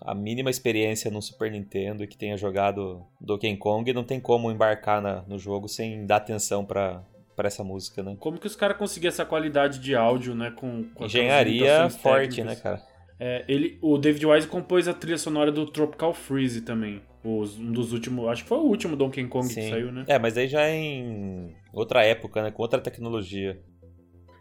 a 0.02 0.14
mínima 0.14 0.50
experiência 0.50 1.10
no 1.10 1.20
Super 1.22 1.50
Nintendo 1.50 2.02
e 2.04 2.06
que 2.06 2.16
tenha 2.16 2.36
jogado 2.36 3.02
Donkey 3.20 3.56
Kong 3.56 3.92
não 3.92 4.04
tem 4.04 4.18
como 4.20 4.50
embarcar 4.50 5.00
na- 5.00 5.22
no 5.28 5.38
jogo 5.38 5.68
sem 5.68 6.04
dar 6.06 6.16
atenção 6.16 6.64
pra, 6.64 7.02
pra 7.36 7.46
essa 7.48 7.62
música, 7.64 8.02
né? 8.02 8.16
Como 8.18 8.38
que 8.38 8.46
os 8.46 8.56
caras 8.56 8.76
conseguiram 8.76 9.12
essa 9.12 9.24
qualidade 9.24 9.78
de 9.78 9.94
áudio, 9.94 10.34
né? 10.34 10.50
Com, 10.50 10.84
com 10.94 11.04
Engenharia 11.04 11.88
forte, 11.90 12.36
técnicas? 12.36 12.44
né, 12.44 12.56
cara? 12.62 12.82
É, 13.20 13.44
ele, 13.46 13.78
o 13.80 13.96
David 13.98 14.26
Wise 14.26 14.48
compôs 14.48 14.88
a 14.88 14.92
trilha 14.94 15.18
sonora 15.18 15.52
do 15.52 15.64
Tropical 15.66 16.12
Freeze 16.12 16.60
também. 16.62 17.00
Os- 17.24 17.56
um 17.56 17.70
dos 17.70 17.92
últimos. 17.92 18.26
Acho 18.28 18.42
que 18.42 18.48
foi 18.48 18.58
o 18.58 18.62
último 18.62 18.96
Donkey 18.96 19.24
Kong 19.28 19.46
que 19.46 19.54
Sim. 19.54 19.70
saiu, 19.70 19.92
né? 19.92 20.04
É, 20.08 20.18
mas 20.18 20.36
aí 20.36 20.48
já 20.48 20.62
é 20.62 20.74
em 20.74 21.54
outra 21.72 22.04
época, 22.04 22.42
né? 22.42 22.50
Com 22.50 22.62
outra 22.62 22.80
tecnologia. 22.80 23.60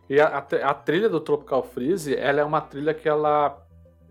E 0.09 0.19
a, 0.19 0.27
a- 0.27 0.69
a 0.71 0.73
trilha 0.73 1.07
do 1.07 1.19
Tropical 1.21 1.61
Freeze, 1.63 2.15
ela 2.15 2.41
é 2.41 2.43
uma 2.43 2.59
trilha 2.59 2.93
que 2.93 3.07
ela, 3.07 3.60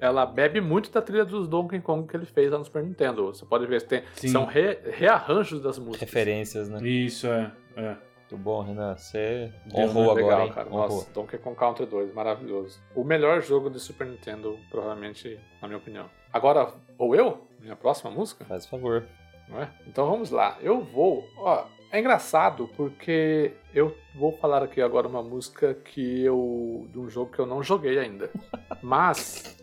ela 0.01 0.25
bebe 0.27 0.61
muito 0.61 0.91
da 0.91 1.03
trilha 1.03 1.25
dos 1.25 1.47
Donkey 1.49 1.81
Kong 1.81 2.07
que 2.09 2.17
ele 2.17 2.27
fez 2.27 2.51
lá 2.51 2.59
no 2.59 2.65
Super 2.65 2.83
Nintendo. 2.83 3.27
Você 3.27 3.45
pode 3.45 3.67
ver, 3.67 3.83
tem, 3.83 4.03
Sim. 4.15 4.29
são 4.29 4.45
re- 4.45 4.79
rearranjos 4.91 5.61
das 5.61 5.79
músicas. 5.79 6.01
Referências, 6.01 6.69
né? 6.69 6.79
Isso, 6.83 7.27
é. 7.27 7.53
É. 7.77 7.97
Muito 8.31 8.45
bom, 8.45 8.63
Renan. 8.63 8.97
Você 8.97 9.53
É 9.75 9.81
honrou 9.81 10.05
muito 10.05 10.11
agora, 10.11 10.23
legal, 10.23 10.47
hein? 10.47 10.53
cara. 10.53 10.69
Honrou. 10.69 10.83
Nossa, 10.89 11.11
Donkey 11.13 11.39
Kong 11.39 11.57
Country 11.57 11.87
2, 11.87 12.15
maravilhoso. 12.15 12.79
O 12.95 13.03
melhor 13.03 13.43
jogo 13.43 13.69
de 13.69 13.81
Super 13.81 14.07
Nintendo, 14.07 14.57
provavelmente, 14.71 15.39
na 15.61 15.67
minha 15.67 15.79
opinião. 15.79 16.09
Agora, 16.33 16.73
ou 16.97 17.15
eu? 17.17 17.47
Minha 17.61 17.75
próxima 17.75 18.09
música? 18.11 18.45
Faz 18.45 18.67
favor. 18.67 19.05
Não 19.49 19.61
é? 19.61 19.69
Então 19.87 20.09
vamos 20.09 20.31
lá. 20.31 20.57
Eu 20.63 20.81
vou. 20.81 21.25
Ó, 21.39 21.65
é 21.91 21.99
engraçado 21.99 22.71
porque 22.77 23.53
eu 23.75 23.97
vou 24.15 24.31
falar 24.31 24.63
aqui 24.63 24.81
agora 24.81 25.09
uma 25.09 25.25
música 25.25 25.75
que 25.75 26.23
eu. 26.23 26.87
de 26.93 27.01
um 27.01 27.11
jogo 27.11 27.33
que 27.33 27.41
eu 27.41 27.47
não 27.47 27.65
joguei 27.65 27.99
ainda. 27.99 28.31
Mas. 28.81 29.57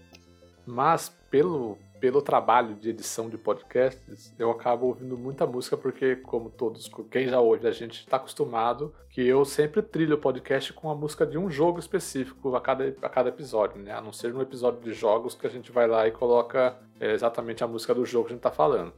Mas 0.68 1.10
pelo, 1.32 1.78
pelo 2.00 2.22
trabalho 2.22 2.76
de 2.76 2.90
edição 2.90 3.30
de 3.30 3.38
podcasts, 3.38 4.34
eu 4.38 4.52
acabo 4.52 4.88
ouvindo 4.88 5.18
muita 5.18 5.46
música 5.46 5.78
porque, 5.78 6.18
como 6.18 6.50
todos, 6.50 6.92
quem 7.10 7.28
já 7.28 7.40
ouve, 7.40 7.68
a 7.68 7.72
gente 7.72 8.02
está 8.02 8.18
acostumado 8.18 8.94
que 9.10 9.26
eu 9.26 9.46
sempre 9.46 9.82
trilho 9.82 10.16
o 10.16 10.20
podcast 10.20 10.74
com 10.74 10.90
a 10.90 10.96
música 10.96 11.26
de 11.26 11.38
um 11.38 11.50
jogo 11.50 11.80
específico 11.80 12.56
a 12.56 12.62
cada, 12.62 12.94
a 13.02 13.10
cada 13.10 13.30
episódio, 13.30 13.82
né? 13.82 13.94
A 13.94 14.02
não 14.02 14.12
ser 14.12 14.34
no 14.34 14.42
episódio 14.42 14.82
de 14.82 14.94
jogos 14.94 15.34
que 15.34 15.48
a 15.48 15.50
gente 15.50 15.72
vai 15.72 15.88
lá 15.88 16.08
e 16.08 16.12
coloca 16.12 16.78
é, 17.00 17.14
exatamente 17.14 17.64
a 17.64 17.68
música 17.68 17.96
do 17.96 18.06
jogo 18.06 18.28
que 18.28 18.34
a 18.34 18.36
gente 18.36 18.44
tá 18.44 18.52
falando. 18.52 18.94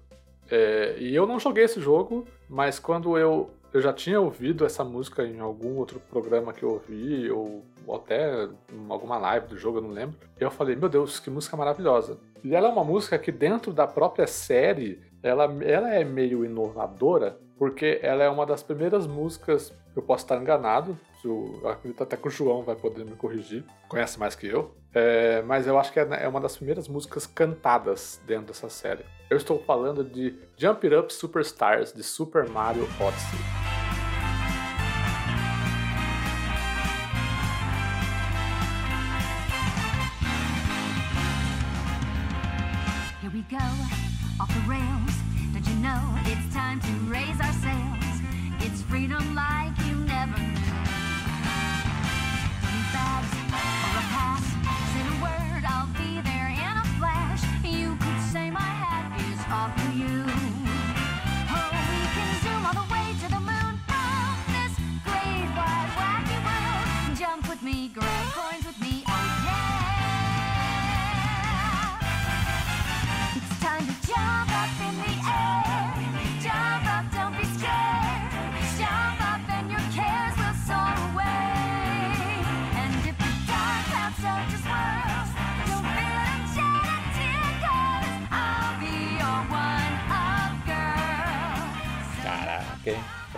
É, 0.52 0.96
e 0.98 1.16
eu 1.16 1.28
não 1.28 1.40
joguei 1.40 1.66
esse 1.66 1.80
jogo, 1.80 2.28
mas 2.50 2.80
quando 2.80 3.18
eu, 3.18 3.52
eu 3.74 3.82
já 3.82 3.94
tinha 3.94 4.20
ouvido 4.20 4.66
essa 4.66 4.84
música 4.84 5.24
em 5.24 5.40
algum 5.40 5.78
outro 5.78 6.00
programa 6.10 6.54
que 6.54 6.64
eu 6.64 6.72
ouvi, 6.72 7.30
ou, 7.30 7.64
até 7.94 8.46
em 8.46 8.86
alguma 8.90 9.18
live 9.18 9.48
do 9.48 9.58
jogo, 9.58 9.78
eu 9.78 9.82
não 9.82 9.92
lembro, 9.92 10.16
eu 10.40 10.52
falei, 10.52 10.76
meu 10.76 10.90
Deus, 10.90 11.20
que 11.20 11.30
música 11.30 11.58
maravilhosa. 11.58 12.20
E 12.44 12.56
ela 12.56 12.70
é 12.70 12.72
uma 12.72 12.84
música 12.84 13.18
que 13.18 13.32
dentro 13.32 13.74
da 13.74 13.86
própria 13.86 14.26
série, 14.26 15.02
ela, 15.22 15.46
ela 15.64 15.94
é 15.94 16.04
meio 16.04 16.46
inovadora, 16.46 17.38
porque 17.58 18.00
ela 18.02 18.24
é 18.24 18.30
uma 18.30 18.46
das 18.46 18.64
primeiras 18.64 19.06
músicas, 19.06 19.74
eu 19.96 20.02
posso 20.02 20.24
estar 20.24 20.38
enganado, 20.38 20.98
eu 21.24 21.62
acredito 21.68 22.02
até 22.02 22.16
que 22.16 22.28
o 22.28 22.32
João 22.32 22.64
vai 22.64 22.76
poder 22.76 23.04
me 23.06 23.16
corrigir, 23.16 23.66
conhece 23.88 24.18
mais 24.18 24.36
que 24.36 24.48
eu, 24.48 24.74
é, 24.94 25.42
mas 25.44 25.68
eu 25.68 25.78
acho 25.78 25.92
que 25.92 26.00
é 26.00 26.08
é 26.10 26.28
uma 26.28 26.40
das 26.40 26.56
primeiras 26.56 26.88
músicas 26.88 27.28
cantadas 27.28 28.22
dentro 28.26 28.48
dessa 28.48 28.70
série. 28.70 29.04
Eu 29.30 29.38
estou 29.38 29.60
falando 29.60 30.04
de 30.04 30.36
Jump 30.58 30.88
It 30.88 30.96
Up 30.96 31.14
Superstars, 31.14 31.94
de 31.94 32.02
Super 32.02 32.50
Mario 32.50 32.84
Odyssey. 33.00 33.69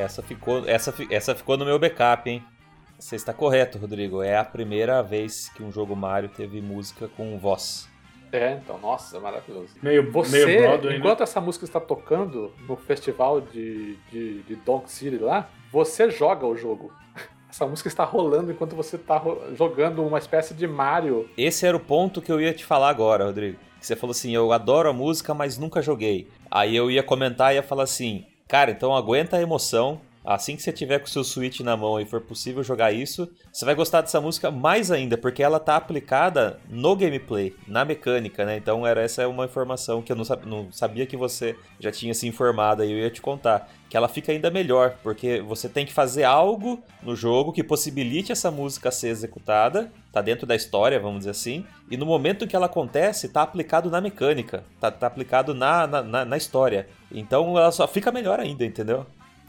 Essa 0.02 0.22
ficou, 0.22 0.68
essa, 0.68 0.94
essa 1.10 1.36
ficou 1.36 1.58
no 1.58 1.66
meu 1.66 1.78
backup, 1.80 2.30
hein? 2.30 2.44
Você 3.00 3.16
está 3.16 3.34
correto, 3.34 3.78
Rodrigo. 3.78 4.22
É 4.22 4.38
a 4.38 4.44
primeira 4.44 5.02
vez 5.02 5.50
que 5.50 5.64
um 5.64 5.72
jogo 5.72 5.96
Mario 5.96 6.30
teve 6.30 6.62
música 6.62 7.08
com 7.08 7.38
voz. 7.38 7.90
É, 8.32 8.54
então, 8.64 8.78
nossa, 8.78 9.20
maravilhoso. 9.20 9.70
Meio, 9.82 10.10
Você, 10.12 10.46
meio 10.46 10.62
Broadway, 10.62 10.94
né? 10.94 11.00
enquanto 11.00 11.22
essa 11.24 11.42
música 11.42 11.66
está 11.66 11.80
tocando 11.80 12.54
no 12.68 12.78
festival 12.78 13.42
de, 13.42 13.98
de, 14.12 14.42
de 14.44 14.56
Donk 14.56 14.90
City 14.90 15.18
lá, 15.18 15.50
você 15.72 16.10
joga 16.10 16.46
o 16.46 16.56
jogo. 16.56 16.94
Essa 17.50 17.68
música 17.68 17.90
está 17.90 18.06
rolando 18.06 18.50
enquanto 18.50 18.74
você 18.78 18.96
está 18.96 19.18
ro- 19.18 19.42
jogando 19.58 20.02
uma 20.06 20.18
espécie 20.18 20.54
de 20.54 20.66
Mario. 20.66 21.30
Esse 21.38 21.66
era 21.66 21.76
o 21.76 21.80
ponto 21.82 22.22
que 22.22 22.32
eu 22.32 22.40
ia 22.40 22.54
te 22.54 22.64
falar 22.64 22.88
agora, 22.88 23.26
Rodrigo. 23.26 23.58
Que 23.78 23.86
você 23.86 23.96
falou 23.98 24.12
assim: 24.12 24.34
eu 24.34 24.54
adoro 24.54 24.88
a 24.90 24.94
música, 24.94 25.34
mas 25.34 25.58
nunca 25.58 25.82
joguei. 25.82 26.30
Aí 26.50 26.74
eu 26.74 26.90
ia 26.90 27.04
comentar 27.04 27.52
e 27.52 27.56
ia 27.58 27.64
falar 27.64 27.84
assim: 27.84 28.26
cara, 28.52 28.70
então 28.70 28.94
aguenta 28.94 29.38
a 29.38 29.42
emoção. 29.42 30.02
Assim 30.24 30.56
que 30.56 30.62
você 30.62 30.72
tiver 30.72 31.00
com 31.00 31.06
o 31.06 31.10
seu 31.10 31.24
Switch 31.24 31.62
na 31.62 31.76
mão 31.76 32.00
e 32.00 32.06
for 32.06 32.22
possível 32.22 32.64
jogar 32.64 32.92
isso, 32.92 33.28
você 33.52 33.66
vai 33.66 33.74
gostar 33.74 34.02
dessa 34.02 34.22
música 34.22 34.52
mais 34.52 34.92
ainda, 34.92 35.18
porque 35.18 35.42
ela 35.42 35.60
tá 35.60 35.76
aplicada 35.76 36.60
no 36.70 36.96
gameplay, 36.96 37.56
na 37.68 37.84
mecânica, 37.84 38.46
né? 38.46 38.58
Então 38.58 38.86
era 38.86 39.02
essa 39.02 39.24
é 39.24 39.28
uma 39.28 39.46
informação 39.46 40.02
que 40.02 40.12
eu 40.12 40.16
não, 40.16 40.24
sab- 40.24 40.46
não 40.46 40.72
sabia 40.72 41.06
que 41.08 41.18
você 41.18 41.56
já 41.80 41.92
tinha 41.92 42.14
se 42.14 42.28
informado 42.28 42.84
e 42.84 42.92
eu 42.92 42.98
ia 43.00 43.10
te 43.10 43.22
contar. 43.22 43.68
Que 43.90 43.98
ela 43.98 44.08
fica 44.08 44.32
ainda 44.32 44.50
melhor, 44.50 44.96
porque 45.04 45.42
você 45.42 45.68
tem 45.68 45.86
que 45.86 45.92
fazer 45.92 46.24
algo 46.24 46.82
no 47.04 47.14
jogo 47.16 47.52
que 47.52 47.62
possibilite 47.64 48.32
essa 48.32 48.50
música 48.50 48.90
ser 48.90 49.10
executada, 49.10 49.92
tá 50.14 50.22
dentro 50.22 50.46
da 50.48 50.56
história, 50.56 50.98
vamos 51.00 51.20
dizer 51.20 51.32
assim, 51.32 51.66
e 51.90 51.98
no 51.98 52.06
momento 52.06 52.48
que 52.48 52.56
ela 52.56 52.68
acontece, 52.68 53.28
tá 53.28 53.42
aplicado 53.42 53.90
na 53.90 54.00
mecânica, 54.00 54.64
tá, 54.80 54.90
tá 54.92 55.08
aplicado 55.08 55.54
na, 55.54 55.88
na- 55.88 56.24
na 56.26 56.38
história. 56.38 56.88
Então 57.12 57.58
ela 57.58 57.72
só 57.72 57.86
fica 57.88 58.12
melhor 58.14 58.40
ainda, 58.40 58.64
entendeu? 58.64 59.06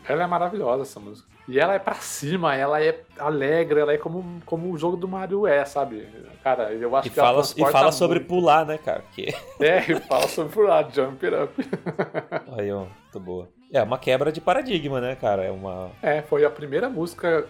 Ela 0.08 0.24
é 0.24 0.26
maravilhosa, 0.26 0.82
essa 0.82 1.00
música. 1.00 1.28
E 1.48 1.58
ela 1.58 1.74
é 1.74 1.78
pra 1.78 1.94
cima, 1.96 2.54
ela 2.54 2.82
é 2.82 3.00
alegre, 3.18 3.80
ela 3.80 3.92
é 3.92 3.98
como, 3.98 4.40
como 4.46 4.70
o 4.70 4.78
jogo 4.78 4.96
do 4.96 5.08
Mario 5.08 5.46
é, 5.46 5.64
sabe? 5.64 6.06
Cara, 6.42 6.72
eu 6.72 6.94
acho 6.94 7.08
E 7.08 7.10
que 7.10 7.18
ela 7.18 7.28
fala, 7.28 7.40
e 7.40 7.42
transporta 7.42 7.72
fala 7.72 7.92
sobre 7.92 8.18
muito. 8.20 8.28
pular, 8.28 8.64
né, 8.64 8.78
cara? 8.78 9.02
Que... 9.12 9.34
É, 9.60 9.78
e 9.78 10.00
fala 10.00 10.28
sobre 10.28 10.52
pular, 10.52 10.88
jump 10.92 11.24
it 11.26 11.36
up. 11.36 11.70
Aí, 12.56 12.72
ó, 12.72 12.80
muito 12.80 13.20
boa. 13.20 13.48
É 13.72 13.82
uma 13.82 13.98
quebra 13.98 14.30
de 14.30 14.40
paradigma, 14.40 15.00
né, 15.00 15.16
cara? 15.16 15.44
É 15.44 15.50
uma. 15.50 15.90
É, 16.02 16.22
foi 16.22 16.44
a 16.44 16.50
primeira 16.50 16.88
música 16.88 17.48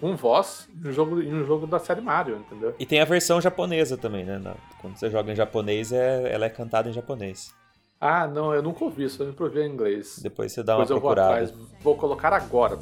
com 0.00 0.16
voz 0.16 0.68
em 0.82 0.88
um 0.88 0.92
jogo, 0.92 1.20
em 1.20 1.34
um 1.34 1.44
jogo 1.44 1.66
da 1.66 1.78
série 1.78 2.00
Mario, 2.00 2.36
entendeu? 2.36 2.74
E 2.78 2.86
tem 2.86 3.00
a 3.00 3.04
versão 3.04 3.40
japonesa 3.40 3.96
também, 3.96 4.24
né? 4.24 4.40
Quando 4.80 4.96
você 4.96 5.10
joga 5.10 5.32
em 5.32 5.34
japonês, 5.36 5.92
é... 5.92 6.32
ela 6.32 6.46
é 6.46 6.50
cantada 6.50 6.88
em 6.88 6.92
japonês. 6.92 7.52
Ah, 8.06 8.26
não, 8.26 8.52
eu 8.52 8.62
nunca 8.62 8.84
ouvi 8.84 9.04
isso, 9.04 9.22
eu 9.22 9.28
sempre 9.28 9.44
ouvi 9.44 9.60
em 9.60 9.72
inglês. 9.72 10.18
Depois 10.22 10.52
você 10.52 10.62
dá 10.62 10.76
uma 10.76 10.84
Depois 10.84 11.00
procurada. 11.00 11.28
Vou, 11.28 11.42
atrás, 11.42 11.80
vou 11.82 11.96
colocar 11.96 12.34
agora. 12.34 12.78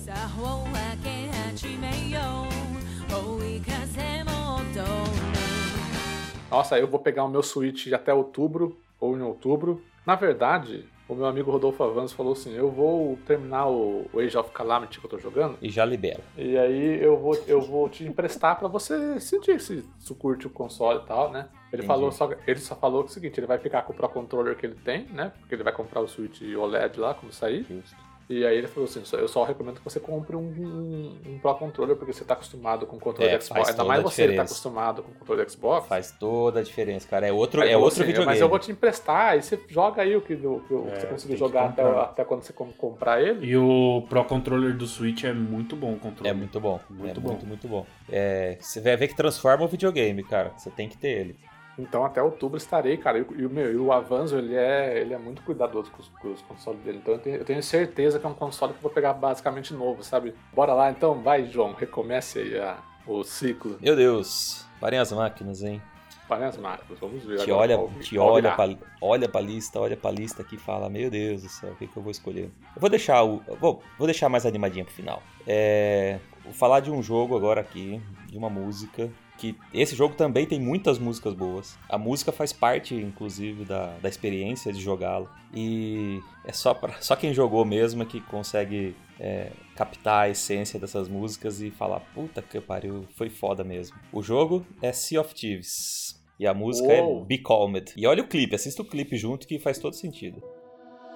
Nossa, 6.50 6.76
eu 6.76 6.88
vou 6.88 6.98
pegar 6.98 7.22
o 7.22 7.28
meu 7.28 7.40
Switch 7.40 7.92
até 7.92 8.12
outubro, 8.12 8.76
ou 8.98 9.16
em 9.16 9.22
outubro. 9.22 9.80
Na 10.04 10.16
verdade, 10.16 10.88
o 11.08 11.14
meu 11.14 11.26
amigo 11.26 11.52
Rodolfo 11.52 11.84
Avans 11.84 12.12
falou 12.12 12.32
assim: 12.32 12.52
eu 12.56 12.68
vou 12.68 13.16
terminar 13.24 13.68
o 13.68 14.08
Age 14.16 14.36
of 14.36 14.50
Calamity 14.50 14.98
que 14.98 15.06
eu 15.06 15.10
tô 15.10 15.18
jogando. 15.20 15.56
E 15.62 15.70
já 15.70 15.84
libera. 15.84 16.20
E 16.36 16.58
aí 16.58 17.00
eu 17.00 17.16
vou, 17.16 17.40
eu 17.46 17.60
vou 17.60 17.88
te 17.88 18.04
emprestar 18.04 18.58
para 18.58 18.66
você 18.66 19.20
sentir 19.20 19.60
se 19.60 19.84
tu 20.04 20.16
curte 20.16 20.48
o 20.48 20.50
console 20.50 20.98
e 20.98 21.06
tal, 21.06 21.30
né? 21.30 21.46
Ele 21.72 21.82
Entendi. 21.82 21.86
falou 21.86 22.12
só, 22.12 22.30
ele 22.46 22.60
só 22.60 22.74
falou 22.74 23.02
é 23.02 23.04
o 23.04 23.08
seguinte, 23.08 23.40
ele 23.40 23.46
vai 23.46 23.58
ficar 23.58 23.82
com 23.82 23.92
o 23.92 23.96
Pro 23.96 24.08
Controller 24.08 24.54
que 24.56 24.66
ele 24.66 24.74
tem, 24.84 25.06
né? 25.06 25.32
Porque 25.40 25.54
ele 25.54 25.62
vai 25.62 25.72
comprar 25.72 26.00
o 26.00 26.06
Switch 26.08 26.42
OLED 26.42 27.00
lá 27.00 27.14
quando 27.14 27.32
sair. 27.32 27.64
Justo. 27.68 27.96
E 28.30 28.46
aí 28.46 28.56
ele 28.56 28.66
falou 28.68 28.88
assim, 28.88 29.02
eu 29.18 29.28
só 29.28 29.42
recomendo 29.44 29.76
que 29.78 29.84
você 29.84 29.98
compre 30.00 30.36
um, 30.36 30.40
um, 30.40 31.18
um 31.34 31.38
Pro 31.38 31.54
Controller 31.56 31.96
porque 31.96 32.12
você 32.12 32.24
tá 32.24 32.34
acostumado 32.34 32.86
com 32.86 32.96
o 32.96 33.00
controle 33.00 33.30
É, 33.30 33.38
Xbox. 33.40 33.68
Ainda 33.70 33.84
mais 33.84 34.02
você 34.02 34.22
que 34.22 34.28
tá 34.28 34.28
diferença. 34.28 34.52
acostumado 34.52 35.02
com 35.02 35.10
o 35.10 35.14
controle 35.14 35.48
Xbox. 35.50 35.86
Faz 35.88 36.12
toda 36.12 36.60
a 36.60 36.62
diferença, 36.62 37.06
cara. 37.08 37.26
É 37.26 37.32
outro, 37.32 37.60
Aí 37.62 37.70
é 37.72 37.76
outro 37.76 37.94
assim, 38.00 38.04
videogame. 38.04 38.32
Mas 38.32 38.40
eu 38.40 38.48
vou 38.48 38.58
te 38.58 38.70
emprestar, 38.70 39.32
aí 39.32 39.42
você 39.42 39.58
joga 39.68 40.02
aí 40.02 40.16
o 40.16 40.20
que, 40.22 40.34
o 40.34 40.60
que 40.60 40.74
É, 40.74 41.06
você 41.10 41.26
que 41.26 41.36
jogar 41.36 41.66
até, 41.70 41.82
até 41.82 42.24
quando 42.24 42.42
você 42.42 42.52
com- 42.52 42.72
comprar 42.72 43.20
ele. 43.20 43.44
E 43.46 43.56
o 43.56 44.04
Pro 44.08 44.24
Controller 44.24 44.74
do 44.76 44.86
Switch 44.86 45.24
é 45.24 45.32
muito 45.32 45.74
bom 45.76 45.92
o 45.94 45.98
controle. 45.98 46.30
É 46.30 46.32
muito 46.32 46.58
bom. 46.60 46.80
Muito 46.88 47.18
é 47.18 47.20
bom. 47.20 47.28
muito, 47.30 47.46
muito 47.46 47.68
bom. 47.68 47.84
É, 48.10 48.56
você 48.60 48.80
vai 48.80 48.96
ver 48.96 49.08
que 49.08 49.16
transforma 49.16 49.64
o 49.64 49.68
videogame, 49.68 50.22
cara. 50.22 50.52
Você 50.56 50.70
tem 50.70 50.88
que 50.88 50.96
ter 50.96 51.08
ele. 51.08 51.36
Então 51.78 52.04
até 52.04 52.22
outubro 52.22 52.56
estarei, 52.58 52.96
cara. 52.96 53.18
E, 53.18 53.24
meu, 53.48 53.72
e 53.72 53.76
o 53.76 53.92
Avanzo, 53.92 54.36
ele 54.36 54.54
é, 54.54 55.00
ele 55.00 55.14
é 55.14 55.18
muito 55.18 55.42
cuidadoso 55.42 55.90
com 55.90 56.00
os, 56.02 56.08
com 56.08 56.28
os 56.32 56.42
consoles 56.42 56.80
dele. 56.82 56.98
Então 57.00 57.14
eu 57.14 57.20
tenho, 57.20 57.36
eu 57.36 57.44
tenho 57.44 57.62
certeza 57.62 58.18
que 58.18 58.26
é 58.26 58.28
um 58.28 58.34
console 58.34 58.72
que 58.72 58.78
eu 58.78 58.82
vou 58.82 58.90
pegar 58.90 59.14
basicamente 59.14 59.72
novo, 59.72 60.02
sabe? 60.04 60.34
Bora 60.52 60.74
lá 60.74 60.90
então, 60.90 61.20
vai, 61.22 61.46
João, 61.46 61.72
recomece 61.72 62.40
aí 62.40 62.58
a- 62.58 62.78
o 63.06 63.24
ciclo. 63.24 63.78
Meu 63.80 63.96
Deus. 63.96 64.64
Parem 64.80 64.98
as 64.98 65.10
máquinas, 65.12 65.62
hein? 65.62 65.80
Preparem 66.18 66.46
as 66.46 66.56
máquinas, 66.56 66.98
vamos 67.00 67.24
ver. 67.24 67.38
Que 67.44 67.50
olha, 67.50 67.76
qual- 67.76 67.88
que 68.00 68.16
qual 68.16 68.32
olha, 68.32 68.52
pra, 68.52 68.68
olha 69.00 69.28
pra 69.28 69.40
lista, 69.40 69.80
olha 69.80 69.96
pra 69.96 70.10
lista 70.10 70.42
aqui 70.42 70.54
e 70.56 70.58
fala, 70.58 70.88
meu 70.88 71.10
Deus 71.10 71.42
do 71.42 71.48
céu, 71.48 71.72
o 71.72 71.76
que, 71.76 71.86
que 71.86 71.96
eu 71.96 72.02
vou 72.02 72.10
escolher? 72.10 72.50
Eu 72.74 72.80
vou 72.80 72.88
deixar 72.90 73.22
o. 73.24 73.42
Vou, 73.60 73.82
vou 73.98 74.06
deixar 74.06 74.28
mais 74.28 74.46
animadinha 74.46 74.84
pro 74.84 74.94
final. 74.94 75.22
É. 75.46 76.18
Vou 76.44 76.52
falar 76.52 76.80
de 76.80 76.90
um 76.90 77.02
jogo 77.02 77.36
agora 77.36 77.60
aqui, 77.60 78.00
de 78.26 78.36
uma 78.38 78.48
música. 78.50 79.10
Que 79.38 79.56
esse 79.74 79.96
jogo 79.96 80.14
também 80.14 80.46
tem 80.46 80.60
muitas 80.60 80.98
músicas 80.98 81.34
boas. 81.34 81.76
A 81.88 81.98
música 81.98 82.30
faz 82.30 82.52
parte, 82.52 82.94
inclusive, 82.94 83.64
da, 83.64 83.96
da 83.98 84.08
experiência 84.08 84.72
de 84.72 84.80
jogá-lo. 84.80 85.28
E 85.54 86.20
é 86.44 86.52
só, 86.52 86.74
pra, 86.74 87.00
só 87.00 87.16
quem 87.16 87.34
jogou 87.34 87.64
mesmo 87.64 88.02
é 88.02 88.06
que 88.06 88.20
consegue 88.20 88.94
é, 89.18 89.50
captar 89.74 90.24
a 90.24 90.28
essência 90.28 90.78
dessas 90.78 91.08
músicas 91.08 91.60
e 91.60 91.70
falar, 91.70 92.00
puta 92.14 92.40
que 92.42 92.60
pariu, 92.60 93.06
foi 93.16 93.30
foda 93.30 93.64
mesmo. 93.64 93.96
O 94.12 94.22
jogo 94.22 94.64
é 94.80 94.92
Sea 94.92 95.20
of 95.20 95.34
Thieves. 95.34 96.20
E 96.38 96.46
a 96.46 96.54
música 96.54 96.88
Uou. 96.88 97.22
é 97.22 97.24
Be 97.24 97.38
Calmed. 97.38 97.92
E 97.96 98.06
olha 98.06 98.22
o 98.22 98.26
clipe, 98.26 98.54
assista 98.54 98.82
o 98.82 98.84
clipe 98.84 99.16
junto 99.16 99.46
que 99.46 99.58
faz 99.58 99.78
todo 99.78 99.94
sentido. 99.94 100.42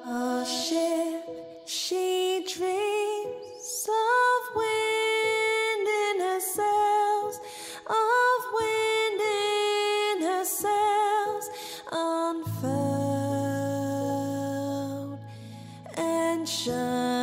A 0.05 0.45
ship, 0.45 1.67
she 1.67 2.45
dreams 2.47 3.89
of 3.89 4.57
wind 4.57 5.89
in 5.89 6.21
her 6.23 6.41
sails, 6.41 7.41
of 7.89 8.45
wind 8.53 9.20
in 9.20 10.22
her 10.22 10.45
sails, 10.45 11.51
unfurled 11.93 12.76
and 15.97 16.49
shining 16.49 17.16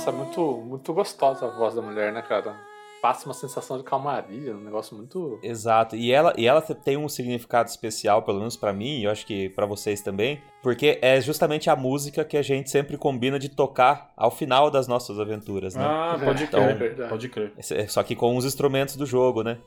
Nossa, 0.00 0.08
é 0.08 0.12
muito, 0.14 0.56
muito 0.64 0.94
gostosa 0.94 1.44
a 1.44 1.50
voz 1.50 1.74
da 1.74 1.82
mulher, 1.82 2.10
né, 2.10 2.22
cara? 2.22 2.56
Passa 3.02 3.26
uma 3.28 3.34
sensação 3.34 3.76
de 3.76 3.84
calmaria, 3.84 4.56
um 4.56 4.60
negócio 4.60 4.96
muito. 4.96 5.38
Exato. 5.42 5.94
E 5.94 6.10
ela, 6.10 6.32
e 6.38 6.46
ela 6.46 6.62
tem 6.62 6.96
um 6.96 7.06
significado 7.06 7.68
especial, 7.68 8.22
pelo 8.22 8.38
menos 8.38 8.56
pra 8.56 8.72
mim, 8.72 9.00
e 9.00 9.04
eu 9.04 9.10
acho 9.10 9.26
que 9.26 9.50
pra 9.50 9.66
vocês 9.66 10.00
também, 10.00 10.40
porque 10.62 10.98
é 11.02 11.20
justamente 11.20 11.68
a 11.68 11.76
música 11.76 12.24
que 12.24 12.38
a 12.38 12.42
gente 12.42 12.70
sempre 12.70 12.96
combina 12.96 13.38
de 13.38 13.50
tocar 13.50 14.10
ao 14.16 14.30
final 14.30 14.70
das 14.70 14.88
nossas 14.88 15.20
aventuras, 15.20 15.74
né? 15.74 15.84
Ah, 15.84 16.18
pode 16.22 16.44
Então- 16.44 16.64
crer, 16.64 16.78
Verdade. 16.78 17.10
pode 17.10 17.28
crer. 17.28 17.52
Esse- 17.58 17.86
Só 17.88 18.02
que 18.02 18.16
com 18.16 18.34
os 18.38 18.46
instrumentos 18.46 18.96
do 18.96 19.04
jogo, 19.04 19.42
né? 19.42 19.58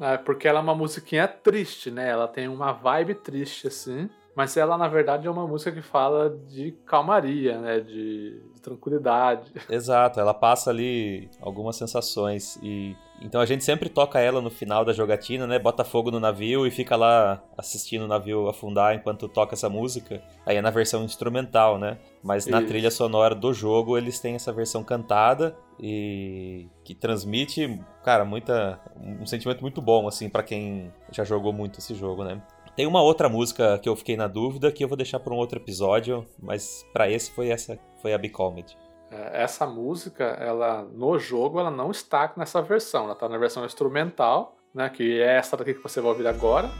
É, 0.00 0.16
porque 0.16 0.46
ela 0.46 0.60
é 0.60 0.62
uma 0.62 0.74
musiquinha 0.74 1.26
triste, 1.26 1.90
né? 1.90 2.08
Ela 2.08 2.28
tem 2.28 2.46
uma 2.46 2.70
vibe 2.72 3.14
triste, 3.16 3.66
assim. 3.66 4.08
Mas 4.40 4.56
ela, 4.56 4.78
na 4.78 4.88
verdade, 4.88 5.26
é 5.26 5.30
uma 5.30 5.46
música 5.46 5.70
que 5.70 5.82
fala 5.82 6.30
de 6.48 6.72
calmaria, 6.86 7.60
né? 7.60 7.78
De, 7.78 8.40
de 8.54 8.62
tranquilidade. 8.62 9.52
Exato, 9.68 10.18
ela 10.18 10.32
passa 10.32 10.70
ali 10.70 11.28
algumas 11.42 11.76
sensações 11.76 12.58
e 12.62 12.96
então 13.20 13.38
a 13.38 13.44
gente 13.44 13.62
sempre 13.62 13.90
toca 13.90 14.18
ela 14.18 14.40
no 14.40 14.48
final 14.48 14.82
da 14.82 14.94
jogatina, 14.94 15.46
né? 15.46 15.58
Bota 15.58 15.84
fogo 15.84 16.10
no 16.10 16.18
navio 16.18 16.66
e 16.66 16.70
fica 16.70 16.96
lá 16.96 17.42
assistindo 17.56 18.06
o 18.06 18.08
navio 18.08 18.48
afundar 18.48 18.94
enquanto 18.94 19.28
toca 19.28 19.54
essa 19.54 19.68
música. 19.68 20.22
Aí 20.46 20.56
é 20.56 20.62
na 20.62 20.70
versão 20.70 21.04
instrumental, 21.04 21.78
né? 21.78 21.98
Mas 22.22 22.46
na 22.46 22.60
Isso. 22.60 22.68
trilha 22.68 22.90
sonora 22.90 23.34
do 23.34 23.52
jogo 23.52 23.98
eles 23.98 24.18
têm 24.20 24.36
essa 24.36 24.54
versão 24.54 24.82
cantada 24.82 25.54
e 25.78 26.66
que 26.82 26.94
transmite, 26.94 27.78
cara, 28.02 28.24
muita 28.24 28.80
um 28.98 29.26
sentimento 29.26 29.60
muito 29.60 29.82
bom 29.82 30.08
assim 30.08 30.30
pra 30.30 30.42
quem 30.42 30.90
já 31.12 31.24
jogou 31.24 31.52
muito 31.52 31.78
esse 31.78 31.94
jogo, 31.94 32.24
né? 32.24 32.40
Tem 32.76 32.86
uma 32.86 33.02
outra 33.02 33.28
música 33.28 33.78
que 33.78 33.88
eu 33.88 33.96
fiquei 33.96 34.16
na 34.16 34.26
dúvida 34.26 34.72
que 34.72 34.82
eu 34.82 34.88
vou 34.88 34.96
deixar 34.96 35.20
para 35.20 35.34
um 35.34 35.36
outro 35.36 35.58
episódio, 35.58 36.26
mas 36.38 36.86
pra 36.92 37.10
esse 37.10 37.30
foi 37.32 37.48
essa, 37.50 37.78
foi 38.00 38.14
a 38.14 38.18
Be 38.18 38.28
Calmed. 38.28 38.76
É, 39.10 39.42
Essa 39.42 39.66
música, 39.66 40.24
ela 40.24 40.82
no 40.82 41.18
jogo, 41.18 41.58
ela 41.58 41.70
não 41.70 41.90
está 41.90 42.32
nessa 42.36 42.62
versão. 42.62 43.04
Ela 43.04 43.12
está 43.12 43.28
na 43.28 43.38
versão 43.38 43.64
instrumental, 43.64 44.56
né? 44.72 44.88
Que 44.88 45.20
é 45.20 45.36
essa 45.36 45.56
daqui 45.56 45.74
que 45.74 45.82
você 45.82 46.00
vai 46.00 46.10
ouvir 46.12 46.26
agora. 46.26 46.70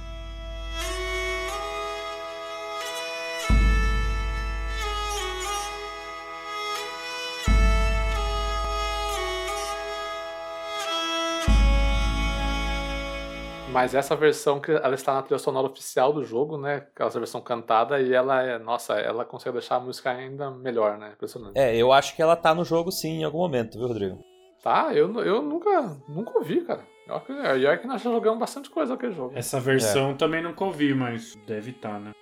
Mas 13.81 13.95
essa 13.95 14.15
versão 14.15 14.61
que 14.61 14.71
ela 14.73 14.95
está 14.95 15.15
na 15.15 15.23
trilha 15.23 15.39
sonora 15.39 15.67
oficial 15.67 16.13
do 16.13 16.23
jogo, 16.23 16.59
né? 16.59 16.87
Essa 16.99 17.19
versão 17.19 17.41
cantada 17.41 18.01
e 18.01 18.13
ela 18.13 18.43
é, 18.43 18.59
nossa, 18.59 18.95
ela 18.95 19.25
consegue 19.25 19.55
deixar 19.55 19.77
a 19.77 19.81
música 19.81 20.11
ainda 20.11 20.51
melhor, 20.51 20.99
né? 20.99 21.13
Impressionante. 21.15 21.59
É, 21.59 21.75
eu 21.75 21.91
acho 21.93 22.15
que 22.15 22.21
ela 22.21 22.37
tá 22.37 22.55
no 22.55 22.65
jogo 22.65 22.91
sim 22.93 23.21
em 23.21 23.25
algum 23.25 23.39
momento, 23.39 23.79
viu, 23.79 23.89
Rodrigo? 23.89 24.19
Tá, 24.63 24.93
eu, 24.95 25.11
eu 25.25 25.41
nunca, 25.41 25.97
nunca 26.07 26.37
ouvi, 26.39 26.61
cara. 26.61 26.85
Eu 27.09 27.17
acho 27.17 27.25
que- 27.27 27.33
E 27.33 27.67
olha 27.67 27.79
que 27.79 27.87
nós 27.87 28.03
já 28.03 28.11
jogamos 28.11 28.39
bastante 28.39 28.69
coisa 28.69 28.93
aquele 28.95 29.13
jogo. 29.15 29.33
Essa 29.35 29.59
versão 29.59 30.15
também 30.15 30.43
nunca 30.43 30.63
ouvi, 30.65 30.93
mas 30.95 31.35
deve 31.47 31.71
estar, 31.71 31.99
né? 31.99 32.13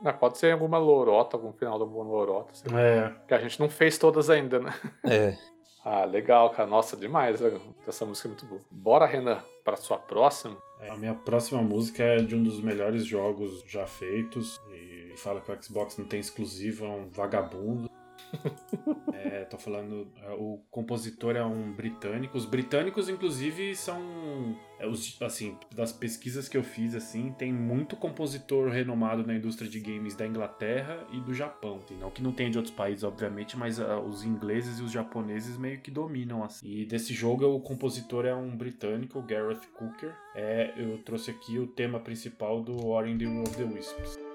Mas 0.00 0.14
pode 0.16 0.38
ser 0.38 0.48
em 0.48 0.52
alguma 0.52 0.78
lorota, 0.78 1.36
algum 1.36 1.52
final 1.52 1.76
de 1.78 1.82
alguma 1.82 2.04
lorota, 2.04 2.54
sei 2.54 2.70
lá. 2.72 2.80
É. 2.80 3.14
que 3.26 3.34
a 3.34 3.38
gente 3.38 3.58
não 3.58 3.68
fez 3.68 3.98
todas 3.98 4.30
ainda, 4.30 4.60
né? 4.60 4.72
É. 5.04 5.36
Ah, 5.88 6.04
legal, 6.04 6.50
cara. 6.50 6.68
Nossa, 6.68 6.96
demais. 6.96 7.40
Essa 7.86 8.04
música 8.04 8.26
é 8.26 8.30
muito 8.30 8.44
boa. 8.44 8.60
Bora, 8.68 9.06
Renan, 9.06 9.40
para 9.64 9.76
sua 9.76 9.96
próxima. 9.96 10.56
A 10.80 10.96
minha 10.96 11.14
próxima 11.14 11.62
música 11.62 12.02
é 12.02 12.16
de 12.16 12.34
um 12.34 12.42
dos 12.42 12.60
melhores 12.60 13.06
jogos 13.06 13.62
já 13.68 13.86
feitos. 13.86 14.60
E 14.72 15.14
fala 15.16 15.40
que 15.40 15.52
o 15.52 15.62
Xbox 15.62 15.96
não 15.96 16.04
tem 16.04 16.18
exclusivo, 16.18 16.84
é 16.84 16.88
um 16.88 17.08
vagabundo. 17.08 17.88
É, 19.12 19.44
tô 19.44 19.58
falando. 19.58 20.08
é, 20.22 20.30
O 20.30 20.60
compositor 20.70 21.36
é 21.36 21.44
um 21.44 21.72
britânico. 21.72 22.36
Os 22.36 22.44
britânicos, 22.44 23.08
inclusive, 23.08 23.74
são. 23.74 24.56
é, 24.78 24.86
assim, 25.24 25.56
das 25.74 25.92
pesquisas 25.92 26.48
que 26.48 26.56
eu 26.56 26.62
fiz, 26.62 26.94
assim, 26.94 27.34
tem 27.38 27.52
muito 27.52 27.96
compositor 27.96 28.68
renomado 28.68 29.26
na 29.26 29.34
indústria 29.34 29.68
de 29.68 29.80
games 29.80 30.14
da 30.14 30.26
Inglaterra 30.26 31.06
e 31.12 31.20
do 31.20 31.34
Japão. 31.34 31.80
Não 32.00 32.10
que 32.10 32.22
não 32.22 32.32
tenha 32.32 32.50
de 32.50 32.58
outros 32.58 32.74
países, 32.74 33.04
obviamente, 33.04 33.56
mas 33.56 33.80
ah, 33.80 33.98
os 33.98 34.24
ingleses 34.24 34.78
e 34.78 34.82
os 34.82 34.92
japoneses 34.92 35.56
meio 35.56 35.80
que 35.80 35.90
dominam. 35.90 36.42
Assim. 36.42 36.68
E 36.68 36.84
desse 36.84 37.14
jogo, 37.14 37.46
o 37.46 37.60
compositor 37.60 38.26
é 38.26 38.34
um 38.34 38.56
britânico, 38.56 39.22
Gareth 39.22 39.66
Cooker. 39.74 40.14
É, 40.34 40.74
eu 40.76 40.98
trouxe 40.98 41.30
aqui 41.30 41.58
o 41.58 41.66
tema 41.66 41.98
principal 41.98 42.62
do 42.62 42.86
Ori 42.86 43.12
and 43.12 43.18
the 43.18 43.26
Will 43.26 43.42
of 43.42 43.56
the 43.56 43.64
Wisps. 43.64 44.25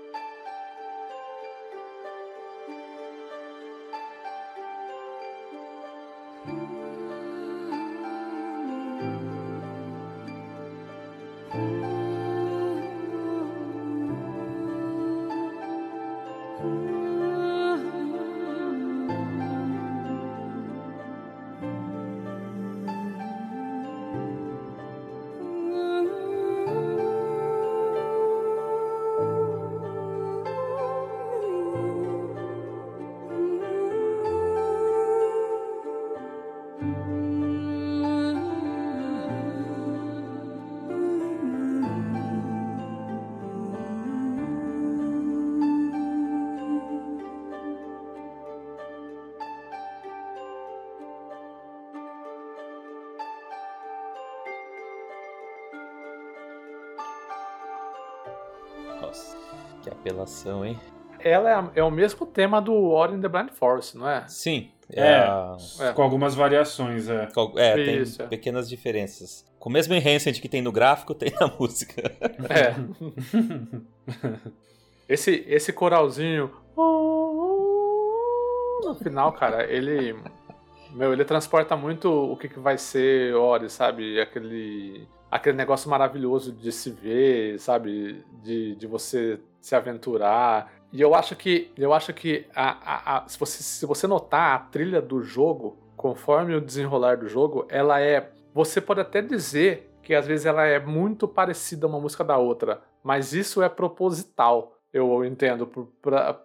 Que 59.81 59.89
apelação, 59.89 60.65
hein? 60.65 60.79
Ela 61.19 61.51
é, 61.75 61.79
é 61.79 61.83
o 61.83 61.91
mesmo 61.91 62.25
tema 62.25 62.61
do 62.61 62.73
Ori 62.73 63.13
and 63.15 63.21
the 63.21 63.27
Blind 63.27 63.49
Forest, 63.51 63.97
não 63.97 64.09
é? 64.09 64.27
Sim. 64.27 64.71
É. 64.93 65.17
a- 65.19 65.55
É. 65.79 65.91
Com 65.93 66.01
algumas 66.01 66.33
variações, 66.35 67.07
é. 67.09 67.27
é, 67.57 67.73
tem 67.75 67.97
Isso, 68.01 68.21
é. 68.21 68.27
pequenas 68.27 68.67
diferenças. 68.67 69.45
Com 69.59 69.69
o 69.69 69.71
mesmo 69.71 69.93
enhancement 69.93 70.33
que 70.33 70.49
tem 70.49 70.61
no 70.61 70.71
gráfico, 70.71 71.13
tem 71.15 71.31
na 71.39 71.47
música. 71.47 72.01
É. 72.49 72.73
esse, 75.07 75.45
esse 75.47 75.71
coralzinho. 75.71 76.51
No 78.83 78.95
final, 78.95 79.31
cara, 79.33 79.63
ele. 79.71 80.15
Meu, 80.93 81.13
ele 81.13 81.23
transporta 81.23 81.75
muito 81.75 82.09
o 82.11 82.35
que, 82.37 82.49
que 82.49 82.59
vai 82.59 82.77
ser 82.77 83.33
Ori, 83.35 83.69
sabe? 83.69 84.19
Aquele. 84.19 85.07
Aquele 85.29 85.55
negócio 85.55 85.89
maravilhoso 85.89 86.51
de 86.51 86.71
se 86.73 86.91
ver, 86.91 87.57
sabe? 87.57 88.25
De, 88.43 88.75
de 88.75 88.85
você 88.87 89.39
se 89.61 89.73
aventurar. 89.75 90.73
E 90.91 90.99
eu 91.01 91.15
acho 91.15 91.35
que. 91.35 91.71
Eu 91.77 91.93
acho 91.93 92.13
que 92.13 92.45
a, 92.53 93.15
a, 93.15 93.17
a- 93.25 93.27
se, 93.29 93.39
você, 93.39 93.63
se 93.63 93.85
você 93.85 94.07
notar 94.07 94.55
a 94.55 94.59
trilha 94.59 95.01
do 95.01 95.21
jogo, 95.23 95.77
conforme 95.95 96.55
o 96.55 96.61
desenrolar 96.61 97.15
do 97.17 97.27
jogo, 97.29 97.65
ela 97.69 98.01
é. 98.01 98.29
Você 98.53 98.81
pode 98.81 98.99
até 98.99 99.21
dizer 99.21 99.89
que 100.03 100.13
às 100.13 100.27
vezes 100.27 100.45
ela 100.45 100.65
é 100.65 100.79
muito 100.79 101.25
parecida 101.27 101.87
uma 101.87 101.99
música 101.99 102.23
da 102.23 102.37
outra, 102.37 102.81
mas 103.01 103.31
isso 103.33 103.61
é 103.61 103.69
proposital, 103.69 104.75
eu 104.91 105.23
entendo, 105.23 105.67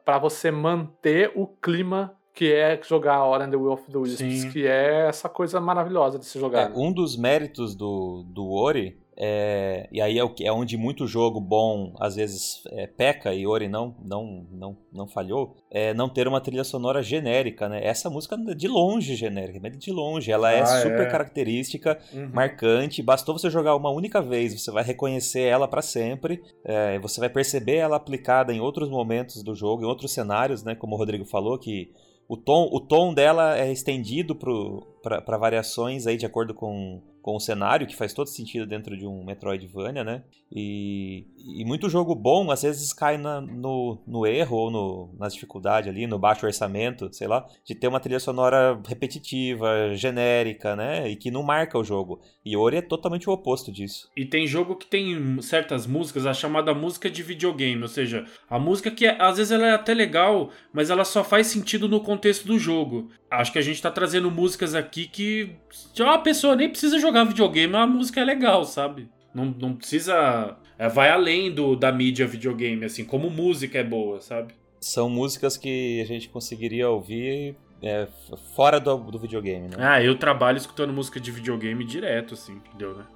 pra 0.05 0.19
você 0.19 0.51
manter 0.53 1.33
o 1.35 1.47
clima 1.49 2.15
que 2.37 2.53
é 2.53 2.79
jogar 2.87 3.25
Ori 3.25 3.45
and 3.45 3.51
the 3.51 3.57
Will 3.57 3.73
of 3.73 3.91
the 3.91 3.97
Wisps, 3.97 4.43
Sim. 4.43 4.51
que 4.51 4.67
é 4.67 5.07
essa 5.09 5.27
coisa 5.27 5.59
maravilhosa 5.59 6.19
de 6.19 6.27
se 6.27 6.39
jogar. 6.39 6.61
É, 6.67 6.69
né? 6.69 6.75
um 6.77 6.93
dos 6.93 7.17
méritos 7.17 7.75
do, 7.75 8.23
do 8.29 8.51
Ori, 8.53 8.99
é, 9.19 9.89
e 9.91 10.03
aí 10.03 10.19
é, 10.19 10.23
o 10.23 10.29
que- 10.29 10.47
é 10.47 10.53
onde 10.53 10.77
muito 10.77 11.07
jogo 11.07 11.41
bom 11.41 11.95
às 11.99 12.17
vezes 12.17 12.63
é, 12.73 12.87
peca, 12.87 13.33
e 13.33 13.47
Ori 13.47 13.67
não, 13.69 13.97
não, 14.05 14.47
não, 14.53 14.77
não 14.93 15.07
falhou, 15.09 15.57
é 15.71 15.95
não 15.95 16.11
ter 16.11 16.29
uma 16.29 16.39
trilha 16.39 16.63
sonora 16.63 17.03
genérica, 17.03 17.71
né? 17.71 17.81
Essa 17.83 18.11
música 18.11 18.37
é 18.51 18.55
de 18.55 18.69
longe 18.69 19.15
genérica, 19.15 19.59
mas 19.63 19.79
de 19.79 19.91
longe, 19.91 20.31
ela 20.31 20.53
é 20.53 20.61
Ah, 20.61 20.67
super 20.83 21.07
é. 21.07 21.11
característica, 21.11 21.99
Uhum. 22.13 22.29
marcante, 22.35 23.03
bastou 23.03 23.39
você 23.39 23.49
jogar 23.49 23.75
uma 23.77 23.89
única 23.91 24.21
vez, 24.21 24.53
você 24.63 24.71
vai 24.71 24.85
reconhecer 24.85 25.41
ela 25.45 25.67
pra 25.67 25.81
sempre, 25.81 26.43
é, 26.63 26.99
você 26.99 27.19
vai 27.19 27.31
perceber 27.31 27.77
ela 27.77 27.97
aplicada 27.97 28.53
em 28.53 28.61
outros 28.61 28.91
momentos 28.91 29.43
do 29.43 29.55
jogo, 29.55 29.83
em 29.85 29.87
outros 29.87 30.13
cenários, 30.13 30.63
né? 30.63 30.75
Como 30.75 30.95
o 30.95 30.99
Rodrigo 30.99 31.25
falou, 31.25 31.59
que 31.59 31.91
o 32.29 32.37
tom, 32.37 32.69
o 32.73 32.81
tom 32.81 33.15
dela 33.15 33.57
é 33.59 33.71
estendido 33.71 34.35
para 34.35 35.39
variações 35.39 36.07
aí 36.07 36.17
de 36.17 36.27
acordo 36.27 36.55
com, 36.55 37.01
com 37.27 37.35
o 37.35 37.41
cenário, 37.41 37.89
que 37.89 37.97
faz 37.97 38.15
todo 38.15 38.29
sentido 38.29 38.65
dentro 38.65 38.97
de 38.97 39.05
um 39.05 39.25
Metroidvania, 39.25 40.05
né? 40.05 40.23
E, 40.49 41.27
e 41.61 41.65
muito 41.65 41.89
jogo 41.89 42.15
bom 42.15 42.53
às 42.53 42.63
vezes 42.63 42.93
cai 42.93 43.19
na- 43.19 43.41
no, 43.41 43.99
no 44.07 44.25
erro 44.25 44.57
ou 44.57 44.71
no, 44.71 45.15
na 45.19 45.27
dificuldade 45.27 45.89
ali, 45.89 46.07
no 46.07 46.21
baixo 46.21 46.47
orçamento, 46.47 47.13
sei 47.13 47.27
lá, 47.27 47.45
de 47.65 47.75
ter 47.75 47.89
uma 47.89 47.99
trilha 47.99 48.21
sonora 48.21 48.81
repetitiva, 48.87 49.93
genérica, 49.97 50.77
né? 50.77 51.11
E 51.11 51.17
que 51.17 51.33
não 51.33 51.43
marca 51.43 51.77
o 51.77 51.83
jogo. 51.83 52.21
E 52.45 52.57
Ori 52.57 52.77
é 52.77 52.83
totalmente 52.83 53.29
o 53.29 53.33
oposto 53.33 53.73
disso. 53.73 54.09
E 54.17 54.25
tem 54.25 54.47
jogo 54.47 54.77
que 54.77 54.87
tem 54.87 55.43
certas 55.43 55.85
músicas, 55.85 56.27
a 56.27 56.33
chamada 56.33 56.73
música 56.73 57.11
de 57.11 57.25
videogame, 57.25 57.83
ou 57.83 57.89
seja, 57.89 58.25
a 58.49 58.57
música 58.57 58.89
que 58.89 59.05
às 59.05 59.37
vezes 59.37 59.51
ela 59.51 59.67
é 59.67 59.73
até 59.73 59.93
legal, 59.95 60.51
mas 60.73 60.91
ela 60.91 61.05
só 61.05 61.25
faz 61.25 61.49
sentido 61.49 61.89
no 61.89 61.99
contexto 62.01 62.47
do 62.47 62.57
jogo. 62.57 63.11
Acho 63.29 63.53
que 63.53 63.59
a 63.59 63.63
gente 63.63 63.83
tá 63.83 63.91
trazendo 63.91 64.31
músicas 64.31 64.77
aqui 64.77 65.09
que 65.09 65.57
a 66.01 66.19
pessoa 66.19 66.55
nem 66.55 66.69
precisa 66.69 67.01
jogar 67.01 67.16
videogame, 67.25 67.75
a 67.77 67.87
música 67.87 68.21
é 68.21 68.25
legal, 68.25 68.65
sabe? 68.65 69.09
Não, 69.35 69.45
não 69.45 69.75
precisa. 69.75 70.57
é, 70.79 70.89
vai 70.89 71.11
além 71.11 71.53
do, 71.53 71.77
da 71.77 71.93
mídia 71.93 72.27
videogame, 72.27 72.85
assim, 72.85 73.05
como 73.05 73.29
música 73.31 73.79
é 73.79 73.85
boa, 73.85 74.21
sabe? 74.21 74.55
São 74.81 75.09
músicas 75.09 75.57
que 75.57 76.01
a 76.01 76.05
gente 76.05 76.29
conseguiria 76.29 76.89
ouvir 76.89 77.57
é, 77.83 78.09
fora 78.55 78.81
do, 78.81 78.97
do 78.97 79.19
videogame, 79.19 79.69
né? 79.69 79.77
Ah, 79.79 80.03
eu 80.03 80.19
trabalho 80.19 80.57
escutando 80.57 80.93
música 80.93 81.21
de 81.21 81.31
videogame 81.31 81.85
direto, 81.85 82.35
assim, 82.35 82.55
entendeu, 82.55 82.97
né? 82.97 83.07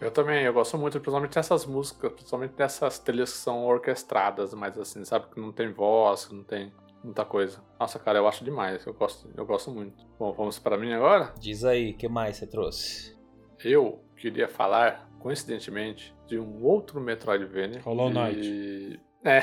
Eu 0.00 0.10
também, 0.10 0.44
eu 0.44 0.52
gosto 0.52 0.76
muito, 0.76 1.00
principalmente 1.00 1.34
dessas 1.34 1.64
músicas, 1.64 2.12
principalmente 2.12 2.52
dessas 2.52 2.98
trilhas 2.98 3.32
que 3.32 3.38
são 3.38 3.64
orquestradas, 3.64 4.52
mas 4.52 4.78
assim, 4.78 5.04
sabe, 5.04 5.26
que 5.32 5.40
não 5.40 5.52
tem 5.52 5.72
voz, 5.72 6.26
que 6.26 6.34
não 6.34 6.44
tem 6.44 6.70
muita 7.02 7.24
coisa. 7.24 7.62
Nossa, 7.80 7.98
cara, 7.98 8.18
eu 8.18 8.28
acho 8.28 8.44
demais, 8.44 8.84
eu 8.84 8.92
gosto, 8.92 9.30
eu 9.34 9.46
gosto 9.46 9.70
muito. 9.70 10.04
Bom, 10.18 10.32
vamos 10.32 10.58
para 10.58 10.76
mim 10.76 10.92
agora? 10.92 11.32
Diz 11.40 11.64
aí, 11.64 11.92
o 11.92 11.96
que 11.96 12.08
mais 12.08 12.36
você 12.36 12.46
trouxe? 12.46 13.15
Eu 13.64 14.02
queria 14.16 14.48
falar, 14.48 15.08
coincidentemente, 15.18 16.14
de 16.26 16.38
um 16.38 16.64
outro 16.64 17.00
Metroidvania. 17.00 17.80
Hollow 17.80 18.10
Knight. 18.10 18.40
E... 18.42 19.00
É, 19.24 19.40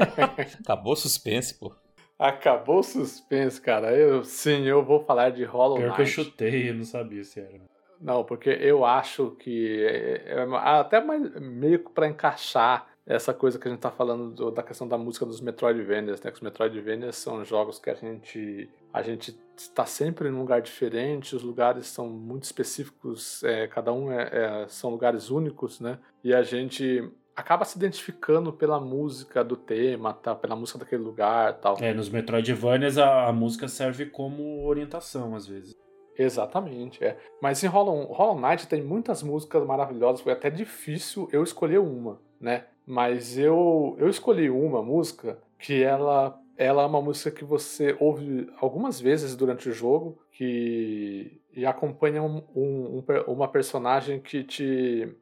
Acabou 0.62 0.92
o 0.92 0.96
suspense, 0.96 1.58
pô. 1.58 1.74
acabou 2.18 2.78
o 2.78 2.82
suspense, 2.82 3.60
cara. 3.60 3.92
Eu, 3.92 4.24
sim, 4.24 4.64
eu 4.64 4.84
vou 4.84 5.04
falar 5.04 5.30
de 5.30 5.44
Hollow 5.44 5.76
Pior 5.76 5.86
Knight. 5.88 5.96
que 5.96 6.02
eu 6.02 6.06
chutei, 6.06 6.70
eu 6.70 6.74
não 6.74 6.84
sabia 6.84 7.22
se 7.24 7.40
era. 7.40 7.60
Não, 8.00 8.24
porque 8.24 8.48
eu 8.48 8.84
acho 8.84 9.32
que 9.32 9.84
é, 9.84 10.34
é 10.34 10.46
até 10.52 11.00
mais, 11.00 11.20
meio 11.40 11.80
que 11.80 11.90
para 11.90 12.08
encaixar 12.08 12.86
essa 13.08 13.32
coisa 13.34 13.58
que 13.58 13.66
a 13.66 13.70
gente 13.70 13.80
tá 13.80 13.90
falando 13.90 14.30
do- 14.30 14.50
da 14.50 14.62
questão 14.62 14.86
da 14.86 14.98
música 14.98 15.24
dos 15.24 15.40
Metroidvanias, 15.40 16.20
né? 16.22 16.30
Que 16.30 16.36
os 16.36 16.42
Metroidvanias 16.42 17.16
são 17.16 17.44
jogos 17.44 17.78
que 17.78 17.90
a 17.90 17.94
gente 17.94 18.68
a 18.92 19.02
gente 19.02 19.38
está 19.56 19.84
sempre 19.84 20.30
num 20.30 20.40
lugar 20.40 20.60
diferente, 20.62 21.36
os 21.36 21.42
lugares 21.42 21.86
são 21.86 22.08
muito 22.08 22.44
específicos, 22.44 23.42
é, 23.44 23.66
cada 23.66 23.92
um 23.92 24.10
é, 24.12 24.62
é- 24.64 24.68
são 24.68 24.90
lugares 24.90 25.30
únicos, 25.30 25.80
né? 25.80 25.98
E 26.24 26.32
a 26.34 26.42
gente 26.42 27.10
acaba 27.36 27.64
se 27.64 27.76
identificando 27.78 28.52
pela 28.52 28.80
música 28.80 29.44
do 29.44 29.56
tema, 29.56 30.12
tá? 30.14 30.34
Pela 30.34 30.56
música 30.56 30.78
daquele 30.78 31.02
lugar, 31.02 31.54
tal. 31.60 31.76
É, 31.80 31.92
nos 31.94 32.08
Metroidvanias 32.08 32.98
a, 32.98 33.26
a 33.28 33.32
música 33.32 33.68
serve 33.68 34.06
como 34.06 34.64
orientação, 34.66 35.34
às 35.36 35.46
vezes. 35.46 35.74
Exatamente, 36.16 37.02
é. 37.04 37.16
Mas 37.40 37.62
em 37.62 37.68
Hollow, 37.68 38.12
Hollow 38.12 38.40
Knight 38.40 38.66
tem 38.66 38.82
muitas 38.82 39.22
músicas 39.22 39.64
maravilhosas, 39.64 40.20
foi 40.20 40.32
até 40.32 40.50
difícil 40.50 41.28
eu 41.32 41.44
escolher 41.44 41.78
uma, 41.78 42.20
né? 42.40 42.64
Mas 42.90 43.36
eu, 43.36 43.94
eu 43.98 44.08
escolhi 44.08 44.48
uma 44.48 44.82
música 44.82 45.38
que 45.58 45.82
ela, 45.82 46.40
ela 46.56 46.82
é 46.82 46.86
uma 46.86 47.02
música 47.02 47.30
que 47.30 47.44
você 47.44 47.94
ouve 48.00 48.50
algumas 48.62 48.98
vezes 48.98 49.36
durante 49.36 49.68
o 49.68 49.72
jogo 49.74 50.18
que, 50.32 51.38
e 51.52 51.66
acompanha 51.66 52.22
um, 52.22 52.42
um- 52.56 52.98
um 52.98 53.04
uma 53.32 53.46
personagem 53.46 54.18
que 54.20 54.42
te 54.42 55.14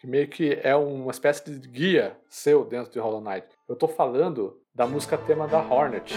que 0.00 0.06
meio 0.08 0.26
que 0.26 0.58
é 0.64 0.74
uma 0.74 1.12
espécie 1.12 1.48
de 1.60 1.68
guia 1.68 2.16
seu 2.28 2.64
dentro 2.64 2.90
de 2.90 2.98
Hollow 2.98 3.20
Knight. 3.20 3.46
Eu 3.68 3.76
tô 3.76 3.86
falando 3.86 4.58
da 4.74 4.84
música 4.84 5.16
tema 5.16 5.46
da 5.46 5.60
Hornet. 5.60 6.12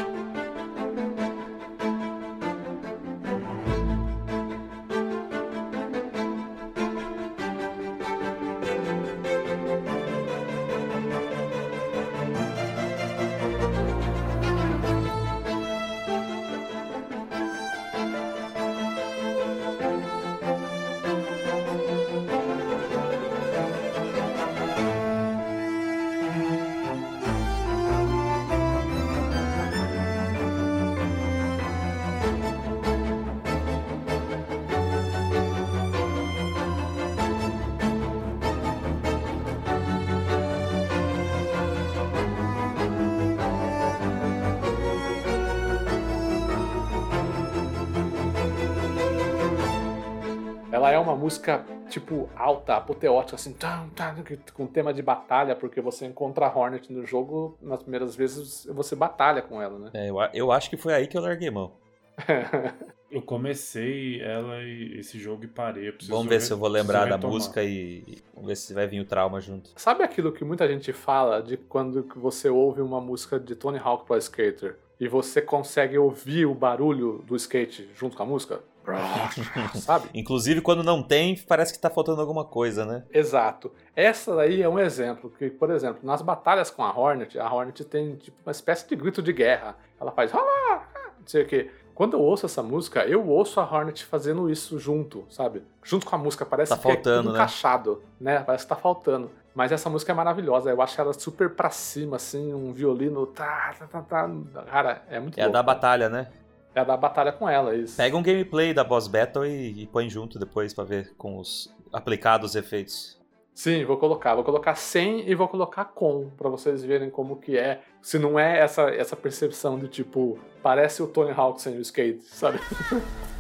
Música, 51.25 51.65
tipo, 51.89 52.29
alta, 52.35 52.75
apoteótica, 52.75 53.35
assim, 53.35 53.51
tam, 53.53 53.89
tam, 53.89 54.23
com 54.53 54.67
tema 54.67 54.93
de 54.93 55.01
batalha, 55.01 55.55
porque 55.55 55.81
você 55.81 56.05
encontra 56.05 56.45
a 56.45 56.55
Hornet 56.55 56.93
no 56.93 57.03
jogo, 57.03 57.57
nas 57.59 57.81
primeiras 57.81 58.15
vezes 58.15 58.65
você 58.71 58.95
batalha 58.95 59.41
com 59.41 59.59
ela, 59.59 59.79
né? 59.79 59.89
É, 59.95 60.09
eu, 60.09 60.17
eu 60.33 60.51
acho 60.51 60.69
que 60.69 60.77
foi 60.77 60.93
aí 60.93 61.07
que 61.07 61.17
eu 61.17 61.21
larguei 61.21 61.49
mão. 61.49 61.73
Eu 63.11 63.21
comecei 63.21 64.21
ela 64.21 64.61
e 64.63 64.99
esse 64.99 65.17
jogo 65.19 65.43
e 65.43 65.47
parei. 65.47 65.87
eu 65.89 65.93
preciso 65.93 66.11
Vamos 66.15 66.27
ver 66.29 66.35
re- 66.35 66.41
se 66.41 66.51
eu 66.51 66.57
vou 66.57 66.67
lembrar 66.67 67.07
da 67.07 67.17
música 67.17 67.63
e 67.63 68.03
e 68.07 68.17
vamos 68.33 68.47
ver 68.49 68.55
se 68.57 68.73
vai 68.73 68.87
vir 68.87 68.99
o 68.99 69.05
trauma 69.05 69.39
junto. 69.39 69.69
Sabe 69.75 70.03
aquilo 70.03 70.31
que 70.31 70.43
muita 70.43 70.67
gente 70.67 70.91
fala 70.91 71.41
de 71.41 71.55
quando 71.55 72.03
que 72.03 72.17
você 72.17 72.49
ouve 72.49 72.81
uma 72.81 72.99
música 72.99 73.39
de 73.39 73.55
Tony 73.55 73.79
Hawk 73.81 74.05
Pro 74.05 74.17
Skater 74.17 74.77
e 74.99 75.07
você 75.07 75.41
consegue 75.41 75.97
ouvir 75.97 76.45
o 76.45 76.53
barulho 76.55 77.23
do 77.27 77.35
skate 77.35 77.89
junto 77.95 78.17
com 78.17 78.23
a 78.23 78.25
música? 78.25 78.59
Sabe? 79.75 80.09
Inclusive, 80.13 80.61
quando 80.61 80.83
não 80.83 81.01
tem, 81.01 81.35
parece 81.47 81.73
que 81.73 81.79
tá 81.79 81.89
faltando 81.89 82.21
alguma 82.21 82.45
coisa, 82.45 82.85
né? 82.85 83.03
Exato. 83.11 83.71
Essa 83.95 84.35
daí 84.35 84.61
é 84.61 84.69
um 84.69 84.77
exemplo, 84.77 85.31
que, 85.37 85.49
por 85.49 85.71
exemplo, 85.71 85.99
nas 86.03 86.21
batalhas 86.21 86.69
com 86.69 86.83
a 86.83 86.95
Hornet, 86.95 87.37
a 87.39 87.51
Hornet 87.51 87.83
tem 87.85 88.15
tipo, 88.15 88.37
uma 88.45 88.51
espécie 88.51 88.87
de 88.87 88.95
grito 88.95 89.21
de 89.23 89.33
guerra. 89.33 89.75
Ela 89.99 90.11
faz 90.11 90.31
não 90.31 91.25
sei 91.25 91.43
o 91.43 91.47
quê. 91.47 91.71
Quando 91.95 92.13
eu 92.13 92.21
ouço 92.21 92.45
essa 92.45 92.61
música, 92.61 93.05
eu 93.07 93.25
ouço 93.27 93.59
a 93.59 93.63
Hornet 93.63 94.05
fazendo 94.05 94.49
isso 94.49 94.77
junto, 94.77 95.25
sabe? 95.29 95.63
Junto 95.83 96.05
com 96.05 96.13
a 96.15 96.19
música, 96.19 96.45
parece 96.45 96.69
Tá 96.69 96.77
que 96.77 96.87
é 96.87 96.93
faltando, 96.93 97.29
né? 97.29 97.35
encaixado, 97.35 98.03
né? 98.19 98.39
Parece 98.41 98.65
que 98.65 98.69
tá 98.69 98.75
faltando. 98.75 99.31
Mas 99.55 99.71
essa 99.71 99.89
música 99.89 100.11
é 100.11 100.15
maravilhosa, 100.15 100.69
eu 100.69 100.81
acho 100.81 100.99
ela 100.99 101.13
super 101.13 101.49
pra 101.55 101.69
cima, 101.69 102.17
assim, 102.17 102.53
um 102.53 102.73
violino, 102.73 103.25
tá, 103.25 103.73
tá, 103.79 103.87
tá, 103.87 104.01
tá. 104.03 104.61
Cara, 104.63 105.01
é 105.09 105.19
muito 105.19 105.37
É 105.37 105.41
a 105.41 105.45
louco. 105.45 105.53
da 105.53 105.63
batalha, 105.63 106.09
né? 106.09 106.27
É 106.75 106.81
a 106.81 106.83
da 106.83 106.97
batalha 106.97 107.31
com 107.31 107.47
ela, 107.47 107.73
isso. 107.73 107.95
Pega 107.95 108.17
um 108.17 108.21
gameplay 108.21 108.73
da 108.73 108.83
Boss 108.83 109.07
Battle 109.07 109.45
e, 109.47 109.83
e 109.83 109.87
põe 109.87 110.09
junto 110.09 110.37
depois 110.37 110.73
pra 110.73 110.83
ver 110.83 111.13
com 111.17 111.37
os 111.39 111.73
aplicados 111.93 112.53
efeitos. 112.55 113.17
Sim, 113.55 113.85
vou 113.85 113.95
colocar. 113.95 114.35
Vou 114.35 114.43
colocar 114.43 114.75
sem 114.75 115.27
e 115.29 115.33
vou 115.33 115.47
colocar 115.47 115.85
com, 115.85 116.29
pra 116.37 116.49
vocês 116.49 116.83
verem 116.83 117.09
como 117.09 117.37
que 117.37 117.57
é. 117.57 117.81
Se 118.01 118.19
não 118.19 118.37
é 118.37 118.59
essa, 118.59 118.89
essa 118.89 119.15
percepção 119.15 119.79
de 119.79 119.87
tipo, 119.87 120.37
parece 120.61 121.01
o 121.01 121.07
Tony 121.07 121.31
Hawk 121.31 121.61
sem 121.61 121.77
o 121.77 121.81
skate, 121.81 122.21
sabe? 122.25 122.59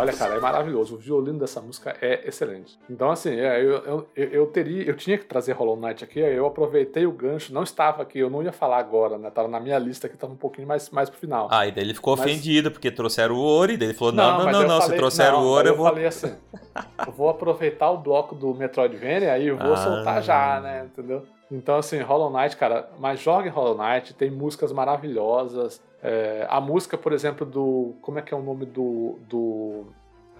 Olha, 0.00 0.12
cara, 0.12 0.34
é 0.34 0.40
maravilhoso. 0.40 0.94
O 0.94 0.98
violino 0.98 1.38
dessa 1.38 1.60
música 1.60 1.94
é 2.00 2.26
excelente. 2.26 2.78
Então, 2.88 3.10
assim, 3.10 3.34
é, 3.38 3.60
eu, 3.62 3.70
eu, 3.84 4.08
eu, 4.16 4.28
eu 4.30 4.46
teria, 4.46 4.82
eu 4.84 4.96
tinha 4.96 5.18
que 5.18 5.24
trazer 5.24 5.52
Hollow 5.52 5.76
Knight 5.76 6.02
aqui, 6.02 6.22
aí 6.22 6.34
eu 6.34 6.46
aproveitei 6.46 7.06
o 7.06 7.12
gancho, 7.12 7.52
não 7.52 7.62
estava 7.62 8.02
aqui, 8.02 8.18
eu 8.18 8.30
não 8.30 8.42
ia 8.42 8.52
falar 8.52 8.78
agora, 8.78 9.18
né? 9.18 9.30
Tava 9.30 9.48
na 9.48 9.60
minha 9.60 9.78
lista 9.78 10.08
que 10.08 10.16
tava 10.16 10.32
um 10.32 10.36
pouquinho 10.36 10.66
mais, 10.66 10.88
mais 10.90 11.10
pro 11.10 11.18
final. 11.18 11.48
Ah, 11.50 11.66
e 11.66 11.72
daí 11.72 11.84
ele 11.84 11.94
ficou 11.94 12.16
Mas- 12.16 12.24
ofendido 12.26 12.70
porque 12.70 12.90
trouxeram 12.90 13.34
o 13.34 13.40
Ori, 13.42 13.76
daí 13.76 13.88
ele 13.88 13.94
falou: 13.98 14.12
não, 14.12 14.38
não, 14.38 14.50
não, 14.52 14.62
eu 14.62 14.68
não, 14.68 14.76
se 14.76 14.82
falei- 14.82 14.98
trouxeram 14.98 15.40
não, 15.42 15.48
o 15.52 15.56
daí 15.62 15.66
eu 15.72 15.76
vou. 15.76 15.86
falei 15.86 16.06
assim, 16.06 16.34
eu 17.06 17.12
vou 17.12 17.28
aproveitar 17.28 17.90
o 17.90 17.98
bloco 17.98 18.34
do 18.34 18.54
Metroidvania 18.54 19.32
aí 19.32 19.46
eu 19.48 19.56
vou 19.58 19.72
Ah. 19.74 19.76
soltar 19.76 20.22
já, 20.22 20.60
né, 20.60 20.86
entendeu? 20.86 21.22
Então, 21.50 21.76
assim, 21.76 22.00
Hollow 22.00 22.30
Knight, 22.30 22.56
cara, 22.56 22.88
mas 22.98 23.20
joga 23.20 23.48
em 23.48 23.50
Hollow 23.50 23.76
Knight, 23.76 24.14
tem 24.14 24.30
músicas 24.30 24.72
maravilhosas. 24.72 25.82
É, 26.02 26.46
a 26.48 26.60
música, 26.60 26.96
por 26.96 27.12
exemplo, 27.12 27.44
do. 27.44 27.94
Como 28.00 28.18
é 28.18 28.22
que 28.22 28.32
é 28.32 28.36
o 28.36 28.42
nome 28.42 28.64
do. 28.66 29.18
do 29.28 29.86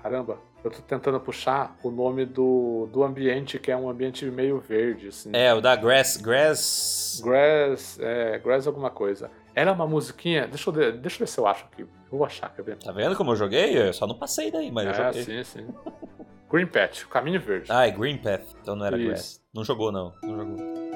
caramba, 0.03 0.39
eu 0.65 0.71
tô 0.71 0.81
tentando 0.83 1.19
puxar 1.21 1.77
o 1.83 1.91
nome 1.91 2.25
do, 2.25 2.89
do 2.93 3.03
ambiente, 3.03 3.59
que 3.59 3.71
é 3.73 3.77
um 3.77 3.89
ambiente 3.91 4.25
meio 4.27 4.59
verde, 4.61 5.09
assim. 5.09 5.31
É, 5.33 5.53
o 5.53 5.61
da 5.61 5.75
Grass. 5.77 6.17
Grass. 6.17 7.21
Grass, 7.25 7.99
é, 8.01 8.39
Grass 8.39 8.67
alguma 8.67 8.91
coisa. 8.91 9.31
Era 9.55 9.73
uma 9.73 9.87
musiquinha. 9.87 10.47
Deixa 10.47 10.71
eu, 10.71 10.75
ver- 10.75 10.93
deixa 10.93 11.17
eu 11.17 11.19
ver 11.21 11.27
se 11.27 11.39
eu 11.41 11.47
acho 11.47 11.65
aqui. 11.65 11.83
Eu 11.83 12.19
vou 12.19 12.25
achar, 12.25 12.49
quer 12.55 12.63
ver? 12.63 12.77
Tá 12.79 12.93
vendo 12.93 13.17
como 13.17 13.33
eu 13.33 13.37
joguei? 13.37 13.77
Eu 13.77 13.93
só 13.93 14.07
não 14.07 14.15
passei 14.17 14.51
daí, 14.51 14.71
mas 14.71 14.87
eu 14.87 14.93
É, 14.93 15.07
joguei. 15.13 15.23
sim, 15.25 15.45
sim. 15.45 15.67
Green 16.51 16.67
Patch, 16.67 17.03
o 17.05 17.09
caminho 17.09 17.41
verde. 17.41 17.67
Ah, 17.71 17.87
é 17.87 17.91
Green 17.91 18.17
Path. 18.19 18.43
Então 18.63 18.75
não 18.77 18.85
era 18.87 18.97
Isso. 18.97 19.07
Grass. 19.09 19.41
Não 19.55 19.65
jogou, 19.65 19.91
não. 19.93 20.13
Não 20.23 20.37
jogou. 20.39 20.90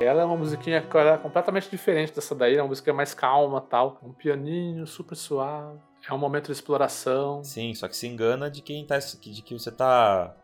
Ela 0.00 0.22
é 0.22 0.24
uma 0.24 0.36
musiquinha 0.36 0.80
que 0.82 0.96
ela 0.96 1.14
é 1.14 1.18
completamente 1.18 1.70
diferente 1.70 2.14
dessa 2.14 2.34
daí, 2.34 2.56
é 2.56 2.62
uma 2.62 2.68
música 2.68 2.92
mais 2.92 3.14
calma 3.14 3.60
tal. 3.60 3.98
Um 4.02 4.12
pianinho 4.12 4.86
super 4.86 5.16
suave. 5.16 5.78
É 6.08 6.12
um 6.14 6.18
momento 6.18 6.46
de 6.46 6.52
exploração. 6.52 7.42
Sim, 7.44 7.74
só 7.74 7.88
que 7.88 7.96
se 7.96 8.06
engana 8.06 8.50
de 8.50 8.62
quem 8.62 8.86
tá. 8.86 8.98
de 8.98 9.42
que 9.42 9.52
você 9.58 9.70
tá 9.70 10.34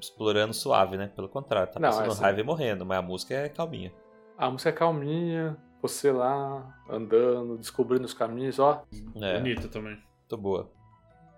explorando 0.00 0.54
suave, 0.54 0.96
né? 0.96 1.10
Pelo 1.14 1.28
contrário, 1.28 1.72
tá 1.72 1.80
Não, 1.80 1.88
passando 1.88 2.06
é 2.06 2.08
assim. 2.10 2.22
raiva 2.22 2.40
e 2.40 2.44
morrendo, 2.44 2.86
mas 2.86 2.98
a 2.98 3.02
música 3.02 3.34
é 3.34 3.48
calminha. 3.48 3.92
A 4.36 4.48
música 4.50 4.68
é 4.70 4.72
calminha, 4.72 5.56
você 5.82 6.12
lá 6.12 6.78
andando, 6.88 7.58
descobrindo 7.58 8.04
os 8.04 8.14
caminhos, 8.14 8.58
ó. 8.58 8.84
É, 9.20 9.38
Bonita 9.38 9.66
também. 9.68 9.94
muito 9.94 10.36
boa. 10.36 10.70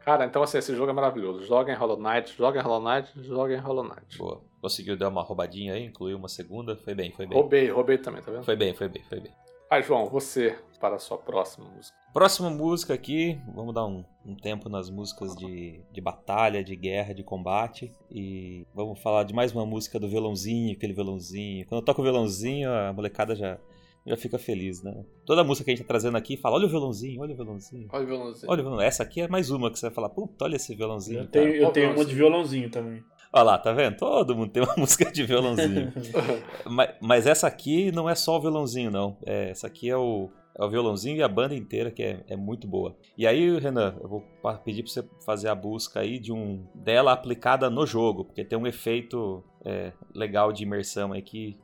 Cara, 0.05 0.24
então 0.24 0.42
assim, 0.42 0.59
esse 0.59 0.74
jogo 0.74 0.90
é 0.90 0.94
maravilhoso. 0.94 1.44
Joga 1.44 1.72
em 1.72 1.76
Hollow 1.76 1.98
Knight, 1.98 2.36
joga 2.36 2.61
em 2.61 2.62
Hollow 2.62 2.82
Knight, 2.82 3.22
joga 3.22 3.55
em 3.55 3.59
Hollow 3.61 3.84
Knight. 3.84 4.18
Boa. 4.18 4.42
Conseguiu 4.61 4.96
dar 4.96 5.08
uma 5.08 5.22
roubadinha 5.22 5.74
aí, 5.74 5.86
incluiu 5.86 6.16
uma 6.18 6.28
segunda. 6.28 6.76
Foi 6.76 6.94
bem, 6.94 7.11
foi 7.12 7.26
bem. 7.26 7.38
Roubei, 7.38 7.70
roubei 7.70 7.98
também, 7.98 8.22
tá 8.22 8.30
vendo? 8.30 8.44
Foi 8.44 8.56
bem, 8.56 8.74
foi 8.74 8.88
bem, 8.88 9.02
foi 9.08 9.20
bem. 9.20 9.32
Vai, 9.70 9.82
João, 9.82 10.06
você 10.06 10.58
para 10.80 10.96
a 10.96 10.98
sua 10.98 11.18
próxima 11.18 11.68
música. 11.68 11.96
Próxima 12.12 12.50
música 12.50 12.94
aqui, 12.94 13.38
vamos 13.54 13.72
dar 13.72 13.86
um, 13.86 14.02
um 14.26 14.34
tempo 14.34 14.68
nas 14.68 14.90
músicas 14.90 15.36
de, 15.36 15.80
de 15.92 16.00
batalha, 16.00 16.64
de 16.64 16.74
guerra, 16.74 17.14
de 17.14 17.22
combate. 17.22 17.92
E 18.11 18.66
vamos 18.74 18.98
falar 19.00 19.22
de 19.24 19.34
mais 19.34 19.52
uma 19.52 19.64
música 19.64 20.00
do 20.00 20.08
violãozinho, 20.08 20.72
aquele 20.72 20.94
violãozinho. 20.94 21.66
Quando 21.66 21.82
eu 21.82 21.84
toco 21.84 22.00
o 22.00 22.04
violãozinho, 22.04 22.68
a 22.72 22.92
molecada 22.92 23.36
já, 23.36 23.58
já 24.04 24.16
fica 24.16 24.38
feliz, 24.38 24.82
né? 24.82 25.04
Toda 25.24 25.44
música 25.44 25.66
que 25.66 25.70
a 25.70 25.74
gente 25.74 25.84
tá 25.84 25.88
trazendo 25.88 26.16
aqui 26.16 26.36
fala: 26.36 26.56
olha 26.56 26.66
o 26.66 26.70
violãozinho, 26.70 27.20
olha 27.20 27.32
o 27.32 27.36
violãozinho. 27.36 27.88
Olha 27.92 28.02
o 28.02 28.06
violãozinho. 28.06 28.50
Olha 28.50 28.61
o 28.61 28.62
violãozinho. 28.62 28.88
Essa 28.88 29.02
aqui 29.02 29.20
é 29.20 29.28
mais 29.28 29.50
uma 29.50 29.70
que 29.70 29.78
você 29.78 29.86
vai 29.86 29.94
falar: 29.94 30.08
puta, 30.08 30.46
olha 30.46 30.56
esse 30.56 30.74
violãozinho. 30.74 31.20
Eu 31.20 31.28
cara." 31.28 31.44
tenho, 31.44 31.62
eu 31.62 31.70
tenho 31.70 31.92
uma 31.92 32.04
de 32.04 32.14
violãozinho 32.14 32.70
também. 32.70 33.04
Olha 33.33 33.43
lá, 33.45 33.59
tá 33.59 33.72
vendo? 33.72 33.97
Todo 33.97 34.35
mundo 34.35 34.51
tem 34.51 34.62
uma 34.62 34.74
música 34.78 35.11
de 35.11 35.24
violãozinho. 35.24 35.93
mas, 36.66 36.91
mas 37.01 37.26
essa 37.26 37.47
aqui 37.47 37.93
não 37.93 38.09
é 38.09 38.14
só 38.14 38.37
o 38.37 38.41
violãozinho, 38.41 38.91
não. 38.91 39.16
É, 39.24 39.51
essa 39.51 39.68
aqui 39.68 39.89
é 39.89 39.97
o, 39.97 40.31
é 40.59 40.64
o 40.64 40.68
violãozinho 40.68 41.16
e 41.16 41.22
a 41.22 41.28
banda 41.28 41.55
inteira, 41.55 41.91
que 41.93 42.03
é, 42.03 42.24
é 42.28 42.37
muito 42.37 42.66
boa. 42.66 42.97
E 43.16 43.26
aí, 43.26 43.57
Renan, 43.59 43.95
eu 44.01 44.09
vou 44.09 44.24
pedir 44.64 44.83
pra 44.83 44.93
você 44.93 45.09
fazer 45.24 45.49
a 45.49 45.55
busca 45.55 46.01
aí 46.01 46.18
de 46.18 46.33
um 46.33 46.66
dela 46.74 47.12
aplicada 47.12 47.70
no 47.70 47.87
jogo, 47.87 48.24
porque 48.24 48.45
tem 48.45 48.59
um 48.59 48.66
efeito 48.66 49.45
é, 49.64 49.93
legal 50.12 50.53
de 50.53 50.64
imersão 50.64 51.12
aí 51.12 51.22
que, 51.22 51.57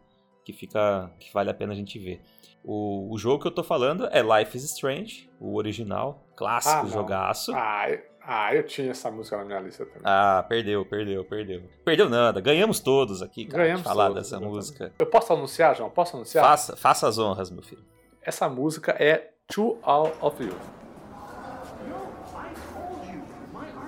que 0.45 0.53
fica. 0.53 1.11
que 1.19 1.33
vale 1.33 1.51
a 1.51 1.55
pena 1.55 1.73
a 1.73 1.77
gente 1.77 1.99
ver. 1.99 2.21
O, 2.63 3.13
o 3.13 3.19
jogo 3.19 3.43
que 3.43 3.47
eu 3.47 3.53
tô 3.53 3.63
falando 3.63 4.09
é 4.11 4.21
Life 4.23 4.57
is 4.57 4.65
Strange, 4.65 5.31
o 5.41 5.57
original, 5.57 6.25
clássico 6.37 6.87
Ah, 6.87 6.89
jogaço. 6.89 7.53
Ah, 7.55 7.87
eu, 7.89 8.01
ah, 8.27 8.53
eu 8.55 8.63
tinha 8.65 8.91
essa 8.91 9.11
música 9.11 9.37
na 9.37 9.45
minha 9.45 9.61
lista 9.61 9.85
também. 9.87 10.03
Ah, 10.05 10.45
perdeu, 10.49 10.85
perdeu, 10.85 11.25
perdeu. 11.25 11.63
Perdeu 11.85 12.09
nada, 12.11 12.41
ganhamos 12.41 12.81
todos 12.81 13.23
aqui, 13.23 13.45
cara, 13.47 13.63
Ganhamos 13.65 13.83
de 13.83 13.89
falar 13.89 14.07
todos, 14.09 14.23
dessa 14.23 14.35
exatamente. 14.37 14.55
música. 14.55 14.93
Eu 14.99 15.07
posso 15.07 15.33
anunciar, 15.33 15.77
João? 15.77 15.91
Posso 15.91 16.17
anunciar? 16.17 16.45
Faça, 16.45 16.77
faça 16.77 17.09
as 17.09 17.19
honras, 17.19 17.51
meu 17.51 17.63
filho. 17.63 17.85
Essa 18.23 18.49
música 18.49 18.93
é 18.99 19.31
To 19.49 19.79
All 19.83 20.13
of 20.21 20.43
You. 20.43 20.55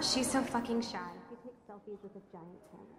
She's 0.01 0.29
so 0.29 0.41
fucking 0.45 0.81
shy. 0.81 0.97
She 1.29 1.35
takes 1.43 1.59
selfies 1.67 1.99
with 2.05 2.13
a 2.15 2.21
giant 2.31 2.61
camera. 2.71 2.95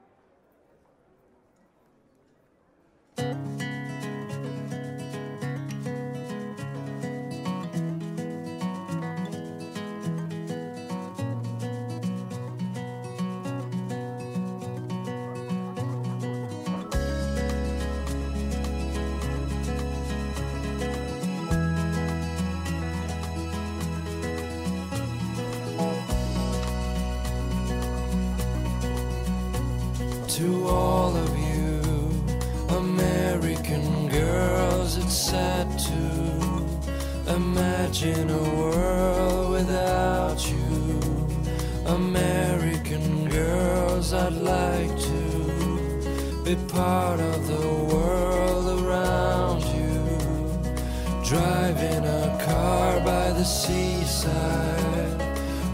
American 33.70 34.07
girls, 34.09 34.97
it's 34.97 35.13
sad 35.13 35.67
to 35.78 37.36
imagine 37.36 38.28
a 38.28 38.43
world 38.57 39.51
without 39.51 40.51
you. 40.51 40.99
American 41.86 43.30
girls, 43.30 44.11
I'd 44.11 44.34
like 44.34 44.99
to 44.99 46.41
be 46.43 46.55
part 46.67 47.20
of 47.20 47.47
the 47.47 47.67
world 47.93 48.82
around 48.82 49.61
you. 49.61 49.99
Driving 51.24 52.05
a 52.05 52.43
car 52.43 52.99
by 53.01 53.32
the 53.34 53.43
seaside, 53.43 55.22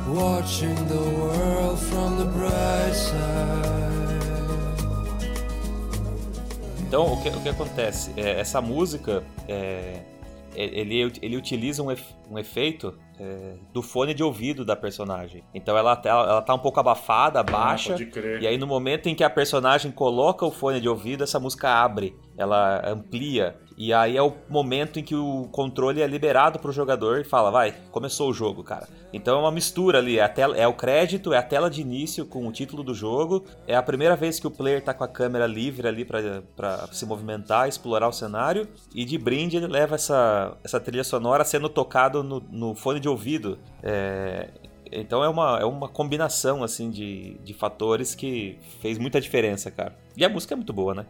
watching 0.06 0.76
the 0.90 1.10
world 1.18 1.80
from 1.80 2.18
the 2.18 2.26
bright 2.26 2.94
side. 2.94 3.95
Então, 6.96 7.12
o 7.12 7.22
que, 7.22 7.28
o 7.28 7.42
que 7.42 7.50
acontece? 7.50 8.14
É, 8.16 8.40
essa 8.40 8.62
música, 8.62 9.22
é, 9.50 10.00
ele, 10.56 11.12
ele 11.22 11.36
utiliza 11.36 11.84
um, 11.84 11.92
ef- 11.92 12.14
um 12.32 12.40
efeito 12.40 12.98
é, 13.20 13.56
do 13.74 13.82
fone 13.82 14.14
de 14.14 14.24
ouvido 14.24 14.64
da 14.64 14.78
personagem. 14.78 15.44
Então, 15.54 15.78
ela, 15.78 15.94
tá- 15.98 16.10
ela 16.10 16.42
tá 16.42 16.54
um 16.54 16.60
pouco 16.60 16.80
abafada, 16.80 17.44
baixa. 17.44 17.92
pode 17.92 18.06
crer. 18.06 18.42
e 18.42 18.48
aí, 18.48 18.58
no 18.58 18.66
momento 18.66 19.10
em 19.10 19.14
que 19.14 19.26
a 19.26 19.30
personagem 19.30 19.92
coloca 19.92 20.46
o 20.46 20.52
fone 20.52 20.80
de 20.80 20.88
ouvido, 20.88 21.26
essa 21.26 21.38
música 21.38 21.70
abre, 21.70 22.16
ela 22.38 22.82
amplia. 22.90 23.60
E 23.78 23.94
aí 23.94 24.16
é 24.16 24.22
o 24.22 24.34
momento 24.50 25.00
em 25.00 25.04
que 25.04 25.16
o 25.16 25.50
controle 25.52 26.02
é 26.02 26.08
liberado 26.08 26.60
pro 26.60 26.72
jogador 26.72 27.20
e 27.20 27.24
fala, 27.26 27.52
vai, 27.52 27.76
começou 27.92 28.30
o 28.30 28.34
jogo, 28.34 28.64
cara. 28.64 28.88
Então 29.12 29.38
é 29.38 29.42
uma 29.42 29.52
mistura 29.52 30.00
ali, 30.00 30.18
é, 30.18 30.28
tela, 30.28 30.56
é 30.56 30.66
o 30.66 30.74
crédito, 30.74 31.34
é 31.34 31.38
a 31.38 31.44
tela 31.44 31.70
de 31.70 31.82
início 31.82 32.26
com 32.26 32.48
o 32.48 32.52
título 32.52 32.84
do 32.84 32.94
jogo, 32.94 33.44
é 33.68 33.76
a 33.76 33.84
primeira 33.84 34.16
vez 34.16 34.40
que 34.40 34.48
o 34.48 34.52
player 34.52 34.82
tá 34.82 34.94
com 34.94 35.04
a 35.04 35.08
câmera 35.08 35.46
livre 35.46 35.88
ali 35.88 36.06
pra 36.06 36.88
se 36.92 37.06
movimentar, 37.06 37.68
explorar 37.68 38.08
o 38.08 38.14
cenário, 38.14 38.68
e 38.94 39.04
de 39.04 39.18
brinde 39.18 39.58
ele 39.58 39.68
leva 39.68 39.96
essa, 39.96 40.58
essa 40.64 40.80
trilha 40.80 41.04
sonora 41.04 41.44
sendo 41.44 41.68
tocado 41.68 42.24
no, 42.24 42.40
no 42.50 42.76
fone 42.76 43.00
de 43.00 43.10
ouvido. 43.10 43.60
É, 43.84 44.50
então 44.92 45.24
é 45.24 45.28
uma, 45.28 45.60
é 45.60 45.66
uma 45.66 45.90
combinação 45.90 46.64
assim 46.64 46.90
de, 46.90 47.38
de 47.44 47.54
fatores 47.54 48.16
que 48.16 48.58
fez 48.82 48.98
muita 48.98 49.20
diferença, 49.20 49.70
cara. 49.70 49.98
E 50.16 50.24
a 50.24 50.30
música 50.30 50.54
é 50.54 50.58
muito 50.58 50.72
boa, 50.72 50.94
né? 50.94 51.06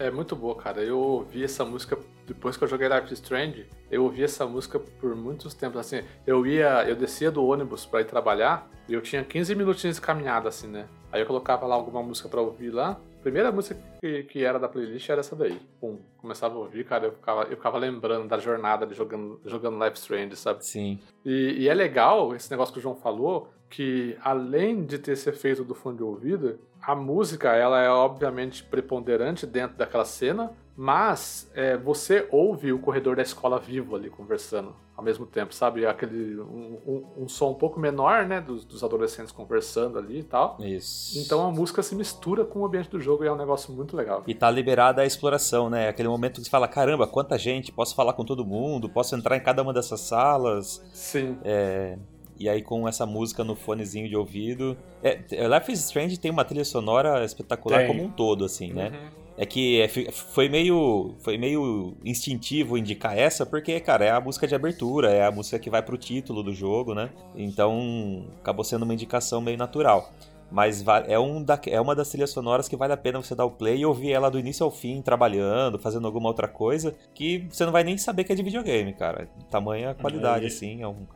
É 0.00 0.10
muito 0.10 0.34
boa, 0.34 0.56
cara. 0.56 0.82
Eu 0.82 0.98
ouvi 0.98 1.44
essa 1.44 1.62
música 1.62 1.98
depois 2.26 2.56
que 2.56 2.64
eu 2.64 2.68
joguei 2.68 2.88
Life 2.88 3.12
is 3.12 3.20
Strange. 3.20 3.66
Eu 3.90 4.04
ouvi 4.04 4.24
essa 4.24 4.46
música 4.46 4.78
por 4.78 5.14
muitos 5.14 5.52
tempos. 5.52 5.78
Assim, 5.78 6.00
eu 6.26 6.46
ia, 6.46 6.88
eu 6.88 6.96
descia 6.96 7.30
do 7.30 7.44
ônibus 7.44 7.84
pra 7.84 8.00
ir 8.00 8.06
trabalhar 8.06 8.66
e 8.88 8.94
eu 8.94 9.02
tinha 9.02 9.22
15 9.22 9.54
minutinhos 9.54 9.96
de 9.96 10.02
caminhada, 10.02 10.48
assim, 10.48 10.68
né? 10.68 10.88
Aí 11.12 11.20
eu 11.20 11.26
colocava 11.26 11.66
lá 11.66 11.74
alguma 11.74 12.02
música 12.02 12.30
pra 12.30 12.40
ouvir 12.40 12.70
lá. 12.70 12.92
A 13.18 13.22
primeira 13.22 13.52
música 13.52 13.78
que, 14.00 14.22
que 14.22 14.42
era 14.42 14.58
da 14.58 14.70
playlist 14.70 15.06
era 15.10 15.20
essa 15.20 15.36
daí. 15.36 15.60
Pum, 15.78 15.98
começava 16.16 16.54
a 16.54 16.58
ouvir, 16.60 16.82
cara, 16.86 17.08
eu 17.08 17.12
ficava, 17.12 17.42
eu 17.42 17.56
ficava 17.58 17.76
lembrando 17.76 18.26
da 18.26 18.38
jornada 18.38 18.86
de 18.86 18.94
jogando, 18.94 19.38
jogando 19.44 19.84
Life 19.84 19.98
Strange, 19.98 20.34
sabe? 20.34 20.64
Sim. 20.64 20.98
E, 21.26 21.64
e 21.64 21.68
é 21.68 21.74
legal 21.74 22.34
esse 22.34 22.50
negócio 22.50 22.72
que 22.72 22.78
o 22.78 22.82
João 22.82 22.96
falou, 22.96 23.50
que 23.68 24.16
além 24.22 24.82
de 24.82 24.98
ter 24.98 25.12
esse 25.12 25.28
efeito 25.28 25.62
do 25.62 25.74
fone 25.74 25.98
de 25.98 26.02
ouvido, 26.02 26.58
a 26.92 26.94
música 26.96 27.54
ela 27.54 27.80
é 27.80 27.88
obviamente 27.90 28.62
preponderante 28.64 29.46
dentro 29.46 29.76
daquela 29.76 30.04
cena, 30.04 30.52
mas 30.76 31.50
é, 31.54 31.76
você 31.76 32.26
ouve 32.30 32.72
o 32.72 32.78
corredor 32.78 33.16
da 33.16 33.22
escola 33.22 33.58
vivo 33.58 33.94
ali 33.96 34.08
conversando 34.08 34.74
ao 34.96 35.04
mesmo 35.04 35.24
tempo, 35.26 35.54
sabe? 35.54 35.86
Aquele 35.86 36.38
um, 36.40 36.78
um- 36.86 37.22
um 37.24 37.28
som 37.28 37.50
um 37.50 37.54
pouco 37.54 37.78
menor, 37.80 38.26
né, 38.26 38.40
dos, 38.40 38.64
dos 38.66 38.82
adolescentes 38.84 39.32
conversando 39.32 39.98
ali 39.98 40.20
e 40.20 40.22
tal. 40.22 40.56
Isso. 40.60 41.18
Então 41.18 41.46
a 41.46 41.50
música 41.50 41.82
se 41.82 41.94
mistura 41.94 42.44
com 42.44 42.60
o 42.60 42.66
ambiente 42.66 42.90
do 42.90 43.00
jogo 43.00 43.24
e 43.24 43.26
é 43.26 43.32
um 43.32 43.36
negócio 43.36 43.72
muito 43.72 43.96
legal. 43.96 44.22
E 44.26 44.34
tá 44.34 44.50
liberada 44.50 45.00
a 45.02 45.06
exploração, 45.06 45.70
né? 45.70 45.88
Aquele 45.88 46.08
momento 46.08 46.36
que 46.38 46.44
você 46.44 46.50
fala, 46.50 46.68
caramba, 46.68 47.06
quanta 47.06 47.38
gente, 47.38 47.72
posso 47.72 47.94
falar 47.94 48.12
com 48.12 48.24
todo 48.24 48.44
mundo, 48.44 48.88
posso 48.90 49.14
entrar 49.16 49.36
em 49.36 49.40
cada 49.42 49.62
uma 49.62 49.72
dessas 49.72 50.00
salas. 50.00 50.82
Sim. 50.92 51.38
É, 51.44 51.96
e 52.40 52.48
aí 52.48 52.62
com 52.62 52.88
essa 52.88 53.04
música 53.04 53.44
no 53.44 53.54
fonezinho 53.54 54.08
de 54.08 54.16
ouvido. 54.16 54.74
É, 55.02 55.20
Life 55.46 55.70
is 55.70 55.80
Strange 55.80 56.18
tem 56.18 56.30
uma 56.30 56.42
trilha 56.42 56.64
sonora 56.64 57.22
espetacular 57.22 57.80
Tem. 57.80 57.86
como 57.86 58.02
um 58.02 58.10
todo, 58.10 58.46
assim, 58.46 58.72
né? 58.72 58.88
Uhum. 58.88 59.20
É 59.36 59.46
que 59.46 59.80
é, 59.80 59.88
foi 59.88 60.48
meio, 60.48 61.14
foi 61.20 61.36
meio 61.36 61.94
instintivo 62.04 62.76
indicar 62.76 63.16
essa, 63.16 63.44
porque, 63.44 63.78
cara, 63.80 64.04
é 64.04 64.10
a 64.10 64.20
música 64.20 64.46
de 64.46 64.54
abertura, 64.54 65.10
é 65.10 65.24
a 65.24 65.30
música 65.30 65.58
que 65.58 65.70
vai 65.70 65.82
pro 65.82 65.98
título 65.98 66.42
do 66.42 66.52
jogo, 66.52 66.94
né? 66.94 67.10
Então 67.36 68.26
acabou 68.40 68.64
sendo 68.64 68.82
uma 68.82 68.94
indicação 68.94 69.40
meio 69.40 69.58
natural. 69.58 70.10
Mas 70.50 70.84
é, 71.06 71.18
um 71.18 71.42
da, 71.42 71.60
é 71.66 71.80
uma 71.80 71.94
das 71.94 72.08
trilhas 72.08 72.30
sonoras 72.30 72.68
que 72.68 72.76
vale 72.76 72.92
a 72.92 72.96
pena 72.96 73.22
você 73.22 73.34
dar 73.34 73.44
o 73.44 73.50
play 73.50 73.78
e 73.78 73.86
ouvir 73.86 74.12
ela 74.12 74.30
do 74.30 74.38
início 74.38 74.64
ao 74.64 74.70
fim, 74.70 75.00
trabalhando, 75.00 75.78
fazendo 75.78 76.06
alguma 76.06 76.28
outra 76.28 76.48
coisa, 76.48 76.94
que 77.14 77.46
você 77.50 77.64
não 77.64 77.72
vai 77.72 77.84
nem 77.84 77.96
saber 77.96 78.24
que 78.24 78.32
é 78.32 78.34
de 78.34 78.42
videogame, 78.42 78.92
cara. 78.92 79.28
Tamanha 79.48 79.94
qualidade, 79.94 80.46
É, 80.46 80.48
assim, 80.48 80.82
é 80.82 80.88
um. 80.88 81.06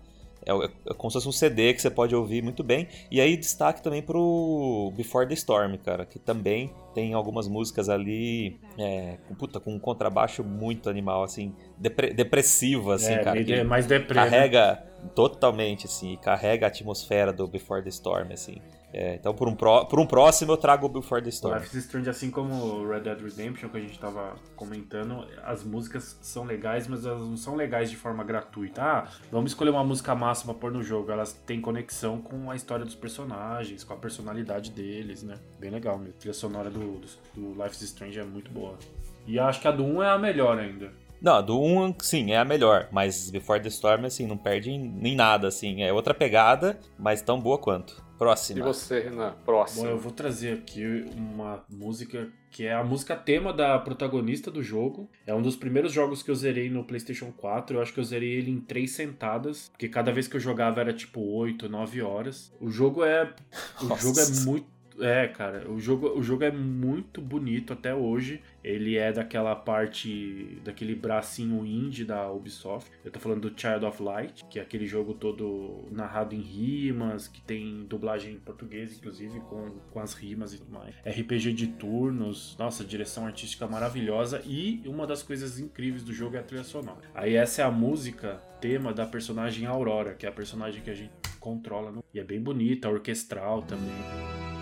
É, 0.47 0.53
é 0.91 0.95
como 0.95 1.11
se 1.11 1.15
fosse 1.15 1.29
um 1.29 1.33
CD 1.33 1.73
que 1.75 1.81
você 1.83 1.91
pode 1.91 2.15
ouvir 2.15 2.43
muito 2.43 2.63
bem. 2.63 2.87
E 3.11 3.21
aí 3.21 3.37
destaque 3.37 3.83
também 3.83 4.03
pro 4.03 4.93
Before 4.97 5.27
the 5.27 5.35
Storm, 5.35 5.77
cara, 5.79 6.05
que 6.05 6.19
também 6.19 6.73
tem 6.95 7.15
algumas 7.15 7.49
músicas 7.49 7.89
ali 7.89 8.59
é, 8.79 9.17
com, 9.27 9.35
puta, 9.35 9.59
com 9.59 9.73
um 9.75 9.79
contrabaixo 9.79 10.45
muito 10.45 10.89
animal, 10.91 11.23
assim, 11.23 11.55
depre- 11.79 12.13
depressivo, 12.13 12.93
assim, 12.93 13.13
é, 13.15 13.19
cara. 13.19 13.33
meio 13.33 13.45
de- 13.45 13.65
mais 13.65 13.87
deprê, 13.87 14.15
né? 14.21 14.25
carrega 14.31 14.83
totalmente, 15.15 15.87
assim, 15.87 16.17
carrega 16.23 16.67
a 16.67 16.69
atmosfera 16.69 17.33
do 17.33 17.47
Before 17.47 17.83
the 17.83 17.89
Storm, 17.89 18.33
assim. 18.33 18.57
É, 18.97 19.17
então, 19.17 19.35
por 19.35 19.49
um, 19.49 19.57
pró- 19.57 19.85
por 19.87 19.99
um 19.99 20.07
próximo, 20.07 20.53
eu 20.53 20.57
trago 20.57 20.87
o 20.87 20.89
Before 20.89 21.21
the 21.21 21.29
Storm. 21.29 21.59
Life 21.59 21.77
is 21.77 21.85
Strange, 21.85 22.09
assim 22.09 22.31
como 22.31 22.87
Red 22.87 23.01
Dead 23.01 23.21
Redemption, 23.21 23.69
que 23.69 23.77
a 23.77 23.81
gente 23.81 23.99
tava 23.99 24.37
comentando, 24.55 25.27
as 25.43 25.65
músicas 25.65 26.17
são 26.23 26.45
legais, 26.45 26.87
mas 26.87 27.05
elas 27.05 27.21
não 27.23 27.37
são 27.37 27.57
legais 27.57 27.91
de 27.91 27.97
forma 27.97 28.23
gratuita. 28.23 28.81
Ah, 28.81 29.09
vamos 29.33 29.51
escolher 29.51 29.71
uma 29.71 29.83
música 29.83 30.15
massa 30.15 30.45
pra 30.45 30.55
pôr 30.55 30.71
no 30.71 30.81
jogo. 30.81 31.11
Elas 31.11 31.33
têm 31.33 31.61
conexão 31.61 32.21
com 32.23 32.49
a 32.53 32.55
história 32.55 32.85
dos 32.85 32.95
personagens, 32.95 33.83
com 33.83 33.93
a 33.95 33.97
personalidade 33.97 34.71
deles, 34.71 35.25
né? 35.25 35.39
Bem 35.59 35.71
legal 35.71 35.99
mesmo. 35.99 36.15
A 36.17 36.21
trilha 36.21 36.35
sonora 36.35 36.71
do, 36.71 37.01
do, 37.01 37.09
do 37.35 37.63
Life 37.65 37.75
is 37.75 37.83
Strange 37.83 38.21
é 38.21 38.25
muito 38.25 38.53
boa. 38.53 38.79
E 39.27 39.41
acho 39.41 39.61
que 39.61 39.67
a 39.67 39.73
do 39.73 39.83
1 39.83 40.03
é 40.05 40.09
a 40.11 40.19
melhor 40.19 40.57
ainda. 40.57 40.93
Não, 41.21 41.43
do 41.43 41.59
1, 41.59 41.95
sim, 42.01 42.31
é 42.33 42.37
a 42.37 42.45
melhor, 42.45 42.89
mas 42.93 43.31
Before 43.31 43.59
the 43.61 43.69
Storm, 43.69 44.05
assim, 44.05 44.27
não 44.27 44.37
perde 44.37 44.71
em, 44.71 44.79
nem 44.79 45.17
nada, 45.17 45.49
assim. 45.49 45.83
É 45.83 45.91
outra 45.93 46.13
pegada, 46.13 46.79
mas 46.99 47.23
tão 47.23 47.41
boa 47.41 47.57
quanto. 47.59 48.04
E 48.15 48.19
Próxima. 48.19 48.65
você, 48.65 49.01
Renan? 49.01 49.35
Próximo. 49.45 49.83
Bom, 49.85 49.91
eu 49.91 49.99
vou 49.99 50.13
trazer 50.13 50.53
aqui 50.55 51.05
uma 51.17 51.65
música 51.69 52.29
que 52.51 52.65
é 52.65 52.73
a 52.73 52.85
música 52.85 53.17
tema 53.17 53.53
da 53.53 53.77
protagonista 53.81 54.49
do 54.51 54.63
jogo. 54.63 55.11
É 55.27 55.35
um 55.35 55.43
dos 55.43 55.57
primeiros 55.57 55.93
jogos 55.93 56.23
que 56.23 56.31
eu 56.31 56.35
zerei 56.37 56.71
no 56.71 56.85
PlayStation 56.85 57.33
4. 57.33 57.77
Eu 57.77 57.83
acho 57.83 57.93
que 57.93 57.99
eu 57.99 58.05
zerei 58.05 58.31
ele 58.31 58.53
em 58.53 58.61
três 58.61 58.93
sentadas, 58.93 59.69
porque 59.71 59.89
cada 59.89 60.13
vez 60.13 60.29
que 60.29 60.37
eu 60.37 60.41
jogava 60.41 60.81
era 60.81 60.93
tipo 60.93 61.21
8, 61.21 61.69
9 61.69 62.03
horas. 62.03 62.53
O 62.61 62.71
jogo 62.71 63.03
é 63.05 63.35
o 63.83 63.85
Nossa. 63.87 64.03
jogo 64.03 64.21
é 64.21 64.45
muito 64.45 64.67
é, 65.01 65.29
cara, 65.29 65.71
o 65.71 65.79
jogo, 65.81 66.09
o 66.19 66.23
jogo 66.23 66.45
é 66.45 66.51
muito 66.51 67.21
bonito 67.21 67.73
até 67.73 67.95
hoje. 67.95 68.41
Ele 68.63 68.97
é 68.97 69.13
daquela 69.13 69.55
parte, 69.55 70.59
daquele 70.65 70.95
bracinho 70.95 71.67
indie 71.67 72.05
da 72.05 72.31
Ubisoft. 72.31 72.91
Eu 73.05 73.11
tô 73.11 73.21
falando 73.21 73.51
do 73.51 73.61
Child 73.61 73.85
of 73.85 74.03
Light, 74.03 74.45
que 74.49 74.59
é 74.59 74.63
aquele 74.63 74.87
jogo 74.87 75.13
todo 75.15 75.85
narrado 75.91 76.35
em 76.35 76.41
rimas, 76.41 77.29
que 77.29 77.43
tem 77.43 77.85
dublagem 77.85 78.35
em 78.35 78.39
português, 78.39 78.97
inclusive, 78.97 79.39
com, 79.41 79.71
com 79.91 80.01
as 80.01 80.15
rimas 80.15 80.55
e 80.55 80.59
tudo 80.59 80.73
mais. 80.73 80.95
RPG 81.05 81.53
de 81.53 81.67
turnos, 81.67 82.57
nossa, 82.59 82.83
direção 82.85 83.27
artística 83.27 83.67
maravilhosa. 83.67 84.41
E 84.47 84.83
uma 84.87 85.07
das 85.07 85.23
coisas 85.23 85.59
incríveis 85.59 86.03
do 86.03 86.13
jogo 86.13 86.37
é 86.37 86.39
a 86.39 86.43
trilha 86.43 86.65
sonora. 86.65 87.03
Aí 87.15 87.35
essa 87.35 87.61
é 87.61 87.65
a 87.67 87.71
música, 87.71 88.43
tema 88.61 88.95
da 88.95 89.05
personagem 89.05 89.67
Aurora, 89.67 90.15
que 90.15 90.25
é 90.25 90.29
a 90.29 90.33
personagem 90.33 90.81
que 90.83 90.91
a 90.91 90.95
gente 90.95 91.13
controla. 91.39 91.91
no- 91.93 92.03
E 92.15 92.19
é 92.19 92.25
bem 92.25 92.41
bonita, 92.41 92.89
orquestral 92.89 93.61
também. 93.61 94.54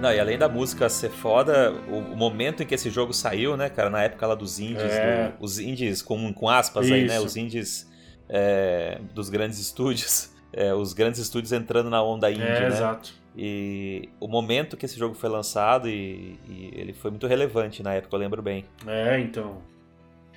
Não, 0.00 0.12
e 0.12 0.18
além 0.18 0.38
da 0.38 0.48
música 0.48 0.88
ser 0.88 1.10
foda, 1.10 1.72
o, 1.88 2.16
momento 2.16 2.62
em 2.62 2.66
que 2.66 2.74
esse 2.74 2.88
jogo 2.90 3.12
saiu, 3.12 3.56
né, 3.56 3.68
cara, 3.68 3.90
na 3.90 4.02
época 4.02 4.26
lá 4.26 4.34
dos 4.34 4.58
indies, 4.58 4.82
É. 4.92 5.28
do- 5.38 5.44
os 5.44 5.58
indies 5.58 6.00
com, 6.02 6.32
com 6.32 6.48
aspas 6.48 6.90
aí, 6.90 7.06
né, 7.06 7.16
Isso. 7.16 7.26
os 7.26 7.36
indies 7.36 7.90
é, 8.28 8.98
dos 9.12 9.28
grandes 9.28 9.58
estúdios, 9.58 10.30
é, 10.52 10.72
os 10.72 10.92
grandes 10.92 11.20
estúdios 11.20 11.52
entrando 11.52 11.90
na 11.90 12.02
onda 12.02 12.30
indie, 12.30 12.42
É, 12.42 12.60
né? 12.60 12.66
exato. 12.68 13.12
E 13.36 14.08
o 14.18 14.26
momento 14.26 14.76
que 14.76 14.84
esse 14.86 14.98
jogo 14.98 15.14
foi 15.14 15.28
lançado 15.28 15.88
e, 15.88 16.38
e 16.48 16.70
ele 16.74 16.92
foi 16.92 17.10
muito 17.10 17.26
relevante 17.26 17.82
na 17.82 17.94
época, 17.94 18.14
eu 18.16 18.20
lembro 18.20 18.40
bem. 18.42 18.64
É, 18.86 19.18
então. 19.20 19.62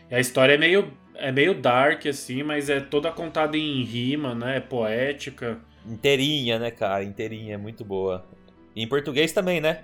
E 0.09 0.16
a 0.16 0.20
história 0.20 0.53
é 0.53 0.57
meio, 0.57 0.91
é 1.16 1.32
meio 1.32 1.53
dark, 1.55 2.05
assim, 2.05 2.43
mas 2.43 2.70
é 2.70 2.80
toda 2.80 3.11
contada 3.11 3.57
em 3.57 3.84
rima, 3.84 4.36
né? 4.36 4.59
Poética. 4.59 5.57
Inteirinha, 5.88 6.59
né, 6.59 6.70
cara? 6.72 7.03
Inteirinha, 7.03 7.57
muito 7.57 7.84
boa. 7.84 8.26
E 8.76 8.84
em 8.84 8.88
português 8.88 9.32
também, 9.32 9.61
né? 9.61 9.82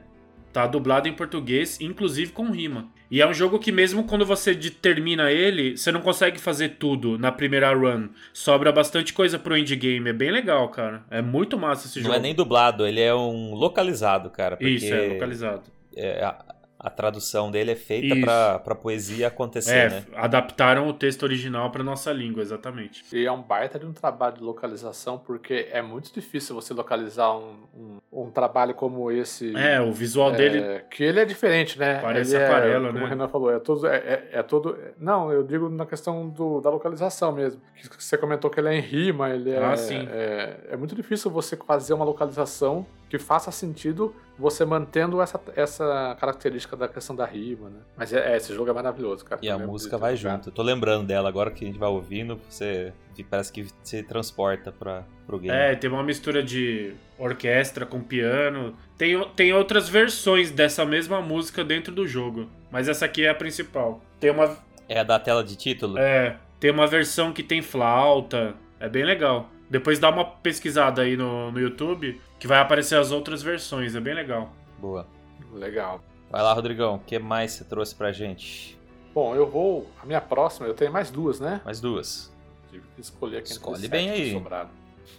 Tá 0.51 0.65
dublado 0.65 1.07
em 1.07 1.13
português, 1.13 1.79
inclusive 1.79 2.31
com 2.31 2.49
rima. 2.49 2.89
E 3.11 3.21
é 3.21 3.27
um 3.27 3.33
jogo 3.33 3.59
que 3.59 3.71
mesmo 3.71 4.03
quando 4.03 4.25
você 4.25 4.55
termina 4.55 5.31
ele, 5.31 5.77
você 5.77 5.91
não 5.91 6.01
consegue 6.01 6.39
fazer 6.39 6.77
tudo 6.79 7.17
na 7.19 7.31
primeira 7.31 7.71
run. 7.73 8.09
Sobra 8.33 8.71
bastante 8.71 9.13
coisa 9.13 9.37
pro 9.37 9.55
endgame. 9.57 10.09
É 10.09 10.13
bem 10.13 10.31
legal, 10.31 10.67
cara. 10.69 11.03
É 11.11 11.21
muito 11.21 11.57
massa 11.57 11.87
esse 11.87 11.99
Não 11.99 12.05
jogo. 12.05 12.15
é 12.15 12.19
nem 12.19 12.33
dublado, 12.33 12.85
ele 12.85 12.99
é 12.99 13.13
um 13.13 13.53
localizado, 13.53 14.29
cara. 14.31 14.57
Isso, 14.59 14.91
é 14.91 15.09
localizado. 15.13 15.63
é, 15.95 16.35
a, 16.79 16.89
tradução 16.89 17.51
dele 17.51 17.71
é 17.71 17.75
feita 17.75 18.59
pra 18.63 18.75
poesia 18.75 19.27
acontecer, 19.27 19.73
É, 19.75 19.89
né? 19.89 20.03
adaptaram 20.15 20.87
o 20.87 20.93
texto 20.93 21.23
original 21.23 21.69
pra 21.71 21.83
nossa 21.83 22.11
língua, 22.11 22.41
exatamente. 22.41 23.03
E 23.15 23.25
é 23.25 23.31
um 23.31 23.41
baita 23.41 23.77
de 23.77 23.85
um 23.85 23.93
trabalho 23.93 24.35
de 24.35 24.43
localização, 24.43 25.17
porque 25.17 25.67
é 25.71 25.81
muito 25.81 26.13
difícil 26.13 26.55
você 26.55 26.73
localizar 26.73 27.35
um, 27.35 27.55
um, 27.75 27.97
um 28.11 28.31
trabalho 28.31 28.73
como 28.73 29.11
esse. 29.11 29.55
É, 29.55 29.81
o 29.81 29.91
visual 29.91 30.33
É, 30.33 30.37
dele 30.37 30.83
Que 30.89 31.03
ele 31.03 31.19
é 31.19 31.25
diferente, 31.25 31.77
né? 31.77 31.99
Parece 31.99 32.35
Ele 32.35 32.43
é, 32.43 32.73
como 32.75 32.91
né? 32.91 33.03
o 33.03 33.05
Renan 33.07 33.27
falou, 33.27 33.51
é 33.51 33.59
todo. 33.59 33.87
É, 33.87 33.97
é, 33.97 34.29
é 34.33 34.43
todo 34.43 34.77
não, 34.97 35.31
eu 35.31 35.43
digo 35.43 35.69
na 35.69 35.85
questão 35.85 36.29
do, 36.29 36.61
da 36.61 36.69
localização 36.69 37.31
mesmo. 37.31 37.61
Que 37.75 38.03
Você 38.03 38.17
comentou 38.17 38.49
que 38.49 38.59
ele 38.59 38.69
é 38.69 38.75
em 38.75 38.81
rima, 38.81 39.29
ele 39.29 39.51
é. 39.51 39.63
Ah, 39.63 39.75
sim. 39.75 40.07
É, 40.11 40.69
é 40.71 40.77
muito 40.77 40.95
difícil 40.95 41.29
você 41.31 41.57
fazer 41.57 41.93
uma 41.93 42.05
localização 42.05 42.85
que 43.09 43.17
faça 43.17 43.51
sentido 43.51 44.15
você 44.37 44.63
mantendo 44.63 45.21
essa, 45.21 45.41
essa 45.55 46.15
característica 46.19 46.77
da 46.77 46.87
questão 46.87 47.15
da 47.15 47.25
rima, 47.25 47.69
né? 47.69 47.79
Mas 47.97 48.13
é, 48.13 48.33
é, 48.33 48.37
esse 48.37 48.53
jogo 48.53 48.69
é 48.69 48.73
maravilhoso, 48.73 49.25
cara. 49.25 49.41
E 49.43 49.49
a 49.49 49.57
música 49.57 49.97
vai 49.97 50.15
jogar. 50.15 50.35
junto. 50.35 50.49
Eu 50.49 50.53
tô 50.53 50.61
lembrando 50.61 51.05
dela 51.07 51.27
agora 51.27 51.51
que 51.51 51.65
a 51.65 51.67
gente 51.67 51.79
vai 51.79 51.89
ouvindo, 51.89 52.39
você 52.47 52.93
parece 53.29 53.51
que 53.51 53.67
se 53.83 54.01
transporta 54.03 54.71
pra, 54.71 55.03
pro 55.27 55.37
game. 55.39 55.53
É, 55.53 55.75
tem 55.75 55.89
uma 55.89 56.03
mistura 56.03 56.41
de 56.41 56.93
orquestra 57.17 57.85
com 57.85 58.01
piano. 58.01 58.73
Tem, 58.97 59.21
tem 59.35 59.51
outras 59.51 59.89
versões 59.89 60.51
dessa 60.51 60.85
mesma 60.85 61.21
música 61.21 61.63
dentro 61.63 61.93
do 61.93 62.07
jogo. 62.07 62.47
Mas 62.71 62.87
essa 62.87 63.05
aqui 63.05 63.25
é 63.25 63.29
a 63.29 63.35
principal. 63.35 64.01
Tem 64.21 64.31
uma, 64.31 64.57
É 64.87 64.99
a 64.99 65.03
da 65.03 65.19
tela 65.19 65.43
de 65.43 65.57
título? 65.57 65.97
é, 65.97 66.37
tem 66.59 66.71
uma 66.71 66.87
versão 66.87 67.33
que 67.33 67.43
tem 67.43 67.61
flauta. 67.61 68.53
É 68.79 68.87
bem 68.87 69.03
legal. 69.03 69.49
Depois 69.69 69.99
dá 69.99 70.09
uma 70.09 70.23
pesquisada 70.25 71.01
aí 71.01 71.15
no, 71.17 71.51
no 71.51 71.59
YouTube 71.59 72.19
que 72.39 72.47
vai 72.47 72.59
aparecer 72.59 72.97
as 72.97 73.11
outras 73.11 73.41
versões. 73.43 73.95
É 73.95 73.99
bem 73.99 74.13
legal. 74.13 74.49
Boa. 74.79 75.05
Legal. 75.53 76.01
Vai 76.31 76.41
lá, 76.41 76.53
Rodrigão, 76.53 76.95
o 76.95 76.99
que 76.99 77.17
mais 77.19 77.51
você 77.53 77.63
trouxe 77.63 77.95
pra 77.95 78.11
gente? 78.11 78.77
Bom, 79.13 79.35
eu 79.35 79.47
vou. 79.49 79.87
A 80.01 80.05
minha 80.05 80.21
próxima, 80.21 80.67
eu 80.67 80.73
tenho 80.73 80.91
mais 80.91 81.09
duas, 81.09 81.39
né? 81.39 81.61
Mais 81.65 81.81
duas. 81.81 82.31
Tive 82.71 82.85
que 82.95 83.01
escolher 83.01 83.37
aqui 83.39 83.51
Escolhe 83.51 83.87
bem 83.87 84.09
aí. 84.11 84.43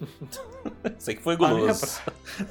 Sei 0.99 1.17
que 1.17 1.23
foi 1.23 1.35
A 1.35 1.39
minha 1.39 1.51
guloso. 1.51 2.01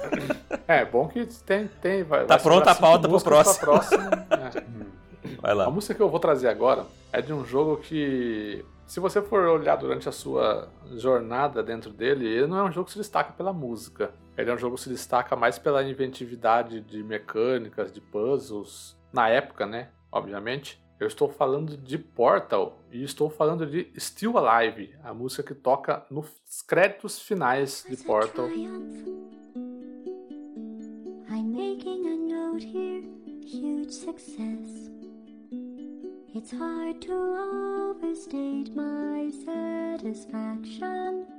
É, 0.68 0.84
bom 0.86 1.08
que 1.08 1.26
tem. 1.46 1.68
tem 1.82 2.04
vai, 2.04 2.26
Tá 2.26 2.36
vai 2.36 2.44
pronta 2.44 2.72
a 2.72 2.76
pauta 2.76 3.08
pro 3.08 3.20
pra 3.22 3.44
próxima. 3.56 4.28
É. 4.30 4.90
Vai 5.42 5.52
A 5.52 5.54
lá. 5.56 5.70
música 5.70 5.94
que 5.96 6.02
eu 6.02 6.10
vou 6.10 6.20
trazer 6.20 6.48
agora 6.50 6.86
é 7.14 7.22
de 7.22 7.32
um 7.32 7.46
jogo 7.46 7.78
que, 7.78 8.66
se 8.86 9.00
você 9.00 9.22
for 9.22 9.48
olhar 9.48 9.76
durante 9.78 10.10
a 10.10 10.12
sua 10.12 10.68
jornada 10.98 11.62
dentro 11.64 11.92
dele, 11.92 12.26
ele 12.28 12.48
não 12.48 12.58
é 12.58 12.64
um 12.64 12.72
jogo 12.72 12.86
que 12.88 12.92
se 12.94 12.98
destaca 12.98 13.32
pela 13.34 13.54
música. 13.54 14.12
Ele 14.40 14.50
é 14.50 14.54
um 14.54 14.58
jogo 14.58 14.76
que 14.76 14.82
se 14.84 14.90
destaca 14.90 15.36
mais 15.36 15.60
pela 15.60 15.84
inventividade 15.84 16.80
de 16.80 17.04
mecânicas, 17.04 17.92
de 17.92 18.00
puzzles, 18.00 18.98
na 19.12 19.28
época, 19.28 19.66
né? 19.66 19.90
Obviamente. 20.10 20.82
Eu 20.98 21.08
estou 21.08 21.28
falando 21.30 21.76
de 21.78 21.98
Portal 21.98 22.82
e 22.92 23.04
estou 23.04 23.30
falando 23.30 23.66
de 23.66 23.92
Still 23.98 24.38
Alive, 24.38 24.96
a 25.04 25.14
música 25.14 25.44
que 25.44 25.54
toca 25.54 26.06
nos 26.10 26.30
créditos 26.68 27.22
finais 27.22 27.86
de 27.90 27.98
Portal. 27.98 28.48
I'm 28.48 29.20
making 31.52 32.06
a 32.06 32.16
note 32.18 32.64
here, 32.64 33.04
huge 33.46 33.94
success. 33.94 34.90
It's 36.34 36.52
hard 36.52 37.02
to 37.02 37.94
overstate 37.94 38.72
my 38.76 39.32
satisfaction. 39.32 41.39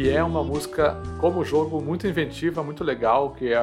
que 0.00 0.08
é 0.08 0.24
uma 0.24 0.42
música, 0.42 0.96
como 1.20 1.44
jogo, 1.44 1.78
muito 1.78 2.06
inventiva, 2.06 2.62
muito 2.62 2.82
legal, 2.82 3.34
que 3.34 3.52
é 3.52 3.58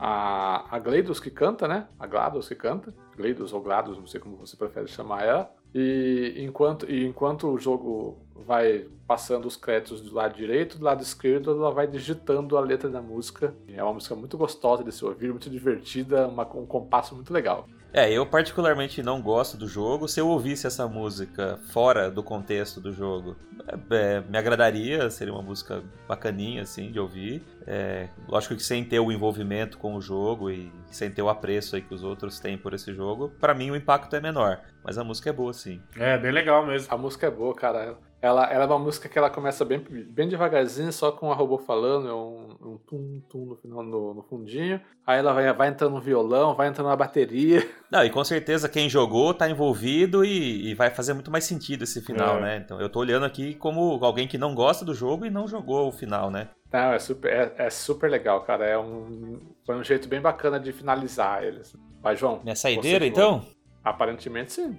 a, 0.00 0.66
a, 0.68 0.78
Gleidos 0.80 1.20
que 1.20 1.30
canta, 1.30 1.68
né? 1.68 1.86
A 1.96 2.08
GLaDOS 2.08 2.48
que 2.48 2.56
canta. 2.56 2.92
Gleidos 3.16 3.52
ou 3.52 3.60
GLaDOS, 3.60 3.96
não 3.96 4.06
sei 4.08 4.18
como 4.18 4.36
você 4.36 4.56
prefere 4.56 4.88
chamar 4.88 5.22
ela. 5.22 5.54
E 5.72 6.34
enquanto, 6.38 6.90
e 6.90 7.06
enquanto 7.06 7.46
o 7.46 7.56
jogo 7.56 8.18
vai 8.34 8.88
passando 9.06 9.46
os 9.46 9.54
créditos 9.54 10.00
do 10.00 10.12
lado 10.12 10.34
direito, 10.34 10.76
do 10.76 10.84
lado 10.84 11.04
esquerdo, 11.04 11.52
ela 11.52 11.70
vai 11.70 11.86
digitando 11.86 12.56
a 12.56 12.60
letra 12.60 12.90
da 12.90 13.00
música. 13.00 13.54
É 13.68 13.80
uma 13.80 13.94
música 13.94 14.16
muito 14.16 14.36
gostosa 14.36 14.82
de 14.82 14.90
se 14.90 15.04
ouvir, 15.04 15.30
muito 15.30 15.48
divertida, 15.48 16.26
uma, 16.26 16.42
um 16.56 16.66
compasso 16.66 17.14
muito 17.14 17.32
legal. 17.32 17.68
É, 17.96 18.12
eu 18.12 18.26
particularmente 18.26 19.02
não 19.02 19.22
gosto 19.22 19.56
do 19.56 19.66
jogo. 19.66 20.06
Se 20.06 20.20
eu 20.20 20.28
ouvisse 20.28 20.66
essa 20.66 20.86
música 20.86 21.58
fora 21.70 22.10
do 22.10 22.22
contexto 22.22 22.78
do 22.78 22.92
jogo, 22.92 23.38
é, 23.66 24.16
é, 24.16 24.20
me 24.20 24.36
agradaria, 24.36 25.08
seria 25.08 25.32
uma 25.32 25.40
música 25.40 25.82
bacaninha, 26.06 26.60
assim, 26.60 26.92
de 26.92 27.00
ouvir. 27.00 27.42
É, 27.66 28.10
lógico 28.28 28.54
que 28.54 28.62
sem 28.62 28.84
ter 28.84 29.00
o 29.00 29.10
envolvimento 29.10 29.78
com 29.78 29.94
o 29.94 30.00
jogo 30.02 30.50
e 30.50 30.70
sem 30.90 31.10
ter 31.10 31.22
o 31.22 31.30
apreço 31.30 31.74
aí 31.74 31.80
que 31.80 31.94
os 31.94 32.04
outros 32.04 32.38
têm 32.38 32.58
por 32.58 32.74
esse 32.74 32.92
jogo, 32.92 33.32
pra 33.40 33.54
mim 33.54 33.70
o 33.70 33.76
impacto 33.76 34.14
é 34.14 34.20
menor. 34.20 34.60
Mas 34.84 34.98
a 34.98 35.04
música 35.04 35.30
é 35.30 35.32
boa, 35.32 35.54
sim. 35.54 35.80
É, 35.96 36.18
bem 36.18 36.32
legal 36.32 36.66
mesmo. 36.66 36.92
A 36.92 36.98
música 36.98 37.28
é 37.28 37.30
boa, 37.30 37.54
cara. 37.54 37.96
Ela, 38.26 38.52
ela 38.52 38.64
é 38.64 38.66
uma 38.66 38.78
música 38.78 39.08
que 39.08 39.16
ela 39.16 39.30
começa 39.30 39.64
bem, 39.64 39.78
bem 39.78 40.28
devagarzinho, 40.28 40.92
só 40.92 41.12
com 41.12 41.30
a 41.30 41.34
robô 41.34 41.58
falando, 41.58 42.08
é 42.08 42.12
um, 42.12 42.56
um 42.60 42.78
tum-tum 42.78 43.46
no 43.46 43.56
final, 43.56 43.82
no, 43.84 44.14
no 44.14 44.22
fundinho. 44.24 44.80
Aí 45.06 45.20
ela 45.20 45.32
vai, 45.32 45.52
vai 45.52 45.68
entrando 45.68 45.94
um 45.94 46.00
violão, 46.00 46.54
vai 46.56 46.66
entrando 46.68 46.88
uma 46.88 46.96
bateria. 46.96 47.66
Não, 47.90 48.04
e 48.04 48.10
com 48.10 48.24
certeza 48.24 48.68
quem 48.68 48.88
jogou 48.88 49.32
tá 49.32 49.48
envolvido 49.48 50.24
e, 50.24 50.70
e 50.70 50.74
vai 50.74 50.90
fazer 50.90 51.14
muito 51.14 51.30
mais 51.30 51.44
sentido 51.44 51.84
esse 51.84 52.00
final, 52.00 52.38
É. 52.38 52.40
né? 52.40 52.56
Então 52.64 52.80
eu 52.80 52.88
tô 52.88 52.98
olhando 52.98 53.24
aqui 53.24 53.54
como 53.54 54.04
alguém 54.04 54.26
que 54.26 54.36
não 54.36 54.54
gosta 54.54 54.84
do 54.84 54.92
jogo 54.92 55.24
e 55.24 55.30
não 55.30 55.46
jogou 55.46 55.88
o 55.88 55.92
final, 55.92 56.28
né? 56.28 56.48
Não, 56.72 56.92
é 56.92 56.98
super, 56.98 57.32
é, 57.32 57.54
é 57.58 57.70
super 57.70 58.10
legal, 58.10 58.42
cara. 58.42 58.66
É 58.66 58.76
um, 58.76 59.38
foi 59.64 59.76
um 59.76 59.84
jeito 59.84 60.08
bem 60.08 60.20
bacana 60.20 60.58
de 60.58 60.72
finalizar 60.72 61.44
eles. 61.44 61.76
Vai, 62.02 62.16
João. 62.16 62.40
Minha 62.42 62.56
saideira, 62.56 63.06
então? 63.06 63.44
Aparentemente 63.84 64.52
sim. 64.52 64.76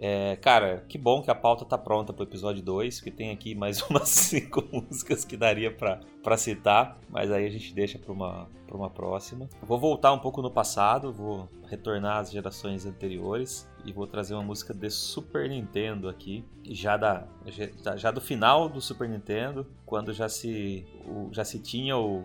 É, 0.00 0.36
cara, 0.36 0.84
que 0.88 0.96
bom 0.96 1.20
que 1.22 1.30
a 1.30 1.34
pauta 1.34 1.64
tá 1.64 1.76
pronta 1.76 2.12
pro 2.12 2.22
episódio 2.22 2.62
2, 2.62 3.00
que 3.00 3.10
tem 3.10 3.32
aqui 3.32 3.54
mais 3.54 3.82
umas 3.90 4.08
cinco 4.08 4.62
músicas 4.72 5.24
que 5.24 5.36
daria 5.36 5.72
pra 5.72 6.36
citar, 6.36 6.98
mas 7.10 7.32
aí 7.32 7.44
a 7.46 7.50
gente 7.50 7.74
deixa 7.74 7.98
pra 7.98 8.12
uma, 8.12 8.48
uma 8.70 8.88
próxima. 8.88 9.48
Vou 9.62 9.78
voltar 9.78 10.12
um 10.12 10.18
pouco 10.20 10.40
no 10.40 10.50
passado, 10.52 11.12
vou 11.12 11.48
retornar 11.66 12.18
às 12.18 12.30
gerações 12.30 12.86
anteriores. 12.86 13.68
e 13.84 13.92
vou 13.92 14.06
trazer 14.06 14.34
uma 14.34 14.42
música 14.42 14.72
de 14.74 14.90
Super 14.90 15.48
Nintendo 15.48 16.08
aqui, 16.08 16.44
já 16.64 16.96
da 16.96 17.26
já, 17.46 17.96
já 17.96 18.10
do 18.10 18.20
final 18.20 18.68
do 18.68 18.80
Super 18.80 19.08
Nintendo, 19.08 19.66
quando 19.86 20.12
já 20.12 20.28
se 20.28 20.84
o- 21.06 21.28
já 21.32 21.44
se 21.44 21.58
tinha 21.58 21.96
o 21.96 22.24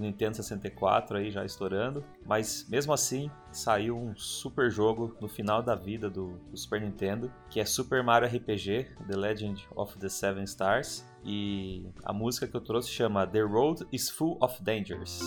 Nintendo 0.00 0.36
64 0.36 1.18
aí 1.18 1.30
já 1.30 1.44
estourando, 1.44 2.04
mas 2.26 2.66
mesmo 2.68 2.92
assim 2.92 3.30
saiu 3.50 3.96
um 3.98 4.14
super 4.16 4.70
jogo 4.70 5.16
no 5.20 5.28
final 5.28 5.62
da 5.62 5.74
vida 5.74 6.10
do, 6.10 6.38
do 6.50 6.56
Super 6.56 6.80
Nintendo, 6.80 7.32
que 7.48 7.60
é 7.60 7.64
Super 7.64 8.02
Mario 8.02 8.28
RPG 8.28 8.88
The 9.08 9.16
Legend 9.16 9.66
of 9.74 9.98
the 9.98 10.08
Seven 10.08 10.44
Stars, 10.44 11.06
e 11.24 11.86
a 12.04 12.12
música 12.12 12.46
que 12.46 12.56
eu 12.56 12.60
trouxe 12.60 12.90
chama 12.90 13.26
The 13.26 13.42
Road 13.42 13.86
is 13.92 14.10
Full 14.10 14.38
of 14.40 14.62
Dangers. 14.62 15.20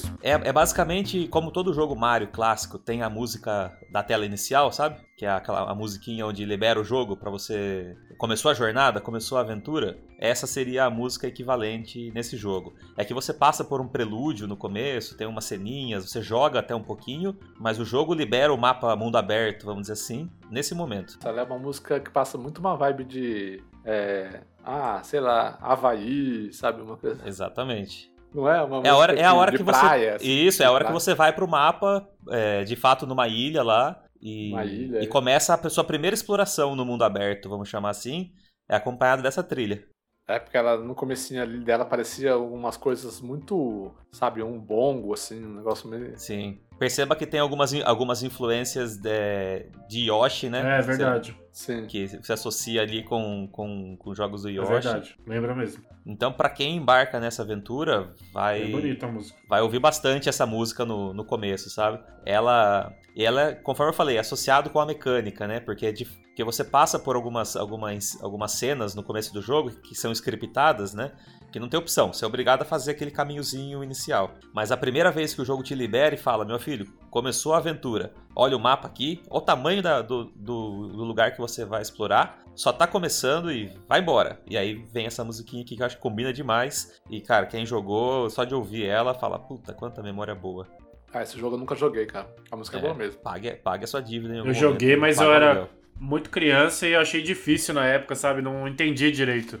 Essa 0.00 0.08
conheço. 0.08 0.18
É, 0.22 0.30
é 0.48 0.52
basicamente 0.52 1.28
como 1.28 1.50
todo 1.50 1.72
jogo 1.72 1.94
Mario 1.94 2.28
clássico 2.28 2.78
tem 2.78 3.02
a 3.02 3.10
música 3.10 3.76
da 3.90 4.02
tela 4.02 4.24
inicial, 4.24 4.72
sabe? 4.72 5.00
Que 5.16 5.26
é 5.26 5.30
aquela 5.30 5.70
a 5.70 5.74
musiquinha 5.74 6.26
onde 6.26 6.44
libera 6.44 6.80
o 6.80 6.84
jogo 6.84 7.16
pra 7.16 7.30
você. 7.30 7.96
Começou 8.18 8.50
a 8.50 8.54
jornada, 8.54 9.00
começou 9.00 9.38
a 9.38 9.42
aventura. 9.42 9.98
Essa 10.18 10.46
seria 10.46 10.84
a 10.84 10.90
música 10.90 11.26
equivalente 11.26 12.10
nesse 12.12 12.36
jogo. 12.36 12.74
É 12.96 13.04
que 13.04 13.14
você 13.14 13.32
passa 13.32 13.64
por 13.64 13.80
um 13.80 13.88
prelúdio 13.88 14.46
no 14.46 14.56
começo, 14.56 15.16
tem 15.16 15.26
umas 15.26 15.44
ceninhas, 15.44 16.08
você 16.08 16.20
joga 16.20 16.58
até 16.60 16.74
um 16.74 16.82
pouquinho, 16.82 17.36
mas 17.58 17.78
o 17.78 17.84
jogo 17.84 18.14
libera 18.14 18.52
o 18.52 18.58
mapa 18.58 18.94
mundo 18.96 19.16
aberto, 19.16 19.64
vamos 19.64 19.82
dizer 19.82 19.94
assim, 19.94 20.30
nesse 20.50 20.74
momento. 20.74 21.18
Ela 21.24 21.40
é 21.40 21.44
uma 21.44 21.58
música 21.58 21.98
que 21.98 22.10
passa 22.10 22.36
muito 22.36 22.58
uma 22.58 22.76
vibe 22.76 23.04
de. 23.04 23.64
é, 23.84 24.42
ah, 24.64 25.00
sei 25.02 25.20
lá, 25.20 25.58
Havaí, 25.60 26.52
sabe? 26.52 26.82
Uma 26.82 26.96
coisa. 26.96 27.26
Exatamente. 27.26 28.10
Não 28.32 28.48
é? 28.48 28.62
Uma 28.62 28.82
É 28.84 28.88
a 28.88 28.96
hora, 28.96 29.12
é 29.14 29.24
a 29.24 29.34
hora 29.34 29.50
de 29.50 29.56
que 29.58 29.62
você. 29.62 29.80
praia, 29.80 30.16
assim, 30.16 30.26
Isso, 30.28 30.62
é 30.62 30.66
a 30.66 30.70
hora 30.70 30.84
que 30.84 30.90
praia. 30.90 31.00
você 31.00 31.14
vai 31.14 31.32
pro 31.32 31.48
mapa, 31.48 32.08
é, 32.30 32.64
de 32.64 32.76
fato, 32.76 33.06
numa 33.06 33.26
ilha 33.28 33.62
lá. 33.62 34.02
E, 34.20 34.52
Uma 34.52 34.64
ilha, 34.64 35.00
e 35.00 35.04
é. 35.04 35.06
começa 35.06 35.54
a 35.54 35.70
sua 35.70 35.82
primeira 35.84 36.14
exploração 36.14 36.76
no 36.76 36.84
mundo 36.84 37.02
aberto, 37.04 37.48
vamos 37.48 37.68
chamar 37.68 37.90
assim. 37.90 38.32
É 38.68 38.76
acompanhado 38.76 39.22
dessa 39.22 39.42
trilha. 39.42 39.82
É 40.28 40.38
porque 40.38 40.56
ela 40.56 40.76
no 40.76 40.94
comecinho 40.94 41.42
ali 41.42 41.58
dela 41.58 41.84
parecia 41.84 42.32
algumas 42.32 42.76
coisas 42.76 43.20
muito, 43.20 43.90
sabe, 44.12 44.42
um 44.42 44.60
bongo, 44.60 45.12
assim, 45.12 45.44
um 45.44 45.54
negócio 45.56 45.88
meio. 45.88 46.16
Sim. 46.16 46.60
Perceba 46.80 47.14
que 47.14 47.26
tem 47.26 47.38
algumas, 47.38 47.74
algumas 47.84 48.22
influências 48.22 48.96
de, 48.96 49.66
de 49.86 50.10
Yoshi, 50.10 50.48
né? 50.48 50.78
É 50.78 50.80
verdade. 50.80 51.36
Sim. 51.52 51.86
Que 51.86 52.08
se 52.08 52.32
associa 52.32 52.80
ali 52.80 53.04
com, 53.04 53.46
com, 53.52 53.98
com 53.98 54.14
jogos 54.14 54.44
do 54.44 54.48
É 54.48 54.52
Yoshi. 54.52 54.72
verdade. 54.72 55.16
Lembra 55.26 55.54
mesmo. 55.54 55.84
Então, 56.06 56.32
pra 56.32 56.48
quem 56.48 56.76
embarca 56.78 57.20
nessa 57.20 57.42
aventura, 57.42 58.14
vai. 58.32 58.62
É 58.62 58.66
bonita 58.68 59.04
a 59.04 59.12
música. 59.12 59.38
vai 59.46 59.60
ouvir 59.60 59.78
bastante 59.78 60.30
essa 60.30 60.46
música 60.46 60.86
no, 60.86 61.12
no 61.12 61.22
começo, 61.22 61.68
sabe? 61.68 62.02
Ela, 62.24 62.90
ela, 63.14 63.52
conforme 63.56 63.92
eu 63.92 63.96
falei, 63.96 64.16
é 64.16 64.20
associado 64.20 64.70
com 64.70 64.80
a 64.80 64.86
mecânica, 64.86 65.46
né? 65.46 65.60
Porque, 65.60 65.84
é 65.84 65.92
de, 65.92 66.06
porque 66.06 66.42
você 66.42 66.64
passa 66.64 66.98
por 66.98 67.14
algumas, 67.14 67.56
algumas, 67.56 68.18
algumas 68.22 68.52
cenas 68.52 68.94
no 68.94 69.02
começo 69.02 69.34
do 69.34 69.42
jogo 69.42 69.70
que 69.70 69.94
são 69.94 70.10
scriptadas, 70.12 70.94
né? 70.94 71.12
Que 71.52 71.58
não 71.58 71.68
tem 71.68 71.78
opção, 71.80 72.12
você 72.12 72.24
é 72.24 72.28
obrigado 72.28 72.62
a 72.62 72.64
fazer 72.64 72.92
aquele 72.92 73.10
caminhozinho 73.10 73.82
inicial. 73.82 74.34
Mas 74.54 74.70
a 74.70 74.76
primeira 74.76 75.10
vez 75.10 75.34
que 75.34 75.42
o 75.42 75.44
jogo 75.44 75.62
te 75.64 75.74
libera 75.74 76.14
e 76.14 76.18
fala, 76.18 76.44
meu 76.44 76.58
filho, 76.60 76.86
começou 77.10 77.54
a 77.54 77.58
aventura, 77.58 78.12
olha 78.36 78.56
o 78.56 78.60
mapa 78.60 78.86
aqui, 78.86 79.20
olha 79.28 79.38
o 79.42 79.44
tamanho 79.44 79.82
da- 79.82 80.00
do, 80.00 80.24
do, 80.36 80.88
do 80.88 81.04
lugar 81.04 81.32
que 81.32 81.38
você 81.40 81.64
vai 81.64 81.82
explorar, 81.82 82.38
só 82.54 82.72
tá 82.72 82.86
começando 82.86 83.50
e 83.50 83.72
vai 83.88 84.00
embora. 84.00 84.40
E 84.48 84.56
aí 84.56 84.74
vem 84.92 85.06
essa 85.06 85.24
musiquinha 85.24 85.62
aqui 85.62 85.74
que 85.76 85.82
eu 85.82 85.86
acho 85.86 85.96
que 85.96 86.02
combina 86.02 86.32
demais. 86.32 87.00
E, 87.10 87.20
cara, 87.20 87.46
quem 87.46 87.66
jogou, 87.66 88.30
só 88.30 88.44
de 88.44 88.54
ouvir 88.54 88.86
ela, 88.86 89.12
fala, 89.14 89.38
puta, 89.38 89.72
quanta 89.74 90.02
memória 90.02 90.34
boa. 90.34 90.66
Ah, 91.12 91.22
esse 91.22 91.36
jogo 91.36 91.56
eu 91.56 91.58
nunca 91.58 91.74
joguei, 91.74 92.06
cara. 92.06 92.32
A 92.52 92.56
música 92.56 92.76
é, 92.76 92.78
É. 92.78 92.82
boa 92.82 92.94
mesmo. 92.94 93.20
Pague, 93.20 93.50
pague 93.56 93.82
a 93.84 93.86
sua 93.88 94.00
dívida 94.00 94.34
Eu 94.36 94.54
joguei, 94.54 94.90
momento, 94.94 95.00
mas 95.00 95.20
eu 95.20 95.32
era 95.32 95.68
muito 95.98 96.30
criança 96.30 96.86
e 96.86 96.92
eu 96.92 97.00
achei 97.00 97.20
difícil 97.22 97.74
na 97.74 97.84
época, 97.84 98.14
sabe? 98.14 98.40
Não 98.40 98.68
entendi 98.68 99.10
direito. 99.10 99.58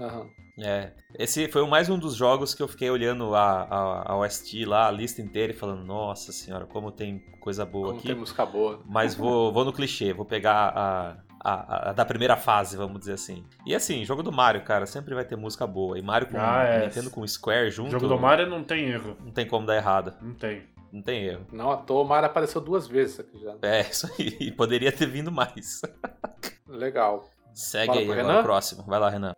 Aham. 0.00 0.28
É, 0.58 0.92
esse 1.18 1.48
foi 1.48 1.66
mais 1.66 1.88
um 1.88 1.98
dos 1.98 2.14
jogos 2.14 2.54
que 2.54 2.62
eu 2.62 2.68
fiquei 2.68 2.88
olhando 2.88 3.34
a, 3.34 3.62
a, 3.62 4.12
a 4.12 4.16
OST 4.18 4.64
lá, 4.64 4.86
a 4.86 4.90
lista 4.90 5.20
inteira, 5.20 5.52
e 5.52 5.56
falando, 5.56 5.82
nossa 5.84 6.30
senhora, 6.32 6.64
como 6.64 6.92
tem 6.92 7.18
coisa 7.40 7.64
boa 7.66 7.88
Como 7.88 7.98
aqui. 7.98 8.06
tem 8.08 8.16
música 8.16 8.46
boa. 8.46 8.80
Mas 8.86 9.14
vou, 9.16 9.52
vou 9.52 9.64
no 9.64 9.72
clichê, 9.72 10.12
vou 10.12 10.24
pegar 10.24 10.68
a, 10.68 11.16
a, 11.40 11.90
a 11.90 11.92
da 11.92 12.04
primeira 12.04 12.36
fase, 12.36 12.76
vamos 12.76 13.00
dizer 13.00 13.14
assim. 13.14 13.44
E 13.66 13.74
assim, 13.74 14.04
jogo 14.04 14.22
do 14.22 14.30
Mario, 14.30 14.62
cara, 14.62 14.86
sempre 14.86 15.12
vai 15.12 15.24
ter 15.24 15.34
música 15.36 15.66
boa. 15.66 15.98
E 15.98 16.02
Mario 16.02 16.28
com 16.28 16.38
Ah, 16.38 16.62
é. 16.62 16.86
Nintendo 16.86 17.10
com 17.10 17.26
Square 17.26 17.70
junto, 17.72 17.90
jogo 17.90 18.06
do 18.06 18.18
Mario 18.18 18.48
não 18.48 18.62
tem 18.62 18.88
erro. 18.90 19.16
não 19.24 19.32
tem 19.32 19.46
como 19.48 19.66
dar 19.66 19.74
errado. 19.76 20.14
Não 20.22 20.34
tem. 20.34 20.62
Não 20.92 21.02
tem 21.02 21.24
erro. 21.24 21.46
Não 21.50 21.72
à 21.72 21.76
toa, 21.78 22.04
o 22.04 22.06
Mario 22.08 22.26
apareceu 22.26 22.60
duas 22.60 22.86
vezes 22.86 23.18
aqui 23.18 23.40
já. 23.40 23.56
É, 23.60 23.80
isso 23.80 24.06
aí. 24.06 24.36
E 24.38 24.52
poderia 24.54 24.92
ter 24.92 25.06
vindo 25.06 25.32
mais. 25.32 25.82
Legal. 26.68 27.28
Segue 27.52 27.88
Bora 27.88 27.98
aí 27.98 28.04
agora 28.04 28.22
Renan? 28.28 28.40
o 28.40 28.42
próximo. 28.44 28.84
Vai 28.84 29.00
lá, 29.00 29.10
Renan. 29.10 29.34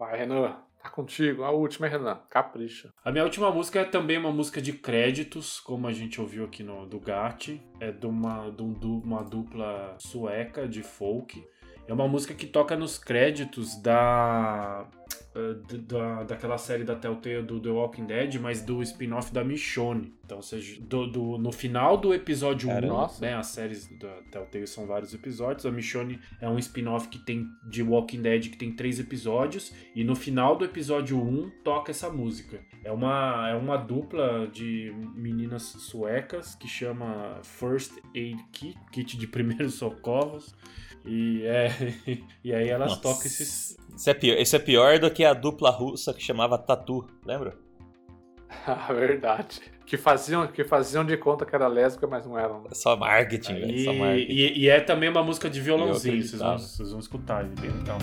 Vai, 0.00 0.16
Renan. 0.16 0.56
Tá 0.82 0.88
contigo. 0.88 1.44
A 1.44 1.50
última 1.50 1.86
é 1.86 1.90
Renan. 1.90 2.18
Capricha. 2.30 2.90
A 3.04 3.12
minha 3.12 3.22
última 3.22 3.50
música 3.50 3.80
é 3.80 3.84
também 3.84 4.16
uma 4.16 4.32
música 4.32 4.58
de 4.58 4.72
créditos, 4.72 5.60
como 5.60 5.86
a 5.86 5.92
gente 5.92 6.18
ouviu 6.18 6.46
aqui 6.46 6.62
no 6.62 6.86
do 6.86 6.98
Gatti. 6.98 7.60
É 7.78 7.92
de 7.92 8.06
uma, 8.06 8.48
de 8.48 8.62
um 8.62 8.72
uma 9.04 9.22
dupla 9.22 9.96
sueca 9.98 10.66
de 10.66 10.82
folk. 10.82 11.46
É 11.86 11.92
uma 11.92 12.08
música 12.08 12.32
que 12.32 12.46
toca 12.46 12.74
nos 12.78 12.96
créditos 12.96 13.76
da, 13.82 14.88
da 15.88 16.24
daquela 16.24 16.58
série 16.58 16.84
da 16.84 16.96
Telltale 16.96 17.42
do 17.42 17.60
The 17.60 17.68
Walking 17.70 18.06
Dead, 18.06 18.34
mas 18.40 18.62
do 18.62 18.82
spin-off 18.82 19.32
da 19.32 19.44
Michonne. 19.44 20.12
Então, 20.24 20.38
ou 20.38 20.42
seja, 20.42 20.80
do, 20.80 21.06
do- 21.06 21.38
no 21.38 21.50
final 21.52 21.96
do 21.96 22.14
episódio 22.14 22.68
1, 22.68 22.72
Caramba. 22.72 22.92
Nossa. 22.94 23.20
né, 23.24 23.34
as 23.34 23.48
séries 23.48 23.88
da 23.98 24.12
Telltale 24.30 24.66
são 24.66 24.86
vários 24.86 25.12
episódios, 25.12 25.66
a 25.66 25.70
Michonne 25.72 26.20
é 26.40 26.48
um 26.48 26.58
spin-off 26.58 27.08
que 27.08 27.18
tem 27.18 27.46
de 27.68 27.82
Walking 27.82 28.22
Dead 28.22 28.42
que 28.50 28.56
tem 28.56 28.72
três 28.72 29.00
episódios, 29.00 29.72
e 29.94 30.04
no 30.04 30.14
final 30.14 30.56
do 30.56 30.64
episódio 30.64 31.20
1 31.20 31.50
toca 31.64 31.90
essa 31.90 32.08
música. 32.10 32.60
É 32.84 32.92
uma, 32.92 33.48
é 33.50 33.54
uma 33.54 33.76
dupla 33.76 34.46
de 34.48 34.92
meninas 35.14 35.62
suecas 35.62 36.54
que 36.54 36.68
chama 36.68 37.40
First 37.42 37.92
Aid 38.14 38.42
Kit, 38.52 38.78
kit 38.92 39.16
de 39.18 39.26
primeiros 39.26 39.74
socorros. 39.78 40.54
E, 41.04 41.42
é, 41.44 41.70
e 42.44 42.52
aí 42.52 42.68
elas 42.68 42.90
Nossa. 42.90 43.02
tocam 43.02 43.22
esses. 43.26 43.76
Isso 43.96 44.08
é, 44.10 44.14
pior, 44.14 44.38
isso 44.38 44.56
é 44.56 44.58
pior 44.58 44.98
do 44.98 45.10
que 45.10 45.24
a 45.24 45.32
dupla 45.34 45.70
russa 45.70 46.12
que 46.14 46.22
chamava 46.22 46.56
Tatu, 46.58 47.06
lembra? 47.24 47.54
Ah, 48.66 48.92
verdade. 48.92 49.60
Que 49.86 49.96
faziam, 49.96 50.46
que 50.46 50.64
faziam 50.64 51.04
de 51.04 51.16
conta 51.16 51.46
que 51.46 51.54
era 51.54 51.66
lésbica, 51.68 52.06
mas 52.06 52.26
não 52.26 52.36
eram. 52.38 52.64
É 52.70 52.74
só 52.74 52.96
marketing, 52.96 53.54
velho. 53.54 53.70
E, 53.70 53.84
Só 53.84 53.92
marketing. 53.92 54.32
e, 54.32 54.58
e 54.58 54.68
é 54.68 54.80
também 54.80 55.08
uma 55.08 55.22
música 55.22 55.48
de 55.48 55.60
violãozinho, 55.60 56.22
vocês 56.22 56.40
vão, 56.40 56.58
vocês 56.58 56.90
vão 56.90 57.00
escutar, 57.00 57.44
é 57.44 57.60
bem 57.60 57.70
legal. 57.70 57.98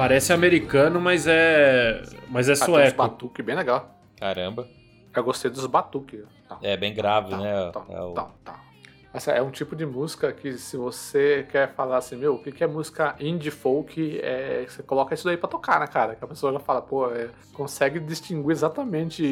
Parece 0.00 0.32
americano, 0.32 0.98
mas 0.98 1.26
é. 1.26 2.00
Mas 2.30 2.48
é 2.48 2.52
Ah, 2.52 2.54
tem 2.54 2.62
uns 2.62 2.64
sueco. 2.70 2.96
batuque 2.96 3.42
bem 3.42 3.54
legal. 3.54 3.94
Caramba. 4.18 4.66
Eu 5.14 5.22
gostei 5.22 5.50
dos 5.50 5.66
batuques. 5.66 6.20
Tá, 6.48 6.56
É 6.62 6.74
bem 6.74 6.94
grave, 6.94 7.28
tá, 7.28 7.36
né? 7.36 7.70
tá, 7.70 7.82
É 7.90 8.00
o- 8.00 8.12
tá, 8.14 8.28
tá. 8.42 8.60
Essa 9.12 9.32
é 9.32 9.42
um 9.42 9.50
tipo 9.50 9.76
de 9.76 9.84
música 9.84 10.32
que 10.32 10.56
se 10.56 10.78
você 10.78 11.46
quer 11.52 11.74
falar 11.74 11.98
assim, 11.98 12.16
meu, 12.16 12.36
o 12.36 12.42
que 12.42 12.64
é 12.64 12.66
música 12.66 13.14
indie 13.20 13.50
folk, 13.50 14.18
é, 14.22 14.64
você 14.66 14.82
coloca 14.82 15.12
isso 15.12 15.26
daí 15.26 15.36
pra 15.36 15.50
tocar, 15.50 15.80
né, 15.80 15.86
cara? 15.86 16.14
Que 16.14 16.24
a 16.24 16.28
pessoa 16.28 16.50
já 16.54 16.60
fala, 16.60 16.80
pô, 16.80 17.10
é, 17.12 17.28
consegue 17.52 18.00
distinguir 18.00 18.52
exatamente 18.52 19.22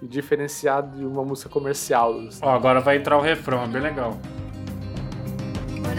e 0.00 0.06
diferenciar 0.06 0.84
de 0.84 1.04
uma 1.04 1.22
música 1.22 1.50
comercial. 1.50 2.14
Ó, 2.40 2.48
agora 2.48 2.80
vai 2.80 2.96
entrar 2.96 3.18
o 3.18 3.20
refrão, 3.20 3.62
é 3.62 3.66
bem 3.66 3.82
legal. 3.82 4.16
When 5.84 5.98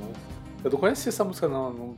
Eu 0.63 0.69
não 0.69 0.77
conhecia 0.79 1.09
essa 1.09 1.23
música, 1.23 1.47
não. 1.47 1.73
não- 1.73 1.97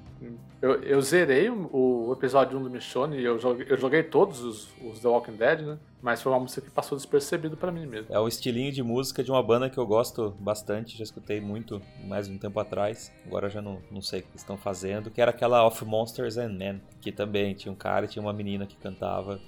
eu, 0.62 0.82
eu 0.84 1.02
zerei 1.02 1.50
o, 1.50 2.08
o 2.08 2.14
episódio 2.14 2.58
1 2.58 2.64
do 2.64 2.70
Michonne 2.70 3.18
e 3.18 3.24
eu 3.26 3.38
joguei, 3.38 3.66
eu 3.70 3.78
joguei 3.78 4.02
todos 4.02 4.42
os, 4.42 4.70
os 4.82 5.00
The 5.00 5.10
Walking 5.10 5.36
Dead, 5.36 5.60
né? 5.62 5.78
Mas 6.02 6.22
foi 6.22 6.32
uma 6.32 6.40
música 6.40 6.62
que 6.62 6.70
passou 6.72 6.98
despercebido 6.98 7.58
pra 7.58 7.70
mim 7.70 7.86
mesmo. 7.86 8.08
É 8.14 8.18
o 8.20 8.28
estilinho 8.28 8.72
de 8.72 8.82
música 8.82 9.22
de 9.22 9.30
uma 9.30 9.44
banda 9.44 9.70
que 9.70 9.78
eu 9.78 9.86
gosto 9.86 10.34
bastante, 10.40 10.98
já 10.98 11.04
escutei 11.04 11.42
muito 11.42 11.82
mais 12.06 12.28
de 12.30 12.34
um 12.34 12.38
tempo 12.38 12.58
atrás, 12.62 13.12
agora 13.26 13.50
já 13.50 13.62
não, 13.62 13.80
não 13.92 14.02
sei 14.02 14.22
o 14.22 14.24
que 14.24 14.38
estão 14.38 14.56
fazendo, 14.58 15.12
que 15.12 15.22
era 15.22 15.32
aquela 15.32 15.66
Of 15.68 15.84
Monsters 15.84 16.38
and 16.38 16.54
Men, 16.54 16.82
que 17.02 17.12
também 17.12 17.54
tinha 17.54 17.72
um 17.72 17.76
cara 17.76 18.06
e 18.06 18.08
tinha 18.08 18.22
uma 18.22 18.34
menina 18.34 18.66
que 18.66 18.78
cantava 18.78 19.42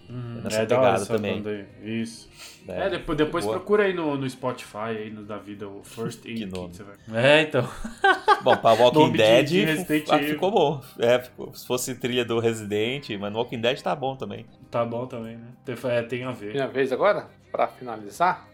nessa 0.43 0.63
é 0.63 0.65
pegada 0.65 0.95
essa 0.97 1.13
também. 1.13 1.41
banda 1.41 1.49
aí. 1.81 2.01
Isso. 2.01 2.29
É, 2.67 2.87
É, 2.87 2.89
depois, 2.89 3.17
depois 3.17 3.45
procura 3.45 3.83
aí 3.83 3.93
no, 3.93 4.17
no 4.17 4.29
Spotify 4.29 4.77
aí 4.97 5.09
no 5.11 5.23
da 5.23 5.37
vida 5.37 5.67
o 5.67 5.83
First 5.83 6.23
Aid 6.27 6.45
Kit, 6.45 6.51
nome. 6.51 6.73
você 6.73 6.83
vai- 6.83 6.95
É, 7.13 7.41
então. 7.41 7.67
Bom, 8.43 8.57
pra 8.57 8.73
Walking 8.73 8.99
Nome 8.99 9.11
de- 9.11 9.17
Dead 9.17 9.45
de 9.47 9.65
Resident 9.65 10.09
ah, 10.09 10.19
ficou 10.19 10.51
bom. 10.51 10.81
É, 10.99 11.19
ficou- 11.19 11.53
se 11.53 11.65
fosse 11.65 11.95
trilha 11.95 12.25
do 12.25 12.39
Resident, 12.39 13.09
mas 13.19 13.31
no 13.31 13.37
Walking 13.39 13.61
Dead 13.61 13.81
tá 13.81 13.95
bom 13.95 14.15
também. 14.15 14.45
Tá 14.71 14.83
bom 14.85 15.05
também, 15.05 15.37
né? 15.37 15.47
Tem, 15.63 15.75
é, 15.91 16.01
tem 16.03 16.23
a 16.23 16.31
ver. 16.31 16.53
Minha 16.53 16.67
vez 16.67 16.91
agora, 16.91 17.27
pra 17.51 17.67
finalizar, 17.67 18.47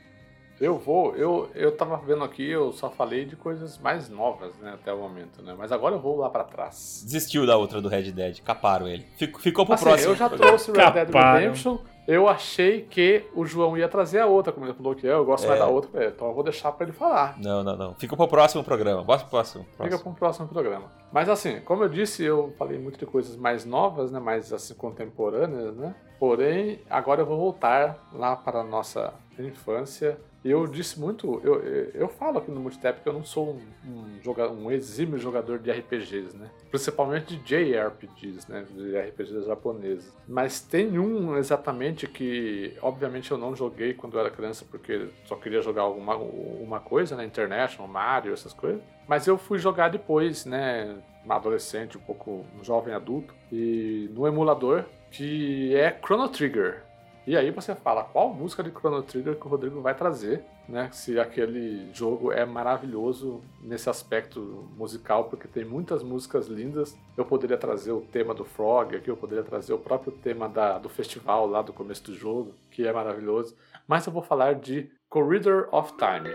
eu 0.59 0.77
vou. 0.77 1.15
Eu, 1.15 1.49
eu 1.55 1.71
tava 1.75 1.97
vendo 1.97 2.23
aqui, 2.23 2.47
eu 2.49 2.71
só 2.71 2.89
falei 2.89 3.25
de 3.25 3.35
coisas 3.35 3.77
mais 3.79 4.07
novas, 4.09 4.55
né, 4.59 4.73
até 4.73 4.93
o 4.93 4.97
momento, 4.99 5.41
né? 5.41 5.55
Mas 5.57 5.71
agora 5.71 5.95
eu 5.95 5.99
vou 5.99 6.17
lá 6.17 6.29
pra 6.29 6.43
trás. 6.43 7.01
Desistiu 7.03 7.45
da 7.47 7.57
outra 7.57 7.81
do 7.81 7.89
Red 7.89 8.11
Dead, 8.11 8.39
caparam 8.41 8.87
ele. 8.87 9.05
Ficou, 9.17 9.41
ficou 9.41 9.65
pro 9.65 9.73
Assim, 9.75 9.85
próximo. 9.85 10.11
eu 10.11 10.15
já 10.15 10.29
trouxe 10.29 10.71
Red 10.71 11.05
Dead. 11.05 11.13
Redemption. 11.13 11.77
Eu 12.07 12.27
achei 12.27 12.81
que 12.81 13.23
o 13.35 13.45
João 13.45 13.77
ia 13.77 13.87
trazer 13.87 14.19
a 14.19 14.25
outra, 14.25 14.51
como 14.51 14.65
ele 14.65 14.73
falou 14.73 14.95
que 14.95 15.05
eu, 15.05 15.17
eu 15.17 15.25
gosto 15.25 15.45
É. 15.45 15.47
mais 15.49 15.59
da 15.59 15.67
outra, 15.67 16.07
então 16.07 16.27
eu 16.27 16.33
vou 16.33 16.43
deixar 16.43 16.71
pra 16.71 16.85
ele 16.85 16.93
falar. 16.93 17.37
Não, 17.39 17.63
não, 17.63 17.77
não. 17.77 17.93
Fica 17.95 18.17
pro 18.17 18.27
próximo 18.27 18.63
programa. 18.63 19.03
Bora 19.03 19.19
pro 19.19 19.29
próximo. 19.29 19.63
Fica 19.65 19.77
próximo. 19.77 19.99
para 20.03 20.09
um 20.11 20.15
próximo 20.15 20.47
programa. 20.47 20.85
Mas 21.11 21.29
assim, 21.29 21.59
como 21.61 21.83
eu 21.83 21.89
disse, 21.89 22.23
eu 22.23 22.53
falei 22.57 22.79
muito 22.79 22.97
de 22.99 23.05
coisas 23.05 23.35
mais 23.35 23.65
novas, 23.65 24.11
né, 24.11 24.19
mais 24.19 24.51
assim 24.51 24.73
contemporâneas, 24.73 25.75
né? 25.75 25.93
Porém, 26.19 26.81
agora 26.89 27.21
eu 27.21 27.25
vou 27.25 27.37
voltar 27.37 27.97
lá 28.13 28.35
para 28.35 28.59
a 28.59 28.63
nossa 28.63 29.13
infância. 29.39 30.17
Eu 30.43 30.65
disse 30.65 30.99
muito, 30.99 31.39
eu, 31.43 31.61
eu, 31.93 32.07
falo 32.07 32.39
aqui 32.39 32.49
no 32.49 32.59
Multitap 32.59 33.01
que 33.01 33.07
eu 33.07 33.13
não 33.13 33.23
sou 33.23 33.51
um, 33.85 33.91
um, 33.91 34.21
joga, 34.23 34.49
um 34.49 34.71
exímio 34.71 35.19
jogador 35.19 35.59
de 35.59 35.71
RPGs, 35.71 36.35
né? 36.35 36.49
Principalmente 36.71 37.35
de 37.35 37.43
JRPGs, 37.43 38.51
né? 38.51 38.65
De 38.67 38.97
RPGs 38.97 39.45
japoneses. 39.45 40.11
Mas 40.27 40.59
tem 40.59 40.97
um 40.97 41.37
exatamente 41.37 42.07
que, 42.07 42.75
obviamente, 42.81 43.29
eu 43.29 43.37
não 43.37 43.55
joguei 43.55 43.93
quando 43.93 44.15
eu 44.15 44.19
era 44.19 44.31
criança 44.31 44.65
porque 44.69 45.09
só 45.25 45.35
queria 45.35 45.61
jogar 45.61 45.83
alguma 45.83 46.15
uma 46.15 46.79
coisa, 46.79 47.15
né? 47.15 47.23
International, 47.23 47.87
Mario, 47.87 48.33
essas 48.33 48.53
coisas. 48.53 48.81
Mas 49.07 49.27
eu 49.27 49.37
fui 49.37 49.59
jogar 49.59 49.89
depois, 49.89 50.45
né? 50.45 50.97
Adolescente, 51.29 51.99
um 51.99 52.01
pouco 52.01 52.45
um 52.59 52.63
jovem 52.63 52.95
adulto, 52.95 53.31
e 53.51 54.09
no 54.11 54.25
emulador, 54.25 54.85
que 55.11 55.75
é 55.75 55.95
Chrono 56.03 56.27
Trigger. 56.29 56.83
E 57.25 57.37
aí 57.37 57.51
você 57.51 57.75
fala 57.75 58.03
qual 58.03 58.33
música 58.33 58.63
de 58.63 58.71
Chrono 58.71 59.03
Trigger 59.03 59.35
que 59.35 59.45
o 59.45 59.49
Rodrigo 59.49 59.79
vai 59.79 59.93
trazer, 59.93 60.43
né? 60.67 60.89
Se 60.91 61.19
aquele 61.19 61.93
jogo 61.93 62.31
é 62.31 62.45
maravilhoso 62.45 63.41
nesse 63.61 63.89
aspecto 63.89 64.67
musical, 64.75 65.25
porque 65.25 65.47
tem 65.47 65.63
muitas 65.63 66.01
músicas 66.01 66.47
lindas. 66.47 66.97
Eu 67.15 67.23
poderia 67.23 67.57
trazer 67.57 67.91
o 67.91 68.01
tema 68.01 68.33
do 68.33 68.43
Frog 68.43 68.95
aqui, 68.95 69.09
eu 69.09 69.17
poderia 69.17 69.43
trazer 69.43 69.73
o 69.73 69.77
próprio 69.77 70.11
tema 70.11 70.49
da, 70.49 70.79
do 70.79 70.89
festival 70.89 71.45
lá 71.45 71.61
do 71.61 71.71
começo 71.71 72.03
do 72.05 72.15
jogo, 72.15 72.55
que 72.71 72.87
é 72.87 72.91
maravilhoso. 72.91 73.55
Mas 73.87 74.05
eu 74.07 74.11
vou 74.11 74.23
falar 74.23 74.55
de 74.55 74.89
Corridor 75.07 75.67
of 75.71 75.93
Time. 75.97 76.33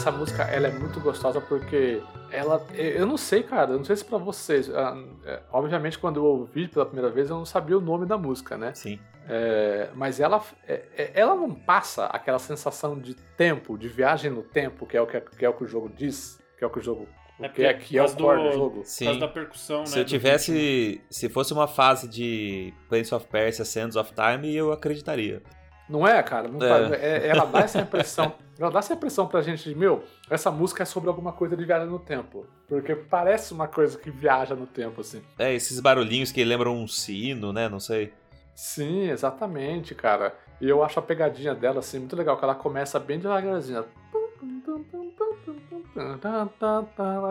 Essa 0.00 0.10
música 0.10 0.44
ela 0.44 0.66
é 0.66 0.70
muito 0.70 0.98
gostosa 0.98 1.42
porque 1.42 2.02
ela. 2.32 2.66
Eu 2.74 3.06
não 3.06 3.18
sei, 3.18 3.42
cara, 3.42 3.72
eu 3.72 3.76
não 3.76 3.84
sei 3.84 3.96
se 3.96 4.04
pra 4.04 4.16
vocês. 4.16 4.70
ah, 4.74 4.96
é, 5.26 5.40
Obviamente, 5.52 5.98
quando 5.98 6.16
eu 6.16 6.24
ouvi 6.24 6.68
pela 6.68 6.86
primeira 6.86 7.10
vez, 7.10 7.28
eu 7.28 7.36
não 7.36 7.44
sabia 7.44 7.76
o 7.76 7.82
nome 7.82 8.06
da 8.06 8.16
música, 8.16 8.56
né? 8.56 8.72
Sim. 8.72 8.98
É, 9.28 9.90
mas 9.94 10.18
ela, 10.18 10.42
é, 10.66 10.82
é, 10.96 11.10
ela 11.14 11.34
não 11.34 11.54
passa 11.54 12.06
aquela 12.06 12.38
sensação 12.38 12.98
de 12.98 13.14
tempo, 13.14 13.76
de 13.76 13.88
viagem 13.88 14.30
no 14.30 14.42
tempo, 14.42 14.86
que 14.86 14.96
é 14.96 15.02
o 15.02 15.06
que, 15.06 15.20
que 15.20 15.44
é 15.44 15.48
o 15.48 15.52
que 15.52 15.64
o 15.64 15.68
jogo 15.68 15.90
diz, 15.94 16.40
que 16.56 16.64
é 16.64 16.66
o 16.66 16.70
que 16.70 16.78
o 16.78 16.82
jogo. 16.82 17.06
é, 17.38 17.74
que 17.74 17.98
é 17.98 18.02
o 18.02 18.16
core 18.16 18.42
do 18.42 18.52
jogo. 18.52 18.76
Por 18.76 18.86
Sim. 18.86 19.04
causa 19.04 19.20
da 19.20 19.28
percussão, 19.28 19.84
Se 19.84 19.96
né? 19.96 20.00
eu 20.00 20.04
do 20.06 20.08
tivesse. 20.08 21.02
Se 21.10 21.28
fosse 21.28 21.52
uma 21.52 21.68
fase 21.68 22.08
de 22.08 22.72
Prince 22.88 23.14
of 23.14 23.26
Persia 23.26 23.66
Sands 23.66 23.96
of 23.96 24.14
Time, 24.14 24.56
eu 24.56 24.72
acreditaria. 24.72 25.42
Não 25.90 26.06
é, 26.06 26.22
cara? 26.22 26.46
Não 26.48 26.64
É. 26.64 26.68
faz- 26.68 26.92
é- 27.02 27.26
ela 27.28 27.44
dá 27.44 27.60
essa 27.60 27.80
impressão. 27.80 28.32
Ela 28.58 28.70
dá 28.70 28.78
essa 28.78 28.92
impressão 28.94 29.26
pra 29.26 29.42
gente 29.42 29.68
de, 29.68 29.74
meu, 29.74 30.04
essa 30.30 30.50
música 30.50 30.82
é 30.84 30.86
sobre 30.86 31.08
alguma 31.08 31.32
coisa 31.32 31.56
de 31.56 31.64
viagem 31.64 31.88
no 31.88 31.98
tempo. 31.98 32.46
Porque 32.68 32.94
parece 32.94 33.52
uma 33.52 33.66
coisa 33.66 33.98
que 33.98 34.10
viaja 34.10 34.54
no 34.54 34.66
tempo, 34.66 35.00
assim. 35.00 35.20
É, 35.38 35.52
esses 35.52 35.80
barulhinhos 35.80 36.30
que 36.30 36.44
lembram 36.44 36.76
um 36.76 36.86
sino, 36.86 37.52
né? 37.52 37.68
Não 37.68 37.80
sei. 37.80 38.12
Sim, 38.54 39.10
exatamente, 39.10 39.94
cara. 39.94 40.34
E 40.60 40.68
eu 40.68 40.84
acho 40.84 40.98
a 40.98 41.02
pegadinha 41.02 41.54
dela, 41.54 41.80
assim, 41.80 41.98
muito 41.98 42.14
legal, 42.14 42.36
que 42.36 42.44
ela 42.44 42.54
começa 42.54 43.00
bem 43.00 43.18
devagarzinho. 43.18 43.84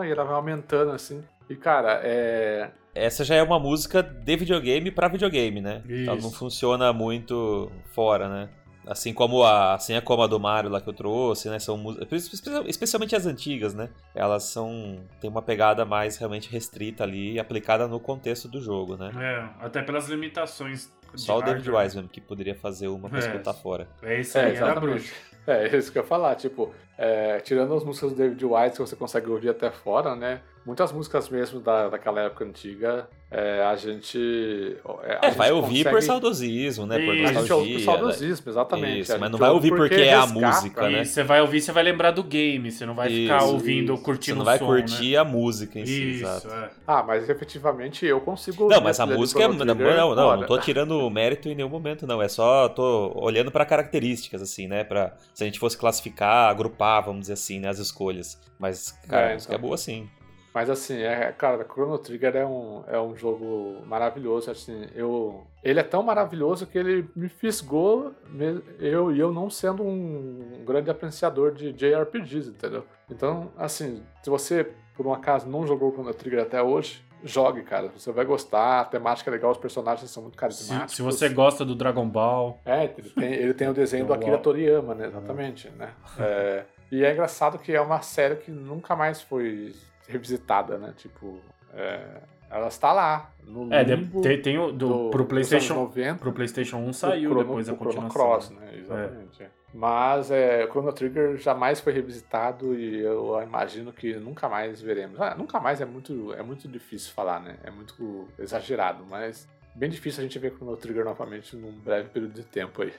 E 0.06 0.10
ela 0.10 0.24
vai 0.24 0.34
aumentando, 0.34 0.90
assim. 0.92 1.22
E, 1.50 1.56
cara, 1.56 2.00
é. 2.04 2.70
Essa 2.94 3.24
já 3.24 3.34
é 3.34 3.42
uma 3.42 3.58
música 3.58 4.02
de 4.02 4.36
videogame 4.36 4.90
pra 4.90 5.08
videogame, 5.08 5.60
né? 5.60 5.82
Isso. 5.88 6.08
Ela 6.10 6.20
não 6.20 6.30
funciona 6.30 6.92
muito 6.92 7.70
fora, 7.92 8.28
né? 8.28 8.48
Assim 8.86 9.12
como 9.12 9.44
a, 9.44 9.74
assim 9.74 9.92
é 9.94 10.00
como 10.00 10.22
a 10.22 10.26
do 10.26 10.40
Mario 10.40 10.70
lá 10.70 10.80
que 10.80 10.88
eu 10.88 10.92
trouxe, 10.92 11.48
né? 11.48 11.58
São 11.58 11.76
músicas, 11.76 12.30
especialmente 12.66 13.14
as 13.14 13.26
antigas, 13.26 13.74
né? 13.74 13.90
Elas 14.14 14.44
são 14.44 15.00
tem 15.20 15.28
uma 15.30 15.42
pegada 15.42 15.84
mais 15.84 16.16
realmente 16.16 16.50
restrita 16.50 17.04
ali, 17.04 17.38
aplicada 17.38 17.86
no 17.86 18.00
contexto 18.00 18.48
do 18.48 18.60
jogo, 18.60 18.96
né? 18.96 19.10
É, 19.16 19.64
até 19.64 19.82
pelas 19.82 20.08
limitações. 20.08 20.90
Só 21.14 21.38
o 21.38 21.42
David 21.42 21.64
hardware. 21.64 21.84
Wise 21.84 21.96
mesmo 21.96 22.08
que 22.08 22.20
poderia 22.20 22.54
fazer 22.54 22.88
uma 22.88 23.08
pra 23.08 23.18
É. 23.18 23.22
escutar 23.22 23.52
fora. 23.54 23.88
É 24.02 24.20
isso 24.20 24.38
É, 24.38 24.42
aí, 24.46 24.46
era 24.56 24.66
exatamente. 24.66 24.90
bruxo. 24.92 25.14
É, 25.46 25.76
isso 25.76 25.90
que 25.92 25.98
eu 25.98 26.02
ia 26.02 26.08
falar, 26.08 26.34
tipo, 26.36 26.72
é, 27.00 27.40
tirando 27.40 27.74
as 27.74 27.82
músicas 27.82 28.10
do 28.12 28.16
David 28.18 28.44
White 28.44 28.72
que 28.72 28.78
você 28.80 28.94
consegue 28.94 29.30
ouvir 29.30 29.48
até 29.48 29.70
fora, 29.70 30.14
né? 30.14 30.40
Muitas 30.66 30.92
músicas 30.92 31.30
mesmo 31.30 31.58
da, 31.58 31.88
daquela 31.88 32.20
época 32.20 32.44
antiga, 32.44 33.08
é, 33.30 33.64
a 33.64 33.74
gente. 33.76 34.76
É, 35.04 35.12
a 35.14 35.18
É, 35.22 35.28
gente 35.28 35.38
vai 35.38 35.50
ouvir 35.52 35.84
por 35.84 35.92
consegue- 35.92 36.02
saudosismo, 36.06 36.84
né? 36.84 36.98
Por. 36.98 37.12
A 37.14 37.16
gente 37.16 37.26
ouve 37.30 37.46
por 37.48 37.56
nostalgia. 37.78 37.84
saudosismo, 37.86 38.50
exatamente. 38.50 39.00
Isso, 39.00 39.18
mas 39.18 39.30
não 39.30 39.38
vai 39.38 39.48
ouvir 39.50 39.70
porque 39.70 39.94
é 39.94 40.12
a 40.12 40.26
música, 40.26 40.90
né? 40.90 41.02
Você 41.04 41.22
vai 41.22 41.40
ouvir, 41.40 41.62
você 41.62 41.72
vai 41.72 41.82
lembrar 41.82 42.10
do 42.10 42.22
game, 42.22 42.70
você 42.70 42.84
não 42.84 42.94
vai 42.94 43.08
ficar 43.08 43.38
Isso, 43.38 43.46
ouvindo, 43.54 43.94
isso. 43.94 44.02
curtindo 44.02 44.34
Você 44.34 44.38
não 44.38 44.44
vai 44.44 44.58
som, 44.58 44.66
curtir 44.66 45.16
a 45.16 45.24
música 45.24 45.78
em 45.78 45.82
né? 45.82 45.86
si, 45.86 46.10
Isso, 46.10 46.24
exato. 46.24 46.48
é. 46.52 46.70
Ah, 46.86 47.02
mas 47.02 47.30
efetivamente 47.30 48.04
eu 48.04 48.20
consigo 48.20 48.64
ouvir. 48.64 48.74
Não, 48.74 48.82
mas 48.82 49.00
a 49.00 49.06
música 49.06 49.42
é. 49.42 49.48
Não, 49.48 49.64
não, 49.64 50.14
não, 50.14 50.36
não 50.36 50.46
tô 50.46 50.58
tirando 50.58 51.08
mérito 51.08 51.48
em 51.48 51.54
nenhum 51.54 51.70
momento, 51.70 52.06
não. 52.06 52.20
É 52.20 52.28
só 52.28 52.68
tô 52.68 53.12
olhando 53.16 53.50
pra 53.50 53.64
características, 53.64 54.42
assim, 54.42 54.68
né? 54.68 54.84
Pra, 54.84 55.14
se 55.32 55.42
a 55.42 55.46
gente 55.46 55.58
fosse 55.58 55.78
classificar, 55.78 56.50
agrupar, 56.50 56.89
vamos 56.98 57.20
dizer 57.22 57.34
assim, 57.34 57.60
né, 57.60 57.68
as 57.68 57.78
escolhas. 57.78 58.40
Mas, 58.58 58.92
cara, 59.06 59.26
É, 59.26 59.30
a 59.30 59.34
música 59.34 59.52
então. 59.54 59.64
é 59.64 59.68
boa 59.68 59.76
sim. 59.76 60.08
Mas 60.52 60.68
assim, 60.68 60.98
é, 60.98 61.30
cara, 61.30 61.64
Chrono 61.64 61.96
Trigger 61.96 62.34
é 62.34 62.44
um, 62.44 62.82
é 62.88 63.00
um 63.00 63.14
jogo 63.14 63.82
maravilhoso, 63.86 64.50
assim, 64.50 64.88
eu... 64.96 65.46
Ele 65.62 65.78
é 65.78 65.82
tão 65.84 66.02
maravilhoso 66.02 66.66
que 66.66 66.76
ele 66.76 67.08
me 67.14 67.28
fisgou, 67.28 68.12
me- 68.28 68.60
eu 68.80 69.12
e 69.14 69.20
eu 69.20 69.30
não 69.32 69.48
sendo 69.48 69.84
um 69.84 70.64
grande 70.66 70.90
apreciador 70.90 71.52
de 71.52 71.72
JRPGs, 71.72 72.48
entendeu? 72.50 72.84
Então, 73.08 73.52
assim, 73.56 74.02
se 74.24 74.28
você, 74.30 74.72
por 74.96 75.06
um 75.06 75.12
acaso, 75.12 75.48
não 75.48 75.64
jogou 75.68 75.92
Chrono 75.92 76.12
Trigger 76.12 76.42
até 76.42 76.60
hoje, 76.60 77.00
jogue, 77.22 77.62
cara, 77.62 77.88
você 77.96 78.10
vai 78.10 78.24
gostar, 78.24 78.80
a 78.80 78.84
temática 78.86 79.30
é 79.30 79.32
legal, 79.32 79.52
os 79.52 79.58
personagens 79.58 80.10
são 80.10 80.22
muito 80.24 80.34
Se, 80.34 80.40
carismáticos. 80.40 80.96
se 80.96 81.02
você 81.02 81.28
gosta 81.28 81.64
do 81.64 81.76
Dragon 81.76 82.08
Ball, 82.08 82.58
É, 82.64 82.84
ele 82.98 83.10
tem, 83.10 83.32
ele 83.34 83.54
tem 83.54 83.68
o 83.68 83.74
desenho 83.74 84.04
do 84.04 84.12
Akira. 84.14 84.38
Toriyama, 84.38 84.96
né? 84.96 85.06
Exatamente, 85.06 85.70
né? 85.78 85.90
É, 86.18 86.64
e 86.90 87.04
é 87.04 87.12
engraçado 87.12 87.58
que 87.58 87.72
é 87.72 87.80
uma 87.80 88.02
série 88.02 88.36
que 88.36 88.50
nunca 88.50 88.94
mais 88.96 89.20
foi 89.22 89.74
revisitada, 90.08 90.76
né? 90.78 90.92
Tipo, 90.96 91.40
é, 91.72 92.20
ela 92.50 92.66
está 92.68 92.92
lá, 92.92 93.30
no 93.44 93.72
é, 93.72 93.84
tem, 93.84 94.42
tem 94.42 94.58
o 94.58 94.72
do, 94.72 94.88
do- 94.88 95.10
pro 95.10 95.24
PlayStation, 95.24 95.74
90, 95.74 96.16
pro 96.18 96.32
PlayStation 96.32 96.78
1 96.78 96.88
o 96.88 96.94
saiu 96.94 97.30
Chrono- 97.30 97.44
depois 97.46 97.68
a 97.68 97.72
o 97.72 97.76
Chrono 97.76 97.90
continuação. 97.92 98.10
Cross, 98.26 98.50
né? 98.50 98.74
Exatamente. 98.76 99.42
é. 99.42 99.50
Mas 99.72 100.32
é, 100.32 100.64
o 100.64 100.68
Chrono 100.68 100.92
Trigger 100.92 101.36
jamais 101.36 101.78
foi 101.80 101.92
revisitado 101.92 102.74
e 102.74 102.98
eu 102.98 103.40
imagino 103.40 103.92
que 103.92 104.14
nunca 104.14 104.48
mais 104.48 104.80
veremos. 104.82 105.20
Ah, 105.20 105.36
nunca 105.36 105.60
mais 105.60 105.80
é 105.80 105.84
muito, 105.84 106.32
é 106.34 106.42
muito 106.42 106.66
difícil 106.66 107.12
falar, 107.12 107.38
né? 107.38 107.56
É 107.62 107.70
muito 107.70 108.26
exagerado, 108.36 109.04
mas 109.08 109.48
bem 109.76 109.88
difícil 109.88 110.20
a 110.20 110.26
gente 110.26 110.36
ver 110.40 110.54
Chrono 110.56 110.76
Trigger 110.76 111.04
novamente 111.04 111.54
num 111.54 111.70
breve 111.70 112.08
período 112.08 112.32
de 112.34 112.42
tempo 112.42 112.82
aí. 112.82 112.92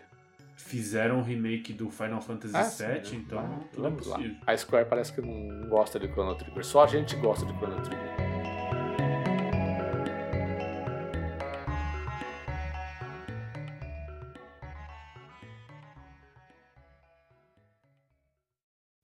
Fizeram 0.55 1.19
um 1.19 1.23
remake 1.23 1.73
do 1.73 1.89
Final 1.89 2.21
Fantasy 2.21 2.55
Ah, 2.55 2.63
VII, 2.63 3.05
sim, 3.05 3.15
né? 3.17 3.23
então 3.25 3.41
Vamos- 3.41 3.65
tudo 3.71 3.87
é 3.87 3.89
vamos 3.89 4.07
lá. 4.07 4.15
possível. 4.17 4.37
A 4.45 4.57
Square 4.57 4.89
parece 4.89 5.13
que 5.13 5.21
não 5.21 5.67
gosta 5.69 5.99
de 5.99 6.07
Chrono 6.07 6.35
Trigger. 6.35 6.65
Só 6.65 6.83
a 6.83 6.87
gente 6.87 7.15
gosta 7.15 7.45
de 7.45 7.53
Chrono 7.57 7.81
Trigger. 7.81 8.11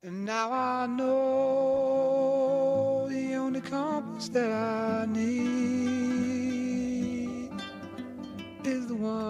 Now 0.04 0.52
I 0.52 0.88
know 0.88 3.08
the 3.10 3.36
only 3.36 3.62
compass 3.62 4.30
that 4.30 4.52
I 4.52 5.06
need 5.06 5.97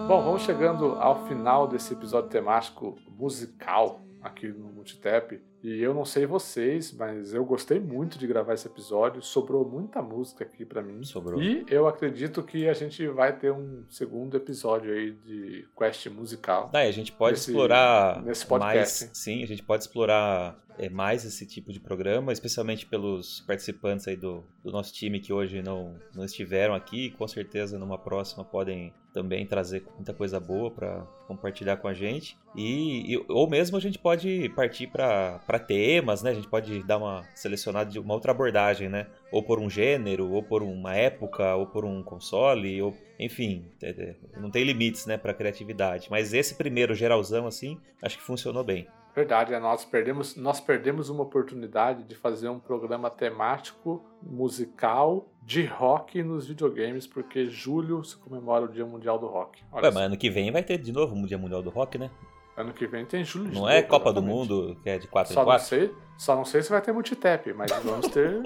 Bom, 0.06 0.22
vamos 0.22 0.42
chegando 0.42 0.94
ao 0.94 1.26
final 1.26 1.68
desse 1.68 1.92
episódio 1.92 2.30
temático 2.30 2.96
musical 3.10 4.00
aqui 4.22 4.48
no 4.48 4.68
Multitap. 4.72 5.40
E 5.62 5.80
eu 5.82 5.92
não 5.92 6.04
sei 6.04 6.24
vocês, 6.24 6.92
mas 6.92 7.34
eu 7.34 7.44
gostei 7.44 7.80
muito 7.80 8.16
de 8.18 8.26
gravar 8.26 8.54
esse 8.54 8.66
episódio. 8.66 9.20
Sobrou 9.20 9.68
muita 9.68 10.00
música 10.00 10.44
aqui 10.44 10.64
pra 10.64 10.80
mim. 10.82 11.02
Sobrou. 11.04 11.42
E 11.42 11.66
eu 11.68 11.86
acredito 11.88 12.42
que 12.42 12.68
a 12.68 12.72
gente 12.72 13.06
vai 13.08 13.36
ter 13.36 13.52
um 13.52 13.84
segundo 13.88 14.36
episódio 14.36 14.92
aí 14.92 15.12
de 15.12 15.66
quest 15.76 16.06
musical. 16.06 16.70
Daí 16.72 16.88
a 16.88 16.92
gente 16.92 17.10
pode 17.12 17.32
Nesse- 17.32 17.50
explorar 17.50 18.22
nesse 18.22 18.46
podcast, 18.46 19.04
mais, 19.06 19.18
sim, 19.18 19.42
a 19.42 19.46
gente 19.46 19.62
pode 19.64 19.82
explorar 19.82 20.56
é, 20.78 20.88
mais 20.88 21.24
esse 21.24 21.46
tipo 21.46 21.72
de 21.72 21.80
programa, 21.80 22.32
especialmente 22.32 22.86
pelos 22.86 23.40
participantes 23.40 24.06
aí 24.08 24.16
do, 24.16 24.44
do 24.64 24.70
nosso 24.70 24.92
time 24.92 25.20
que 25.20 25.32
hoje 25.32 25.60
não, 25.62 25.96
não 26.14 26.24
estiveram 26.24 26.74
aqui, 26.74 27.10
com 27.10 27.26
certeza 27.26 27.78
numa 27.78 27.98
próxima 27.98 28.44
podem 28.44 28.92
também 29.12 29.46
trazer 29.46 29.84
muita 29.96 30.14
coisa 30.14 30.38
boa 30.38 30.70
para 30.70 31.00
compartilhar 31.26 31.76
com 31.78 31.88
a 31.88 31.94
gente. 31.94 32.36
E, 32.54 33.14
e- 33.14 33.24
ou 33.28 33.48
mesmo 33.48 33.76
a 33.76 33.80
gente 33.80 33.98
pode 33.98 34.48
partir 34.50 34.86
para 34.86 35.58
temas, 35.66 36.22
né? 36.22 36.30
A 36.30 36.34
gente 36.34 36.48
pode 36.48 36.82
dar 36.84 36.98
uma 36.98 37.26
selecionada 37.34 37.90
de 37.90 37.98
uma 37.98 38.14
outra 38.14 38.30
abordagem, 38.32 38.88
né? 38.88 39.06
Ou 39.32 39.42
por 39.42 39.58
um 39.58 39.68
gênero, 39.68 40.30
ou 40.30 40.42
por 40.42 40.62
uma 40.62 40.94
época, 40.94 41.54
ou 41.56 41.66
por 41.66 41.84
um 41.84 42.02
console, 42.02 42.80
ou 42.80 42.96
enfim, 43.18 43.64
é- 43.82 43.90
é, 43.90 44.16
não 44.40 44.50
tem 44.50 44.62
limites, 44.62 45.04
né, 45.06 45.16
para 45.16 45.34
criatividade. 45.34 46.06
Mas 46.10 46.32
esse 46.32 46.54
primeiro 46.54 46.94
geralzão 46.94 47.46
assim, 47.46 47.76
acho 48.02 48.16
que 48.16 48.22
funcionou 48.22 48.62
bem. 48.62 48.86
Verdade, 49.18 49.52
é, 49.52 49.58
nós 49.58 49.84
perdemos, 49.84 50.36
nós 50.36 50.60
perdemos 50.60 51.10
uma 51.10 51.24
oportunidade 51.24 52.04
de 52.04 52.14
fazer 52.14 52.48
um 52.48 52.60
programa 52.60 53.10
temático 53.10 54.00
musical 54.22 55.26
de 55.42 55.64
rock 55.64 56.22
nos 56.22 56.46
videogames, 56.46 57.04
porque 57.04 57.46
julho 57.46 58.04
se 58.04 58.16
comemora 58.16 58.66
o 58.66 58.68
Dia 58.68 58.86
Mundial 58.86 59.18
do 59.18 59.26
Rock. 59.26 59.60
Olha 59.72 59.86
Ué, 59.86 59.90
mas 59.90 60.02
ano 60.04 60.16
que 60.16 60.30
vem 60.30 60.52
vai 60.52 60.62
ter 60.62 60.78
de 60.78 60.92
novo 60.92 61.16
o 61.16 61.26
Dia 61.26 61.36
Mundial 61.36 61.60
do 61.64 61.68
Rock, 61.68 61.98
né? 61.98 62.12
Ano 62.56 62.72
que 62.72 62.86
vem 62.86 63.04
tem 63.04 63.24
julho 63.24 63.48
de 63.48 63.54
Não 63.54 63.62
novo, 63.62 63.72
é 63.72 63.82
Copa 63.82 64.12
do 64.12 64.20
exatamente. 64.20 64.36
Mundo, 64.50 64.76
que 64.84 64.88
é 64.88 64.98
de 64.98 65.08
4 65.08 65.32
Só 65.34 65.40
em 65.40 65.42
não, 65.42 65.50
4? 65.50 65.66
sei, 65.66 65.94
só 66.16 66.36
não 66.36 66.44
sei 66.44 66.62
se 66.62 66.70
vai 66.70 66.80
ter 66.80 66.92
multitap, 66.92 67.52
mas 67.54 67.72
vamos 67.82 68.06
ter 68.06 68.40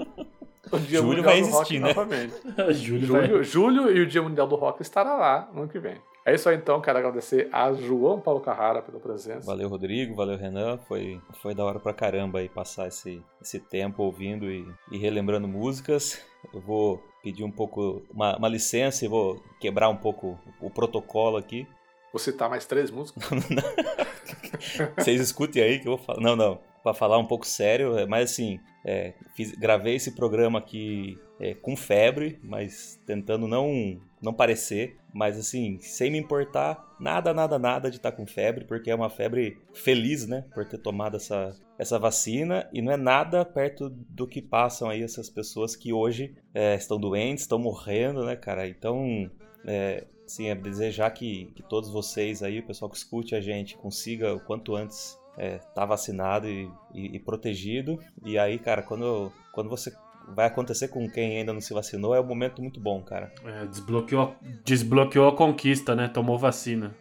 o 0.71 0.79
Dia 0.79 0.97
Julho 1.01 1.07
Mundial 1.17 1.23
vai 1.25 1.41
do 1.41 1.47
existir, 1.49 1.77
Rock 1.77 1.79
né? 1.79 1.87
novamente. 1.89 2.33
Vai- 2.57 2.73
Julho, 2.73 3.43
julho 3.43 3.91
e 3.95 4.01
o 4.01 4.07
Dia 4.07 4.23
Mundial 4.23 4.47
do 4.47 4.55
Rock 4.55 4.81
estará 4.81 5.13
lá 5.15 5.49
no 5.53 5.61
ano 5.61 5.69
que 5.69 5.77
vem. 5.77 5.97
É 6.25 6.33
isso 6.33 6.47
aí 6.47 6.55
então, 6.55 6.79
quero 6.79 6.97
agradecer 6.99 7.49
a 7.51 7.73
João 7.73 8.19
Paulo 8.19 8.39
Carrara 8.39 8.81
pela 8.81 8.99
presença. 8.99 9.45
Valeu, 9.45 9.67
Rodrigo, 9.67 10.15
valeu, 10.15 10.37
Renan. 10.37 10.77
Foi, 10.87 11.19
foi 11.41 11.53
da 11.53 11.65
hora 11.65 11.79
pra 11.79 11.93
caramba 11.93 12.39
aí 12.39 12.47
passar 12.47 12.87
esse, 12.87 13.21
esse 13.41 13.59
tempo 13.59 14.03
ouvindo 14.03 14.49
e, 14.49 14.65
e 14.91 14.97
relembrando 14.97 15.47
músicas. 15.49 16.21
Eu 16.53 16.61
vou 16.61 17.03
pedir 17.21 17.43
um 17.43 17.51
pouco, 17.51 18.03
uma, 18.09 18.37
uma 18.37 18.47
licença 18.47 19.03
e 19.03 19.07
vou 19.09 19.41
quebrar 19.59 19.89
um 19.89 19.97
pouco 19.97 20.39
o 20.61 20.69
protocolo 20.69 21.35
aqui. 21.35 21.67
Vou 22.11 22.19
citar 22.19 22.49
mais 22.49 22.65
três 22.65 22.89
músicas. 22.89 23.23
Vocês 24.97 25.19
escutem 25.19 25.61
aí 25.61 25.79
que 25.79 25.87
eu 25.87 25.97
vou 25.97 26.05
falar. 26.05 26.21
Não, 26.21 26.35
não. 26.35 26.59
Pra 26.83 26.93
falar 26.93 27.17
um 27.17 27.25
pouco 27.25 27.45
sério, 27.47 27.97
é, 27.97 28.05
mas 28.05 28.31
assim, 28.31 28.59
é, 28.85 29.13
fiz- 29.35 29.55
gravei 29.55 29.95
esse 29.95 30.11
programa 30.15 30.59
aqui 30.59 31.17
é, 31.39 31.53
com 31.53 31.75
febre, 31.77 32.39
mas 32.43 32.99
tentando 33.05 33.47
não, 33.47 33.99
não 34.23 34.33
parecer, 34.33 34.97
mas 35.13 35.37
assim, 35.37 35.77
sem 35.79 36.09
me 36.09 36.17
importar 36.17 36.95
nada, 36.99 37.33
nada, 37.33 37.59
nada 37.59 37.91
de 37.91 37.97
estar 37.97 38.11
com 38.13 38.25
febre, 38.25 38.65
porque 38.65 38.89
é 38.89 38.95
uma 38.95 39.09
febre 39.09 39.59
feliz, 39.73 40.25
né, 40.25 40.45
por 40.53 40.65
ter 40.65 40.77
tomado 40.77 41.17
essa, 41.17 41.55
essa 41.77 41.99
vacina, 41.99 42.67
e 42.73 42.81
não 42.81 42.91
é 42.91 42.97
nada 42.97 43.43
perto 43.43 43.89
do 43.89 44.25
que 44.27 44.41
passam 44.41 44.89
aí 44.89 45.03
essas 45.03 45.29
pessoas 45.29 45.75
que 45.75 45.91
hoje 45.91 46.33
é, 46.53 46.75
estão 46.75 46.97
doentes, 46.99 47.43
estão 47.43 47.59
morrendo, 47.59 48.23
né, 48.25 48.35
cara? 48.35 48.67
Então, 48.67 49.29
é, 49.65 50.05
Sim, 50.25 50.47
é 50.47 50.55
desejar 50.55 51.11
que, 51.11 51.51
que 51.53 51.61
todos 51.61 51.89
vocês 51.89 52.41
aí, 52.41 52.59
o 52.59 52.65
pessoal 52.65 52.89
que 52.89 52.95
escute 52.97 53.35
a 53.35 53.41
gente, 53.41 53.75
consiga 53.77 54.33
o 54.33 54.39
quanto 54.39 54.73
antes 54.75 55.19
estar 55.37 55.85
vacinado 55.85 56.47
e, 56.47 56.69
e- 56.93 57.15
e 57.15 57.19
protegido. 57.19 57.99
E 58.23 58.37
aí, 58.37 58.57
cara, 58.57 58.81
quando, 58.81 59.31
quando 59.51 59.69
você 59.69 59.91
vai 60.27 60.47
acontecer 60.47 60.87
com 60.87 61.09
quem 61.09 61.37
ainda 61.37 61.53
não 61.53 61.61
se 61.61 61.73
vacinou, 61.73 62.15
é 62.15 62.19
um 62.19 62.25
momento 62.25 62.61
muito 62.61 62.79
bom, 62.79 63.01
cara. 63.01 63.31
É, 63.45 63.65
desbloqueou, 63.65 64.35
desbloqueou 64.63 65.27
a 65.27 65.35
conquista, 65.35 65.95
né? 65.95 66.07
Tomou 66.07 66.37
vacina. 66.37 66.95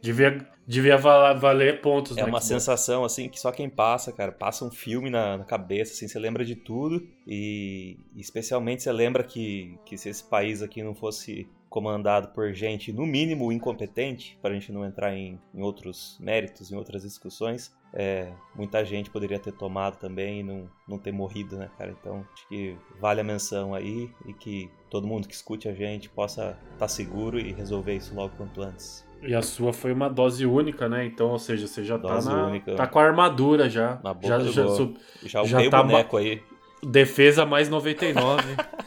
Devia, 0.00 0.46
devia 0.66 0.96
valer 0.96 1.80
pontos, 1.80 2.16
É 2.16 2.22
né? 2.22 2.28
uma 2.28 2.40
sensação, 2.40 3.04
assim, 3.04 3.28
que 3.28 3.40
só 3.40 3.50
quem 3.50 3.68
passa, 3.68 4.12
cara, 4.12 4.30
passa 4.30 4.64
um 4.64 4.70
filme 4.70 5.10
na, 5.10 5.38
na 5.38 5.44
cabeça, 5.44 5.92
assim, 5.92 6.06
você 6.06 6.18
lembra 6.18 6.44
de 6.44 6.54
tudo 6.54 7.04
e 7.26 7.98
especialmente 8.14 8.82
você 8.84 8.92
lembra 8.92 9.24
que, 9.24 9.76
que 9.84 9.98
se 9.98 10.08
esse 10.08 10.22
país 10.22 10.62
aqui 10.62 10.82
não 10.82 10.94
fosse 10.94 11.48
comandado 11.68 12.28
por 12.28 12.52
gente, 12.52 12.92
no 12.92 13.06
mínimo, 13.06 13.52
incompetente, 13.52 14.38
para 14.40 14.50
a 14.50 14.54
gente 14.54 14.72
não 14.72 14.84
entrar 14.84 15.14
em, 15.14 15.38
em 15.54 15.62
outros 15.62 16.16
méritos, 16.20 16.72
em 16.72 16.76
outras 16.76 17.02
discussões, 17.02 17.76
é, 17.92 18.32
muita 18.54 18.84
gente 18.84 19.10
poderia 19.10 19.38
ter 19.38 19.52
tomado 19.52 19.96
também 19.96 20.40
e 20.40 20.42
não, 20.42 20.68
não 20.86 20.98
ter 20.98 21.12
morrido, 21.12 21.56
né, 21.56 21.70
cara? 21.78 21.94
Então, 21.98 22.24
acho 22.34 22.48
que 22.48 22.76
vale 23.00 23.20
a 23.20 23.24
menção 23.24 23.74
aí 23.74 24.10
e 24.26 24.34
que 24.34 24.70
todo 24.90 25.06
mundo 25.06 25.26
que 25.26 25.34
escute 25.34 25.68
a 25.68 25.72
gente 25.72 26.08
possa 26.08 26.58
estar 26.72 26.88
seguro 26.88 27.38
e 27.38 27.52
resolver 27.52 27.94
isso 27.94 28.14
logo 28.14 28.34
quanto 28.36 28.62
antes. 28.62 29.06
E 29.22 29.34
a 29.34 29.42
sua 29.42 29.72
foi 29.72 29.92
uma 29.92 30.08
dose 30.08 30.46
única, 30.46 30.88
né? 30.88 31.04
Então, 31.04 31.30
ou 31.30 31.38
seja, 31.38 31.66
você 31.66 31.82
já 31.82 31.96
Dose 31.96 32.28
tá, 32.28 32.36
na, 32.36 32.46
única. 32.46 32.74
tá 32.74 32.86
com 32.86 32.98
a 32.98 33.04
armadura 33.04 33.68
já. 33.68 33.98
Na 34.04 34.14
boca 34.14 34.28
já, 34.28 34.38
do 34.38 34.52
já, 34.52 34.62
gol. 34.62 34.94
Já, 35.24 35.44
já 35.44 35.60
o 35.60 35.70
tá 35.70 35.82
boneco 35.82 36.16
aí. 36.16 36.40
Defesa 36.82 37.44
mais 37.44 37.68
99. 37.68 38.42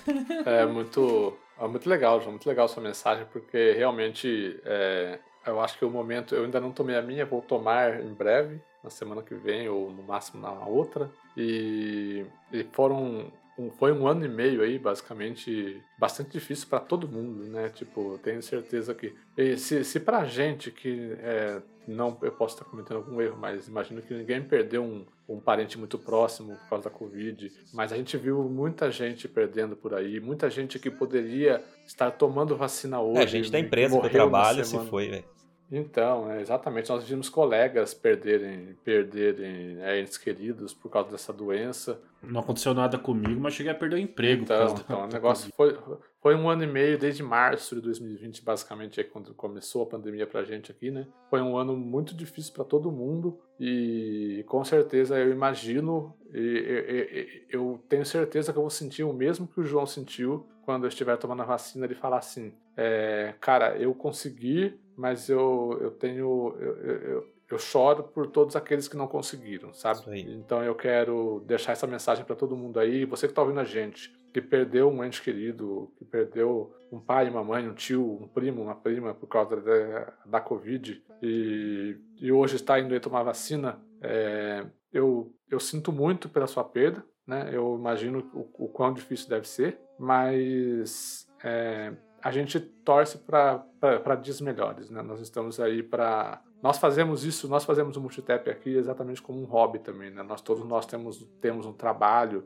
É 0.43 0.65
muito, 0.65 1.37
é 1.65 1.67
muito 1.67 1.89
legal, 1.89 2.19
João, 2.19 2.31
muito 2.31 2.47
legal 2.47 2.67
sua 2.67 2.81
mensagem, 2.81 3.25
porque 3.31 3.73
realmente 3.73 4.59
é, 4.65 5.19
eu 5.45 5.59
acho 5.59 5.77
que 5.77 5.85
o 5.85 5.89
momento, 5.89 6.35
eu 6.35 6.43
ainda 6.43 6.59
não 6.59 6.71
tomei 6.71 6.95
a 6.95 7.01
minha, 7.01 7.25
vou 7.25 7.41
tomar 7.41 8.01
em 8.01 8.13
breve, 8.13 8.61
na 8.83 8.89
semana 8.89 9.21
que 9.21 9.35
vem 9.35 9.69
ou 9.69 9.91
no 9.91 10.03
máximo 10.03 10.41
na 10.41 10.51
outra. 10.65 11.11
E, 11.37 12.25
e 12.51 12.63
foram 12.71 13.31
foi 13.77 13.91
um 13.91 14.07
ano 14.07 14.25
e 14.25 14.29
meio 14.29 14.61
aí, 14.61 14.79
basicamente, 14.79 15.81
bastante 15.97 16.31
difícil 16.31 16.67
para 16.67 16.79
todo 16.79 17.07
mundo, 17.07 17.43
né? 17.45 17.69
Tipo, 17.69 18.19
tenho 18.23 18.41
certeza 18.41 18.95
que 18.95 19.13
se, 19.57 19.83
se 19.83 19.99
pra 19.99 20.25
gente 20.25 20.71
que 20.71 21.13
é, 21.19 21.61
não, 21.87 22.17
eu 22.21 22.31
posso 22.31 22.55
estar 22.55 22.65
cometendo 22.65 22.97
algum 22.97 23.21
erro, 23.21 23.37
mas 23.39 23.67
imagino 23.67 24.01
que 24.01 24.13
ninguém 24.13 24.41
perdeu 24.41 24.83
um, 24.83 25.05
um 25.27 25.39
parente 25.39 25.77
muito 25.77 25.97
próximo 25.97 26.55
por 26.55 26.69
causa 26.69 26.85
da 26.85 26.89
Covid, 26.89 27.51
mas 27.73 27.91
a 27.91 27.97
gente 27.97 28.17
viu 28.17 28.43
muita 28.43 28.91
gente 28.91 29.27
perdendo 29.27 29.75
por 29.75 29.93
aí, 29.93 30.19
muita 30.19 30.49
gente 30.49 30.79
que 30.79 30.89
poderia 30.89 31.63
estar 31.85 32.11
tomando 32.11 32.55
vacina 32.55 33.01
hoje. 33.01 33.19
É, 33.19 33.23
a 33.23 33.27
gente 33.27 33.51
da 33.51 33.59
empresa 33.59 33.99
que 33.99 34.05
eu 34.05 34.09
trabalho 34.09 34.63
se 34.63 34.77
foi, 34.85 35.09
velho. 35.09 35.40
Então, 35.71 36.29
é, 36.29 36.41
exatamente. 36.41 36.89
Nós 36.89 37.03
vimos 37.07 37.29
colegas 37.29 37.93
perderem, 37.93 38.75
perderem 38.83 39.77
é, 39.81 40.01
entes 40.01 40.17
queridos 40.17 40.73
por 40.73 40.89
causa 40.89 41.09
dessa 41.09 41.31
doença. 41.31 42.01
Não 42.21 42.41
aconteceu 42.41 42.73
nada 42.73 42.97
comigo, 42.99 43.39
mas 43.39 43.53
cheguei 43.53 43.71
a 43.71 43.75
perder 43.75 43.95
o 43.95 43.99
emprego. 43.99 44.43
Então, 44.43 44.75
então 44.77 45.03
o 45.05 45.07
negócio 45.11 45.49
foi, 45.55 45.77
foi 46.21 46.35
um 46.35 46.49
ano 46.49 46.63
e 46.63 46.67
meio, 46.67 46.97
desde 46.99 47.23
março 47.23 47.73
de 47.75 47.81
2020, 47.81 48.43
basicamente, 48.43 48.99
é 48.99 49.03
quando 49.03 49.33
começou 49.33 49.83
a 49.83 49.85
pandemia 49.87 50.27
pra 50.27 50.43
gente 50.43 50.71
aqui, 50.71 50.91
né? 50.91 51.07
Foi 51.29 51.41
um 51.41 51.57
ano 51.57 51.75
muito 51.75 52.13
difícil 52.13 52.53
para 52.53 52.65
todo 52.65 52.91
mundo 52.91 53.39
e 53.59 54.43
com 54.47 54.63
certeza 54.65 55.17
eu 55.17 55.31
imagino, 55.31 56.13
e, 56.33 56.37
e- 56.37 57.19
e- 57.19 57.45
eu 57.49 57.81
tenho 57.87 58.05
certeza 58.05 58.51
que 58.51 58.57
eu 58.57 58.63
vou 58.63 58.69
sentir 58.69 59.03
o 59.03 59.13
mesmo 59.13 59.47
que 59.47 59.59
o 59.61 59.63
João 59.63 59.85
sentiu 59.85 60.45
quando 60.63 60.83
eu 60.83 60.89
estiver 60.89 61.17
tomando 61.17 61.41
a 61.41 61.45
vacina, 61.45 61.85
ele 61.85 61.95
falar 61.95 62.17
assim, 62.19 62.53
é, 62.77 63.33
cara, 63.41 63.75
eu 63.77 63.93
consegui, 63.95 64.79
mas 65.01 65.27
eu, 65.29 65.77
eu 65.81 65.91
tenho... 65.91 66.55
eu- 66.59 66.77
eu- 66.77 67.01
eu- 67.49 67.57
choro 67.59 68.03
por 68.03 68.27
todos 68.27 68.55
aqueles 68.55 68.87
que 68.87 68.95
não 68.95 69.07
conseguiram, 69.07 69.73
sabe? 69.73 69.99
Então 70.39 70.63
eu 70.63 70.73
quero 70.73 71.43
deixar 71.45 71.73
essa 71.73 71.85
mensagem 71.85 72.23
para 72.23 72.33
todo 72.33 72.55
mundo 72.55 72.79
aí, 72.79 73.03
você 73.03 73.27
que 73.27 73.33
tá 73.33 73.41
ouvindo 73.41 73.59
a 73.59 73.65
gente, 73.65 74.09
que 74.31 74.41
perdeu 74.41 74.89
um 74.89 75.03
ente 75.03 75.21
querido, 75.21 75.91
que 75.97 76.05
perdeu 76.05 76.73
um 76.89 76.97
pai, 76.97 77.29
uma 77.29 77.43
mãe, 77.43 77.67
um 77.67 77.73
tio, 77.73 78.19
um 78.23 78.25
primo, 78.29 78.61
uma 78.61 78.75
prima 78.75 79.13
por 79.13 79.27
causa 79.27 79.57
da, 79.57 80.13
da 80.25 80.39
Covid 80.39 81.03
e, 81.21 81.97
e 82.21 82.31
hoje 82.31 82.55
está 82.55 82.79
indo 82.79 82.93
aí 82.93 83.01
tomar 83.01 83.23
vacina, 83.23 83.81
é, 84.01 84.65
eu, 84.93 85.33
eu 85.49 85.59
sinto 85.59 85.91
muito 85.91 86.29
pela 86.29 86.47
sua 86.47 86.63
perda, 86.63 87.03
né? 87.27 87.49
Eu 87.51 87.75
imagino 87.77 88.19
o, 88.33 88.65
o 88.65 88.69
quão 88.69 88.93
difícil 88.93 89.27
deve 89.27 89.45
ser, 89.45 89.77
mas 89.99 91.27
é, 91.43 91.91
a 92.21 92.31
gente 92.31 92.59
torce 92.59 93.17
para 93.17 94.15
dias 94.21 94.39
melhores, 94.41 94.89
né? 94.89 95.01
Nós 95.01 95.19
estamos 95.19 95.59
aí 95.59 95.81
para 95.81 96.41
nós 96.61 96.77
fazemos 96.77 97.25
isso, 97.25 97.47
nós 97.47 97.65
fazemos 97.65 97.97
o 97.97 98.01
multitap 98.01 98.47
aqui 98.47 98.75
exatamente 98.75 99.21
como 99.21 99.41
um 99.41 99.45
hobby 99.45 99.79
também, 99.79 100.11
né? 100.11 100.21
Nós 100.21 100.41
todos 100.41 100.63
nós 100.65 100.85
temos 100.85 101.27
temos 101.39 101.65
um 101.65 101.73
trabalho 101.73 102.45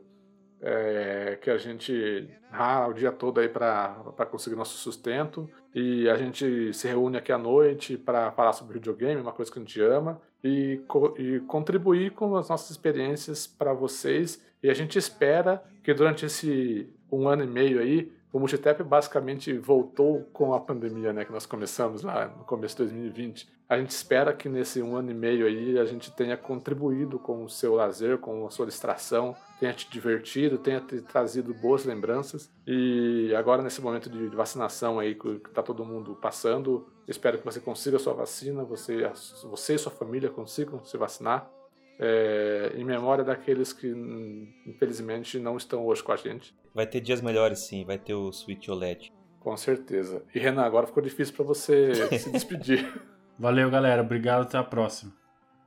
é, 0.60 1.38
que 1.40 1.50
a 1.50 1.58
gente 1.58 2.28
rala 2.50 2.88
o 2.88 2.94
dia 2.94 3.12
todo 3.12 3.40
aí 3.40 3.48
para 3.48 4.26
conseguir 4.30 4.56
nosso 4.56 4.78
sustento 4.78 5.48
e 5.74 6.08
a 6.08 6.16
gente 6.16 6.72
se 6.72 6.88
reúne 6.88 7.18
aqui 7.18 7.30
à 7.30 7.38
noite 7.38 7.98
para 7.98 8.32
falar 8.32 8.54
sobre 8.54 8.74
videogame, 8.74 9.20
uma 9.20 9.32
coisa 9.32 9.52
que 9.52 9.58
a 9.58 9.62
gente 9.62 9.80
ama 9.82 10.20
e, 10.42 10.80
co 10.88 11.14
e 11.18 11.40
contribuir 11.40 12.12
com 12.12 12.34
as 12.36 12.48
nossas 12.48 12.70
experiências 12.70 13.46
para 13.46 13.74
vocês 13.74 14.42
e 14.62 14.70
a 14.70 14.74
gente 14.74 14.98
espera 14.98 15.62
que 15.84 15.92
durante 15.92 16.24
esse 16.24 16.90
um 17.12 17.28
ano 17.28 17.44
e 17.44 17.46
meio 17.46 17.78
aí 17.78 18.12
o 18.32 18.38
Multitap 18.38 18.82
basicamente 18.82 19.56
voltou 19.56 20.28
com 20.32 20.52
a 20.52 20.60
pandemia, 20.60 21.12
né, 21.12 21.24
que 21.24 21.32
nós 21.32 21.46
começamos 21.46 22.02
lá 22.02 22.28
no 22.28 22.44
começo 22.44 22.76
de 22.76 22.82
2020. 22.82 23.48
A 23.68 23.78
gente 23.78 23.90
espera 23.90 24.32
que 24.32 24.48
nesse 24.48 24.80
um 24.80 24.94
ano 24.94 25.10
e 25.10 25.14
meio 25.14 25.46
aí 25.46 25.78
a 25.78 25.84
gente 25.84 26.12
tenha 26.12 26.36
contribuído 26.36 27.18
com 27.18 27.42
o 27.44 27.48
seu 27.48 27.74
lazer, 27.74 28.18
com 28.18 28.46
a 28.46 28.50
sua 28.50 28.66
distração, 28.66 29.34
tenha 29.58 29.72
te 29.72 29.90
divertido, 29.90 30.58
tenha 30.58 30.80
te 30.80 31.00
trazido 31.00 31.52
boas 31.54 31.84
lembranças. 31.84 32.48
E 32.66 33.34
agora 33.34 33.62
nesse 33.62 33.80
momento 33.80 34.08
de 34.08 34.28
vacinação 34.28 35.00
aí 35.00 35.14
que 35.14 35.40
está 35.48 35.62
todo 35.62 35.84
mundo 35.84 36.16
passando, 36.20 36.86
espero 37.08 37.38
que 37.38 37.44
você 37.44 37.58
consiga 37.58 37.96
a 37.96 38.00
sua 38.00 38.14
vacina, 38.14 38.62
você, 38.62 39.10
você 39.44 39.74
e 39.74 39.78
sua 39.78 39.90
família 39.90 40.30
consigam 40.30 40.84
se 40.84 40.96
vacinar. 40.96 41.50
É, 41.98 42.72
em 42.74 42.84
memória 42.84 43.24
daqueles 43.24 43.72
que 43.72 43.92
hum, 43.92 44.46
infelizmente 44.66 45.38
não 45.38 45.56
estão 45.56 45.84
hoje 45.86 46.02
com 46.02 46.12
a 46.12 46.16
gente. 46.16 46.54
Vai 46.74 46.86
ter 46.86 47.00
dias 47.00 47.22
melhores 47.22 47.60
sim, 47.60 47.84
vai 47.84 47.98
ter 47.98 48.14
o 48.14 48.30
Switch 48.32 48.68
OLED. 48.68 49.12
Com 49.40 49.56
certeza. 49.56 50.22
E 50.34 50.38
Renan, 50.38 50.62
agora 50.62 50.86
ficou 50.86 51.02
difícil 51.02 51.34
para 51.34 51.44
você 51.44 51.92
se 52.18 52.30
despedir. 52.30 52.92
Valeu, 53.38 53.70
galera. 53.70 54.02
Obrigado. 54.02 54.42
Até 54.42 54.58
a 54.58 54.64
próxima. 54.64 55.12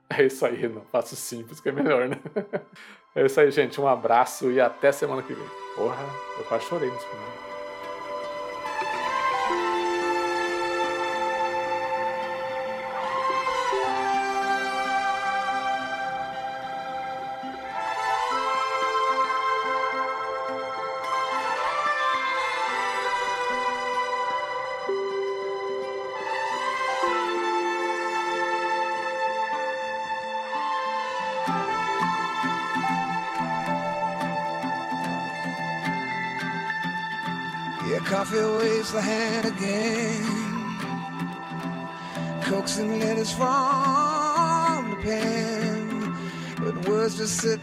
É 0.09 0.25
isso 0.25 0.45
aí, 0.45 0.55
Renan. 0.55 0.81
Faço 0.91 1.15
simples 1.15 1.59
que 1.59 1.69
é 1.69 1.71
melhor, 1.71 2.07
né? 2.07 2.19
É 3.15 3.25
isso 3.25 3.39
aí, 3.39 3.49
gente. 3.49 3.81
Um 3.81 3.87
abraço 3.87 4.51
e 4.51 4.61
até 4.61 4.91
semana 4.91 5.23
que 5.23 5.33
vem. 5.33 5.47
Porra, 5.75 6.05
eu 6.37 6.45
quase 6.45 6.65
chorei 6.65 6.89
nesse 6.91 7.07
final. 7.07 7.48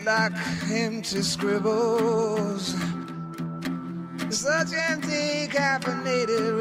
Like 0.06 0.32
empty 0.70 1.20
scribbles. 1.20 2.74
Such 4.30 4.72
empty 4.88 5.48
caffeinated 5.48 6.55